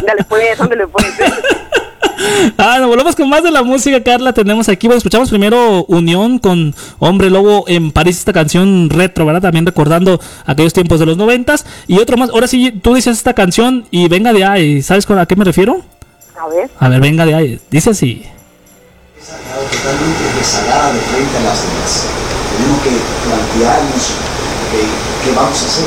Dale 0.07 0.25
pues, 0.29 0.59
¿dónde 0.59 0.77
le 0.77 0.87
pones? 0.89 1.11
Ah, 2.59 2.79
nos 2.81 2.89
volvemos 2.89 3.14
con 3.16 3.29
más 3.29 3.43
de 3.43 3.51
la 3.51 3.62
música, 3.62 4.03
Carla. 4.03 4.33
Tenemos 4.33 4.69
aquí, 4.69 4.87
bueno, 4.87 4.99
escuchamos 4.99 5.31
primero 5.31 5.85
Unión 5.85 6.39
con 6.39 6.75
Hombre 6.99 7.31
Lobo 7.31 7.64
en 7.69 7.93
París, 7.93 8.19
esta 8.19 8.33
canción 8.33 8.91
retro, 8.91 9.25
¿verdad? 9.27 9.43
También 9.43 9.66
recordando 9.66 10.21
aquellos 10.45 10.73
tiempos 10.73 11.01
de 11.01 11.07
los 11.07 11.16
noventas. 11.16 11.66
Y 11.87 11.99
otro 11.99 12.16
más, 12.16 12.31
ahora 12.31 12.49
sí, 12.49 12.73
tú 12.83 12.95
dices 12.95 13.16
esta 13.16 13.35
canción 13.35 13.87
y 13.91 14.09
venga 14.09 14.33
de 14.33 14.45
ahí, 14.45 14.83
¿sabes 14.83 15.07
con 15.07 15.19
a 15.19 15.27
qué 15.27 15.37
me 15.37 15.45
refiero? 15.45 15.81
A 16.39 16.49
ver. 16.49 16.71
A 16.79 16.89
ver, 16.89 17.01
venga 17.01 17.25
de 17.25 17.35
ahí, 17.35 17.61
dice 17.71 17.91
así. 17.91 18.25
totalmente 19.19 20.39
rezagada 20.39 20.93
de 20.93 21.01
frente 21.01 21.37
a 21.37 21.41
las 21.43 21.62
demás. 21.62 22.07
Tenemos 22.57 22.83
que 22.83 22.91
plantearnos 23.27 24.12
qué 25.25 25.33
vamos 25.35 25.62
a 25.62 25.66
hacer. 25.66 25.87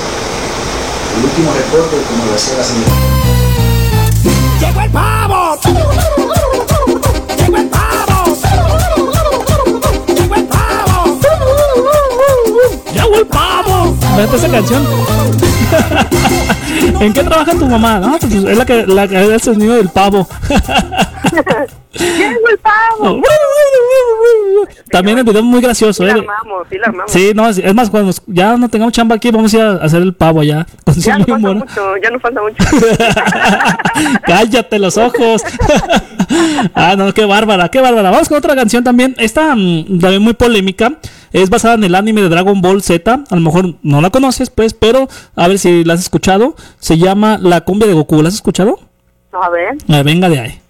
El 1.17 1.25
último 1.25 1.51
reporte, 1.53 1.97
como 2.07 2.31
decía 2.31 2.57
la 2.57 2.63
señora. 2.63 2.91
¡Llegó 4.59 4.81
el 4.81 4.91
pavo! 4.91 6.20
Fíjate 14.15 14.35
esa 14.35 14.49
canción. 14.49 14.85
¿En 16.99 17.13
qué 17.13 17.23
trabaja 17.23 17.53
tu 17.53 17.65
mamá? 17.65 17.99
No, 17.99 18.17
pues 18.19 18.33
es 18.33 18.57
la 18.57 18.65
que, 18.65 18.85
la 18.85 19.07
que 19.07 19.17
hace 19.17 19.33
el 19.33 19.41
sonido 19.41 19.75
del 19.75 19.89
pavo. 19.89 20.27
Llegó 21.93 22.49
el 22.49 22.59
pavo. 22.59 23.21
También 24.89 25.17
el 25.17 25.23
video 25.23 25.39
es 25.39 25.45
muy 25.45 25.61
gracioso, 25.61 26.03
Sí 26.03 26.09
la 26.09 26.17
¿eh? 26.17 26.19
armamos, 26.19 26.67
sí 26.69 26.77
la 26.77 26.87
armamos. 26.87 27.11
Sí, 27.11 27.31
no, 27.33 27.49
es 27.49 27.57
es 27.57 27.73
más, 27.73 27.89
cuando 27.89 28.11
ya 28.27 28.57
no 28.57 28.69
tengamos 28.69 28.93
chamba 28.93 29.15
aquí, 29.15 29.31
vamos 29.31 29.53
a 29.53 29.57
ir 29.57 29.63
a 29.63 29.71
hacer 29.75 30.01
el 30.01 30.13
pavo 30.13 30.41
allá. 30.41 30.65
Con 30.85 30.95
Ya 30.95 31.17
no 31.17 31.25
falta 31.25 31.53
mucho, 31.53 31.97
ya 31.97 32.09
no 32.09 32.19
falta 32.19 32.41
mucho. 32.41 32.63
Cállate 34.25 34.79
los 34.79 34.97
ojos. 34.97 35.41
ah, 36.75 36.95
no, 36.97 37.13
qué 37.13 37.25
bárbara, 37.25 37.69
qué 37.69 37.81
bárbara. 37.81 38.11
Vamos 38.11 38.29
con 38.29 38.37
otra 38.37 38.55
canción 38.55 38.83
también. 38.83 39.15
Esta 39.17 39.55
mm, 39.55 39.99
también 39.99 40.21
muy 40.21 40.33
polémica. 40.33 40.93
Es 41.31 41.49
basada 41.49 41.75
en 41.75 41.83
el 41.83 41.95
anime 41.95 42.21
de 42.21 42.29
Dragon 42.29 42.61
Ball 42.61 42.81
Z. 42.81 43.23
A 43.29 43.35
lo 43.35 43.41
mejor 43.41 43.75
no 43.83 44.01
la 44.01 44.09
conoces, 44.09 44.49
pues, 44.49 44.73
pero 44.73 45.07
a 45.35 45.47
ver 45.47 45.59
si 45.59 45.83
la 45.83 45.93
has 45.93 46.01
escuchado. 46.01 46.55
Se 46.79 46.97
llama 46.97 47.37
La 47.41 47.61
cumbia 47.61 47.87
de 47.87 47.93
Goku. 47.93 48.21
¿La 48.21 48.27
has 48.29 48.35
escuchado? 48.35 48.79
A 49.31 49.49
ver. 49.49 49.77
Venga 50.03 50.27
de 50.29 50.39
ahí. 50.39 50.61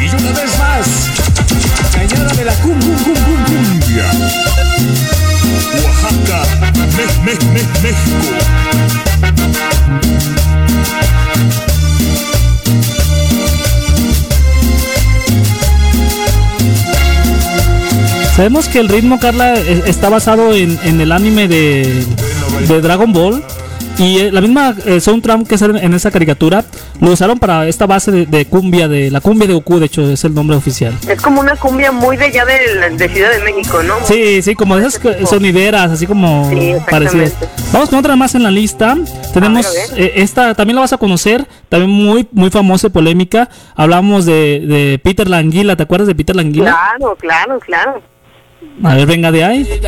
Y 0.00 0.08
una 0.08 0.32
vez 0.32 0.58
más, 0.58 1.10
añádame 1.96 2.44
la 2.44 2.54
cum, 2.54 2.72
cum, 2.80 2.96
cum, 3.04 3.14
cum, 3.14 3.44
cumbia. 3.44 4.10
Oaxaca, 5.84 6.42
Me- 6.60 6.72
Me- 7.24 7.38
Me- 7.52 7.68
México. 7.82 8.18
Sabemos 18.38 18.68
que 18.68 18.78
el 18.78 18.88
ritmo, 18.88 19.18
Carla, 19.18 19.54
e- 19.58 19.82
está 19.86 20.08
basado 20.08 20.54
en, 20.54 20.78
en 20.84 21.00
el 21.00 21.10
anime 21.10 21.48
de, 21.48 22.04
de 22.68 22.80
Dragon 22.80 23.12
Ball. 23.12 23.42
Y 23.98 24.18
eh, 24.20 24.30
la 24.30 24.40
misma 24.40 24.76
eh, 24.86 25.00
soundtrack 25.00 25.44
que 25.48 25.58
sale 25.58 25.84
en 25.84 25.92
esa 25.92 26.12
caricatura 26.12 26.64
lo 27.00 27.10
usaron 27.10 27.40
para 27.40 27.66
esta 27.66 27.84
base 27.84 28.12
de, 28.12 28.26
de 28.26 28.44
cumbia, 28.46 28.86
de 28.86 29.10
la 29.10 29.20
cumbia 29.20 29.48
de 29.48 29.54
Goku, 29.54 29.80
de 29.80 29.86
hecho 29.86 30.08
es 30.08 30.22
el 30.22 30.34
nombre 30.34 30.56
oficial. 30.56 30.94
Es 31.08 31.20
como 31.20 31.40
una 31.40 31.56
cumbia 31.56 31.90
muy 31.90 32.16
de 32.16 32.26
allá 32.26 32.44
de, 32.44 32.90
de 32.96 33.08
Ciudad 33.08 33.32
de 33.32 33.40
México, 33.40 33.82
¿no? 33.82 33.94
Sí, 34.04 34.40
sí, 34.40 34.54
como 34.54 34.76
de 34.76 34.86
esas 34.86 35.00
sonideras, 35.28 35.90
así 35.90 36.06
como 36.06 36.48
Sí, 36.48 36.74
parecidas. 36.88 37.32
Vamos 37.72 37.88
con 37.90 37.98
otra 37.98 38.14
más 38.14 38.36
en 38.36 38.44
la 38.44 38.52
lista. 38.52 38.96
Tenemos 39.34 39.66
eh, 39.96 40.12
esta, 40.14 40.54
también 40.54 40.76
la 40.76 40.82
vas 40.82 40.92
a 40.92 40.98
conocer, 40.98 41.44
también 41.68 41.90
muy 41.90 42.28
muy 42.30 42.50
famosa 42.50 42.86
y 42.86 42.90
polémica. 42.90 43.48
Hablamos 43.74 44.26
de, 44.26 44.60
de 44.64 45.00
Peter 45.02 45.28
Languila, 45.28 45.74
¿te 45.74 45.82
acuerdas 45.82 46.06
de 46.06 46.14
Peter 46.14 46.36
Languila? 46.36 46.70
Claro, 46.98 47.16
claro, 47.16 47.58
claro. 47.58 48.00
A 48.82 48.94
ver, 48.94 49.06
venga 49.06 49.30
de 49.30 49.44
ahí. 49.44 49.80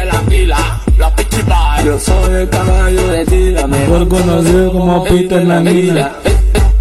Yo 1.85 1.99
soy 1.99 2.35
el 2.35 2.49
caballo 2.49 3.09
de 3.09 3.25
tira, 3.27 3.66
Mejor 3.66 4.09
conocido 4.09 4.73
como 4.73 5.05
Peter 5.05 5.45
Languila. 5.45 6.12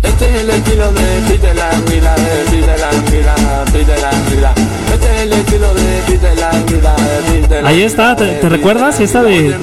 Este 0.04 0.30
es 0.30 0.44
el 0.44 0.50
estilo 0.50 0.92
de 0.92 1.02
Peter 1.28 1.56
Languila, 1.56 2.16
de 2.16 2.52
Peter 2.52 2.80
Languila, 2.80 3.36
Peter 3.72 4.00
Languila. 4.02 4.54
Este 4.94 5.16
es 5.16 5.22
el 5.22 5.34
estilo 5.34 5.74
de 5.74 6.02
Peter 6.08 6.38
Languila, 6.38 6.96
de 6.96 7.42
Peter 7.42 7.66
Ahí 7.66 7.84
está, 7.84 8.16
¿te, 8.16 8.26
te 8.26 8.50
recuerdas 8.50 9.00
esta 9.00 9.24
de 9.24 9.56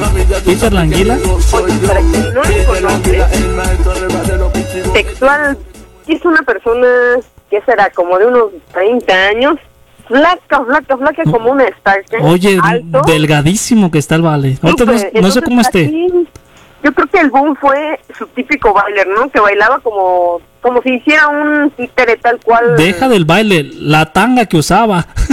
Peter 0.44 0.72
Languila? 0.72 1.18
Textual, 4.92 5.58
es 6.06 6.24
una 6.24 6.42
persona 6.42 6.88
que 7.50 7.60
será 7.62 7.90
como 7.90 8.18
de 8.18 8.26
unos 8.26 8.50
30 8.72 9.14
años, 9.14 9.56
flaca, 10.06 10.64
flaca, 10.64 10.96
flaca, 10.96 11.22
como 11.24 11.52
una 11.52 11.64
estaca. 11.64 12.18
Oye, 12.22 12.58
alto. 12.62 13.02
delgadísimo 13.06 13.90
que 13.90 13.98
está 13.98 14.14
el 14.16 14.22
vale. 14.22 14.58
Ahorita 14.62 14.84
no, 14.84 14.92
no 15.22 15.30
sé 15.30 15.42
cómo 15.42 15.60
esté. 15.60 15.86
así, 15.86 16.28
yo 16.82 16.92
creo 16.92 17.06
que 17.08 17.20
el 17.20 17.30
boom 17.30 17.56
fue 17.56 17.98
su 18.16 18.26
típico 18.28 18.72
bailer, 18.72 19.08
¿no? 19.08 19.28
Que 19.30 19.40
bailaba 19.40 19.80
como 19.80 20.40
como 20.60 20.82
si 20.82 20.94
hiciera 20.94 21.28
un 21.28 21.70
títere 21.70 22.16
tal 22.16 22.40
cual. 22.40 22.76
Deja 22.76 23.08
del 23.08 23.24
baile, 23.24 23.70
la 23.74 24.12
tanga 24.12 24.46
que 24.46 24.56
usaba. 24.56 25.06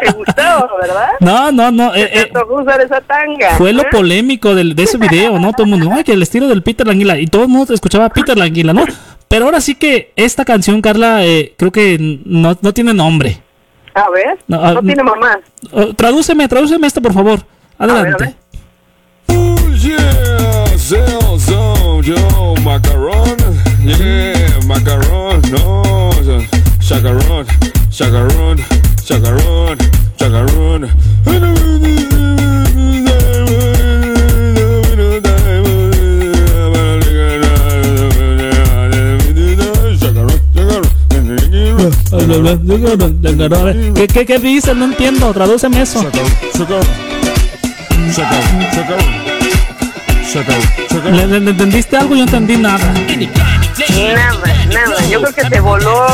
Te 0.00 0.12
gustó, 0.12 0.68
¿verdad? 0.80 1.08
No, 1.20 1.50
no, 1.50 1.70
no. 1.70 1.94
eh, 1.94 2.10
eh, 2.12 2.30
tocó 2.32 2.60
usar 2.60 2.82
esa 2.82 3.00
tanga. 3.00 3.56
Fue 3.56 3.72
lo 3.72 3.82
¿eh? 3.82 3.88
polémico 3.90 4.54
del, 4.54 4.74
de 4.74 4.82
ese 4.82 4.98
video, 4.98 5.38
¿no? 5.38 5.52
Todo 5.52 5.64
el 5.64 5.70
mundo, 5.70 5.90
ay, 5.94 6.04
que 6.04 6.12
el 6.12 6.22
estilo 6.22 6.48
del 6.48 6.62
Peter 6.62 6.86
Languila. 6.86 7.18
Y 7.18 7.28
todo 7.28 7.42
el 7.42 7.48
mundo 7.48 7.72
escuchaba 7.72 8.06
a 8.06 8.10
Peter 8.10 8.36
Languila, 8.36 8.74
¿no? 8.74 8.84
Pero 9.26 9.46
ahora 9.46 9.60
sí 9.60 9.74
que 9.74 10.12
esta 10.16 10.44
canción, 10.44 10.82
Carla, 10.82 11.24
eh, 11.24 11.54
creo 11.56 11.72
que 11.72 12.20
no, 12.24 12.58
no 12.60 12.74
tiene 12.74 12.92
nombre. 12.92 13.40
A 13.94 14.08
ver, 14.10 14.38
No, 14.46 14.56
no, 14.56 14.78
ah, 14.78 14.80
tiene 14.82 15.02
mamá. 15.02 15.40
Oh, 15.72 15.92
tradúceme, 15.94 16.46
tradúceme 16.48 16.86
esto, 16.86 17.02
por 17.02 17.12
favor. 17.12 17.40
Adelante. 17.78 18.36
Yeah, 19.82 20.66
Celso, 20.76 22.02
yo, 22.02 22.54
macarón, 22.62 23.36
yeah, 23.82 24.58
macarón, 24.66 25.40
no, 25.50 26.10
chacarón, 26.80 27.46
chacarón, 27.90 28.58
chacarón, 29.02 29.78
chacarón. 30.16 30.90
¿Qué, 43.94 44.06
qué, 44.06 44.26
qué 44.26 44.38
dice? 44.38 44.74
No 44.74 44.84
entiendo, 44.86 45.32
tradúceme 45.32 45.82
eso. 45.82 46.04
¿Le, 51.10 51.26
le- 51.26 51.40
le 51.40 51.50
entendiste 51.50 51.96
algo? 51.96 52.14
Yo 52.14 52.22
entendí 52.22 52.56
nada. 52.56 52.92
Nada, 54.14 54.32
nada. 54.72 55.06
Yo 55.10 55.20
creo 55.22 55.34
que 55.34 55.44
te 55.50 55.60
voló 55.60 56.06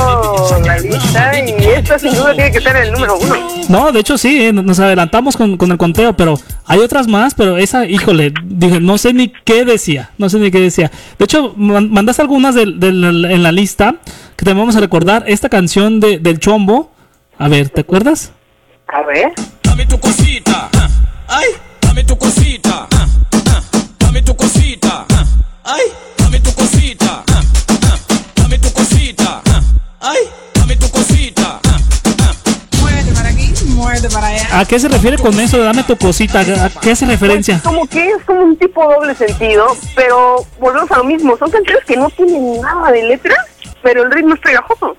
la 0.64 0.78
lista 0.78 1.32
y 1.38 1.50
esta 1.76 1.98
sin 1.98 2.14
duda 2.14 2.32
tiene 2.34 2.50
que 2.52 2.60
ser 2.60 2.76
el 2.76 2.92
número 2.92 3.18
uno. 3.18 3.34
No, 3.68 3.92
de 3.92 4.00
hecho 4.00 4.16
sí, 4.16 4.50
nos 4.52 4.78
adelantamos 4.80 5.36
con, 5.36 5.56
con 5.56 5.70
el 5.72 5.76
conteo, 5.78 6.16
pero 6.16 6.38
hay 6.64 6.78
otras 6.78 7.08
más, 7.08 7.34
pero 7.34 7.58
esa, 7.58 7.84
híjole, 7.86 8.32
dije, 8.44 8.80
no 8.80 8.96
sé 8.96 9.12
ni 9.12 9.28
qué 9.44 9.64
decía, 9.64 10.10
no 10.18 10.30
sé 10.30 10.38
ni 10.38 10.50
qué 10.50 10.60
decía. 10.60 10.90
De 11.18 11.24
hecho, 11.24 11.52
man- 11.56 11.90
mandaste 11.90 12.22
algunas 12.22 12.54
del- 12.54 12.80
del- 12.80 13.24
en 13.26 13.42
la 13.42 13.52
lista 13.52 13.96
que 14.36 14.44
te 14.44 14.52
vamos 14.52 14.76
a 14.76 14.80
recordar. 14.80 15.24
Esta 15.26 15.48
canción 15.48 16.00
de, 16.00 16.18
del 16.18 16.38
Chombo, 16.38 16.90
a 17.38 17.48
ver, 17.48 17.70
¿te 17.70 17.80
acuerdas? 17.80 18.32
A 18.88 19.02
ver. 19.02 19.32
Dame 19.62 19.86
tu 19.86 19.98
cosita, 19.98 20.70
ay, 21.28 21.48
dame 21.80 22.04
tu 22.04 22.16
cosita, 22.16 22.86
dame 23.98 24.22
tu 24.22 24.34
cosita, 24.36 25.04
ay, 25.64 25.82
dame 26.16 26.40
tu 26.40 26.52
cosita, 26.54 27.24
dame 28.36 28.58
tu 28.58 28.72
cosita, 28.72 29.42
ay, 30.00 30.18
dame 30.54 30.76
tu 30.76 30.90
cosita. 30.90 31.60
Muévete 32.80 33.12
para 33.12 33.28
aquí, 33.28 33.52
muévete 33.66 34.08
para 34.08 34.26
allá. 34.28 34.60
¿A 34.60 34.64
qué 34.64 34.78
se 34.78 34.88
refiere 34.88 35.18
con 35.18 35.38
eso 35.38 35.58
de 35.58 35.64
dame 35.64 35.82
tu 35.82 35.96
cosita? 35.96 36.40
¿A 36.40 36.70
qué 36.80 36.92
hace 36.92 37.04
referencia? 37.04 37.60
Como 37.62 37.86
que 37.86 38.08
es 38.08 38.22
como 38.24 38.42
un 38.42 38.56
tipo 38.56 38.82
doble 38.82 39.14
sentido, 39.14 39.66
pero 39.94 40.46
volvemos 40.58 40.90
a 40.90 40.98
lo 40.98 41.04
mismo. 41.04 41.36
Son 41.36 41.50
canciones 41.50 41.84
que 41.84 41.96
no 41.96 42.08
tienen 42.10 42.60
nada 42.62 42.90
de 42.92 43.02
letra, 43.02 43.34
pero 43.82 44.02
el 44.04 44.10
ritmo 44.10 44.34
es 44.34 44.40
pegajoso. 44.40 44.96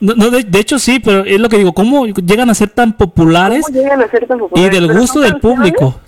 No, 0.00 0.14
no, 0.14 0.30
de, 0.30 0.44
de 0.44 0.58
hecho 0.60 0.78
sí, 0.78 1.00
pero 1.00 1.24
es 1.24 1.40
lo 1.40 1.48
que 1.48 1.58
digo, 1.58 1.72
¿cómo 1.72 2.06
llegan 2.06 2.48
a 2.50 2.54
ser 2.54 2.70
tan 2.70 2.92
populares 2.92 3.64
¿Cómo 3.66 3.76
llegan 3.80 4.00
a 4.00 4.08
ser 4.08 4.26
tan 4.28 4.38
y 4.54 4.60
del 4.68 4.86
Pero 4.86 4.98
gusto 5.00 5.20
del 5.20 5.38
público? 5.40 5.98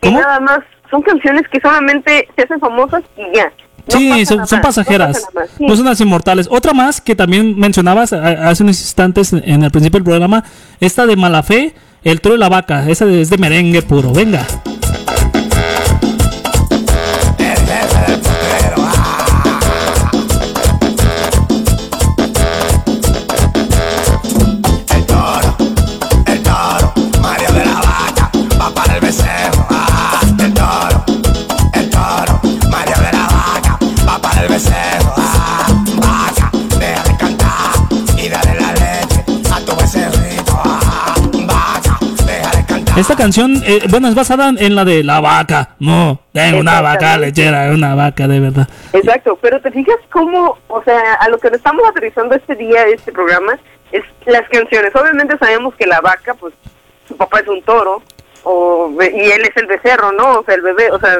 Que 0.00 0.10
nada 0.10 0.40
más 0.40 0.60
son 0.90 1.00
canciones 1.02 1.42
que 1.50 1.60
solamente 1.60 2.28
se 2.36 2.42
hacen 2.42 2.58
famosas 2.58 3.02
y 3.16 3.36
ya. 3.36 3.52
No 3.92 3.98
Sí, 3.98 4.26
son, 4.26 4.38
no 4.38 4.60
pasajeras, 4.60 5.28
más, 5.32 5.48
sí. 5.56 5.64
no 5.64 5.76
son 5.76 5.84
las 5.84 6.00
inmortales. 6.00 6.48
Otra 6.50 6.72
más 6.72 7.00
que 7.00 7.14
también 7.14 7.56
mencionabas 7.56 8.12
hace 8.12 8.64
unos 8.64 8.80
instantes 8.80 9.32
en 9.32 9.62
el 9.62 9.70
principio 9.70 9.98
del 10.00 10.04
programa, 10.04 10.42
esta 10.80 11.06
de 11.06 11.14
Malafé, 11.14 11.72
El 12.02 12.20
toro 12.20 12.34
y 12.34 12.38
la 12.38 12.48
vaca, 12.48 12.88
esa 12.88 13.04
de- 13.06 13.20
es 13.20 13.30
de 13.30 13.38
merengue 13.38 13.82
puro, 13.82 14.12
venga. 14.12 14.44
Esta 42.96 43.14
canción, 43.14 43.62
eh, 43.66 43.82
bueno, 43.90 44.08
es 44.08 44.14
basada 44.14 44.48
en 44.48 44.74
la 44.74 44.84
de 44.86 45.04
la 45.04 45.20
vaca. 45.20 45.76
No, 45.78 46.18
tengo 46.32 46.60
una 46.60 46.80
vaca 46.80 47.18
lechera, 47.18 47.70
una 47.72 47.94
vaca 47.94 48.26
de 48.26 48.40
verdad. 48.40 48.66
Exacto, 48.94 49.38
pero 49.42 49.60
te 49.60 49.70
fijas 49.70 49.96
cómo, 50.10 50.56
o 50.68 50.82
sea, 50.82 51.14
a 51.20 51.28
lo 51.28 51.38
que 51.38 51.50
le 51.50 51.56
estamos 51.56 51.86
aterrizando 51.86 52.34
este 52.34 52.54
día, 52.54 52.86
este 52.86 53.12
programa, 53.12 53.58
es 53.92 54.02
las 54.24 54.48
canciones. 54.48 54.96
Obviamente 54.96 55.36
sabemos 55.36 55.74
que 55.74 55.86
la 55.86 56.00
vaca, 56.00 56.32
pues, 56.34 56.54
su 57.06 57.14
papá 57.18 57.40
es 57.40 57.48
un 57.48 57.60
toro, 57.62 58.02
o, 58.44 58.90
y 58.98 59.30
él 59.30 59.42
es 59.42 59.56
el 59.56 59.66
becerro, 59.66 60.12
¿no? 60.12 60.40
O 60.40 60.44
sea, 60.44 60.54
el 60.54 60.62
bebé, 60.62 60.90
o 60.90 60.98
sea, 60.98 61.18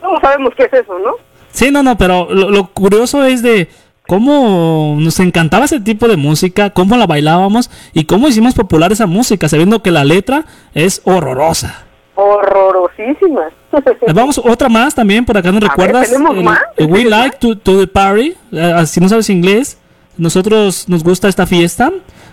Todos 0.00 0.20
sabemos 0.20 0.52
qué 0.56 0.64
es 0.64 0.72
eso, 0.72 0.98
¿no? 0.98 1.12
Sí, 1.50 1.70
no, 1.70 1.82
no, 1.82 1.98
pero 1.98 2.28
lo, 2.30 2.50
lo 2.50 2.68
curioso 2.68 3.22
es 3.24 3.42
de 3.42 3.68
cómo 4.12 4.98
nos 5.00 5.18
encantaba 5.20 5.64
ese 5.64 5.80
tipo 5.80 6.06
de 6.06 6.18
música, 6.18 6.68
cómo 6.68 6.98
la 6.98 7.06
bailábamos 7.06 7.70
y 7.94 8.04
cómo 8.04 8.28
hicimos 8.28 8.52
popular 8.52 8.92
esa 8.92 9.06
música, 9.06 9.48
sabiendo 9.48 9.82
que 9.82 9.90
la 9.90 10.04
letra 10.04 10.44
es 10.74 11.00
horrorosa. 11.04 11.86
Horrorosísima. 12.14 13.40
Eh, 13.72 14.12
Vamos, 14.12 14.36
otra 14.44 14.68
más 14.68 14.94
también, 14.94 15.24
por 15.24 15.38
acá 15.38 15.50
nos 15.50 15.62
recuerdas. 15.62 16.10
¿tenemos 16.10 16.36
el- 16.76 16.86
We 16.92 17.04
like 17.04 17.38
to, 17.38 17.56
to 17.56 17.78
the 17.78 17.86
party. 17.86 18.34
Eh, 18.52 18.84
si 18.86 19.00
no 19.00 19.08
sabes 19.08 19.30
inglés, 19.30 19.78
nosotros 20.18 20.86
nos 20.90 21.02
gusta 21.02 21.26
esta 21.30 21.46
fiesta. 21.46 21.90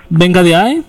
Venga 0.09 0.43
de 0.43 0.55
ahí. 0.57 0.84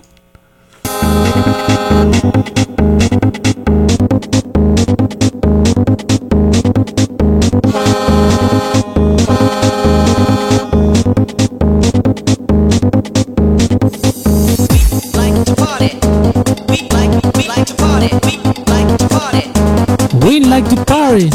We 20.25 20.39
like 20.39 20.69
to 20.69 20.85
party. 20.85 21.29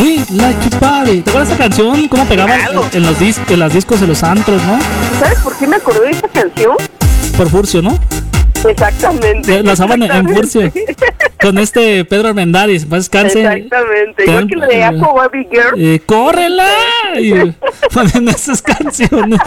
We 0.00 0.24
like 0.30 0.58
to 0.68 0.78
party. 0.78 1.22
¿Te 1.22 1.30
acuerdas 1.30 1.50
esa 1.50 1.58
canción? 1.58 2.08
¿Cómo 2.08 2.24
pegaba 2.24 2.54
en, 2.56 2.78
en 2.92 3.02
los 3.02 3.18
dis 3.18 3.38
en 3.48 3.58
las 3.58 3.72
discos 3.72 4.00
de 4.00 4.06
los 4.06 4.22
antros, 4.22 4.62
no? 4.64 4.78
¿Sabes 5.18 5.38
por 5.40 5.56
qué 5.56 5.66
me 5.66 5.76
acordé 5.76 6.06
de 6.06 6.10
esta 6.10 6.28
canción? 6.28 6.76
Por 7.36 7.50
Furcio, 7.50 7.82
¿no? 7.82 7.98
Exactamente. 8.68 9.62
La 9.62 9.72
usaban 9.72 10.02
en, 10.02 10.28
Furcio. 10.28 10.72
Con 11.40 11.58
este 11.58 12.04
Pedro 12.04 12.28
Armendáriz. 12.28 12.86
Más 12.86 13.00
descanse. 13.00 13.40
Exactamente. 13.40 14.24
Igual 14.24 14.46
que 14.46 14.56
la 14.56 14.66
de 14.66 15.48
Girl. 15.50 15.74
Eh, 15.76 16.00
¡Córrela! 16.04 16.68
Y 17.18 17.32
ponen 17.94 18.28
esas 18.28 18.60
canciones. 18.62 19.40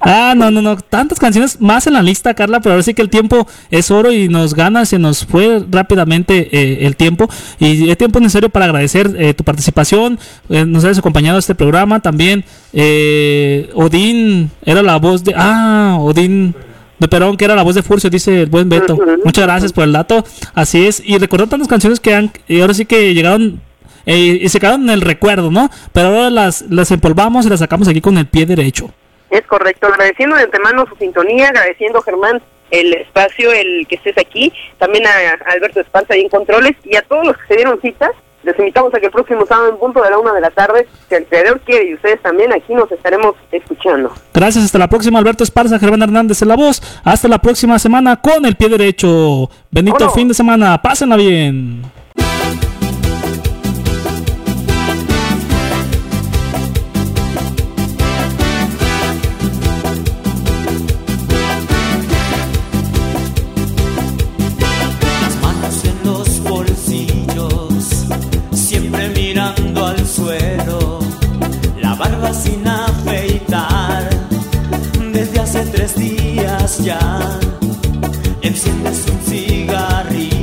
Ah, 0.00 0.34
no, 0.36 0.50
no, 0.50 0.60
no. 0.60 0.76
Tantas 0.76 1.18
canciones 1.18 1.60
más 1.60 1.86
en 1.86 1.94
la 1.94 2.02
lista, 2.02 2.34
Carla, 2.34 2.60
pero 2.60 2.74
ahora 2.74 2.82
sí 2.82 2.94
que 2.94 3.02
el 3.02 3.10
tiempo 3.10 3.46
es 3.70 3.90
oro 3.90 4.12
y 4.12 4.28
nos 4.28 4.54
gana, 4.54 4.84
se 4.84 4.98
nos 4.98 5.24
fue 5.24 5.62
rápidamente 5.70 6.48
eh, 6.52 6.86
el 6.86 6.96
tiempo. 6.96 7.28
Y 7.58 7.90
es 7.90 7.98
tiempo 7.98 8.20
necesario 8.20 8.48
para 8.50 8.66
agradecer 8.66 9.14
eh, 9.16 9.34
tu 9.34 9.44
participación. 9.44 10.18
Eh, 10.48 10.64
nos 10.66 10.84
has 10.84 10.98
acompañado 10.98 11.36
a 11.36 11.40
este 11.40 11.54
programa 11.54 12.00
también. 12.00 12.44
Eh, 12.72 13.70
Odín 13.74 14.50
era 14.64 14.82
la 14.82 14.96
voz 14.96 15.22
de. 15.24 15.32
Ah, 15.36 15.96
Odín. 16.00 16.54
De 16.98 17.08
Perón, 17.08 17.36
que 17.36 17.44
era 17.44 17.54
la 17.54 17.62
voz 17.62 17.74
de 17.74 17.82
Furcio, 17.82 18.08
dice 18.08 18.42
el 18.42 18.46
buen 18.46 18.68
Beto. 18.68 18.98
Muchas 19.24 19.44
gracias 19.44 19.72
por 19.72 19.84
el 19.84 19.92
dato. 19.92 20.24
Así 20.54 20.86
es. 20.86 21.02
Y 21.04 21.18
recordó 21.18 21.46
tantas 21.46 21.68
canciones 21.68 22.00
que 22.00 22.14
han. 22.14 22.30
Y 22.48 22.60
ahora 22.60 22.74
sí 22.74 22.86
que 22.86 23.12
llegaron 23.14 23.60
eh, 24.06 24.38
y 24.40 24.48
se 24.48 24.60
quedaron 24.60 24.84
en 24.84 24.90
el 24.90 25.00
recuerdo, 25.00 25.50
¿no? 25.50 25.68
Pero 25.92 26.08
ahora 26.08 26.30
las, 26.30 26.62
las 26.70 26.90
empolvamos 26.92 27.44
y 27.44 27.50
las 27.50 27.60
sacamos 27.60 27.88
aquí 27.88 28.00
con 28.00 28.16
el 28.16 28.26
pie 28.26 28.46
derecho. 28.46 28.90
Es 29.30 29.42
correcto, 29.46 29.88
agradeciendo 29.88 30.36
de 30.36 30.44
antemano 30.44 30.86
su 30.88 30.94
sintonía, 30.96 31.48
agradeciendo 31.48 32.00
Germán 32.00 32.40
el 32.70 32.94
espacio, 32.94 33.52
el 33.52 33.86
que 33.88 33.96
estés 33.96 34.16
aquí, 34.18 34.52
también 34.78 35.06
a, 35.06 35.10
a 35.10 35.52
Alberto 35.52 35.80
Esparza 35.80 36.14
ahí 36.14 36.22
en 36.22 36.28
controles 36.28 36.76
y 36.84 36.96
a 36.96 37.02
todos 37.02 37.26
los 37.26 37.36
que 37.36 37.46
se 37.48 37.56
dieron 37.56 37.80
citas. 37.80 38.12
Les 38.46 38.56
invitamos 38.60 38.94
a 38.94 39.00
que 39.00 39.06
el 39.06 39.12
próximo 39.12 39.44
sábado 39.44 39.70
en 39.70 39.76
punto 39.76 40.00
de 40.00 40.08
la 40.08 40.18
una 40.18 40.32
de 40.32 40.40
la 40.40 40.50
tarde, 40.50 40.86
si 41.08 41.16
el 41.16 41.26
creador 41.26 41.60
quiere 41.62 41.90
y 41.90 41.94
ustedes 41.94 42.22
también, 42.22 42.52
aquí 42.52 42.72
nos 42.74 42.90
estaremos 42.92 43.34
escuchando. 43.50 44.12
Gracias, 44.32 44.64
hasta 44.64 44.78
la 44.78 44.86
próxima, 44.86 45.18
Alberto 45.18 45.42
Esparza, 45.42 45.80
Germán 45.80 46.02
Hernández 46.02 46.40
en 46.42 46.48
la 46.48 46.54
voz. 46.54 46.80
Hasta 47.02 47.26
la 47.26 47.38
próxima 47.38 47.76
semana 47.80 48.20
con 48.20 48.46
el 48.46 48.54
pie 48.54 48.68
derecho. 48.68 49.50
Bendito 49.72 49.96
Vámonos. 49.96 50.14
fin 50.14 50.28
de 50.28 50.34
semana, 50.34 50.80
pásenla 50.80 51.16
bien. 51.16 51.82
Tres 75.86 75.96
días 75.96 76.84
ya, 76.84 76.98
enciendes 78.42 79.06
un 79.08 79.18
cigarrillo, 79.20 80.35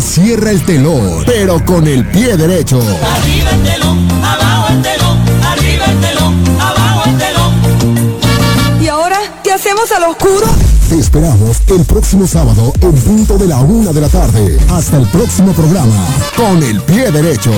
se 0.00 0.02
cierra 0.02 0.52
el 0.52 0.64
telón, 0.64 1.24
pero 1.26 1.64
con 1.64 1.86
el 1.88 2.06
pie 2.06 2.36
derecho. 2.36 2.78
Arriba 2.78 3.50
el 3.50 3.62
telón, 3.62 4.08
abajo 4.22 4.72
el 4.72 4.82
telón, 4.82 5.18
arriba 5.42 5.84
el 5.86 6.00
telón, 6.00 6.44
abajo 6.60 7.02
el 7.06 7.18
telón. 7.18 8.80
¿Y 8.80 8.86
ahora 8.86 9.18
qué 9.42 9.52
hacemos 9.52 9.90
al 9.90 10.04
oscuro? 10.04 10.46
Te 10.88 10.98
esperamos 10.98 11.56
el 11.66 11.84
próximo 11.84 12.28
sábado 12.28 12.72
en 12.80 12.92
punto 12.92 13.38
de 13.38 13.48
la 13.48 13.58
una 13.58 13.92
de 13.92 14.00
la 14.00 14.08
tarde. 14.08 14.58
Hasta 14.70 14.98
el 14.98 15.06
próximo 15.08 15.52
programa, 15.52 16.06
con 16.36 16.62
el 16.62 16.80
pie 16.82 17.10
derecho. 17.10 17.50